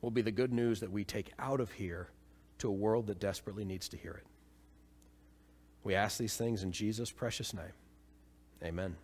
will 0.00 0.10
be 0.10 0.22
the 0.22 0.32
good 0.32 0.52
news 0.52 0.80
that 0.80 0.90
we 0.90 1.04
take 1.04 1.32
out 1.38 1.60
of 1.60 1.70
here 1.72 2.08
to 2.58 2.68
a 2.68 2.72
world 2.72 3.06
that 3.06 3.20
desperately 3.20 3.64
needs 3.64 3.88
to 3.90 3.96
hear 3.96 4.12
it. 4.12 4.26
We 5.84 5.94
ask 5.94 6.18
these 6.18 6.36
things 6.36 6.62
in 6.62 6.72
Jesus' 6.72 7.10
precious 7.10 7.52
name. 7.54 7.72
Amen. 8.62 8.96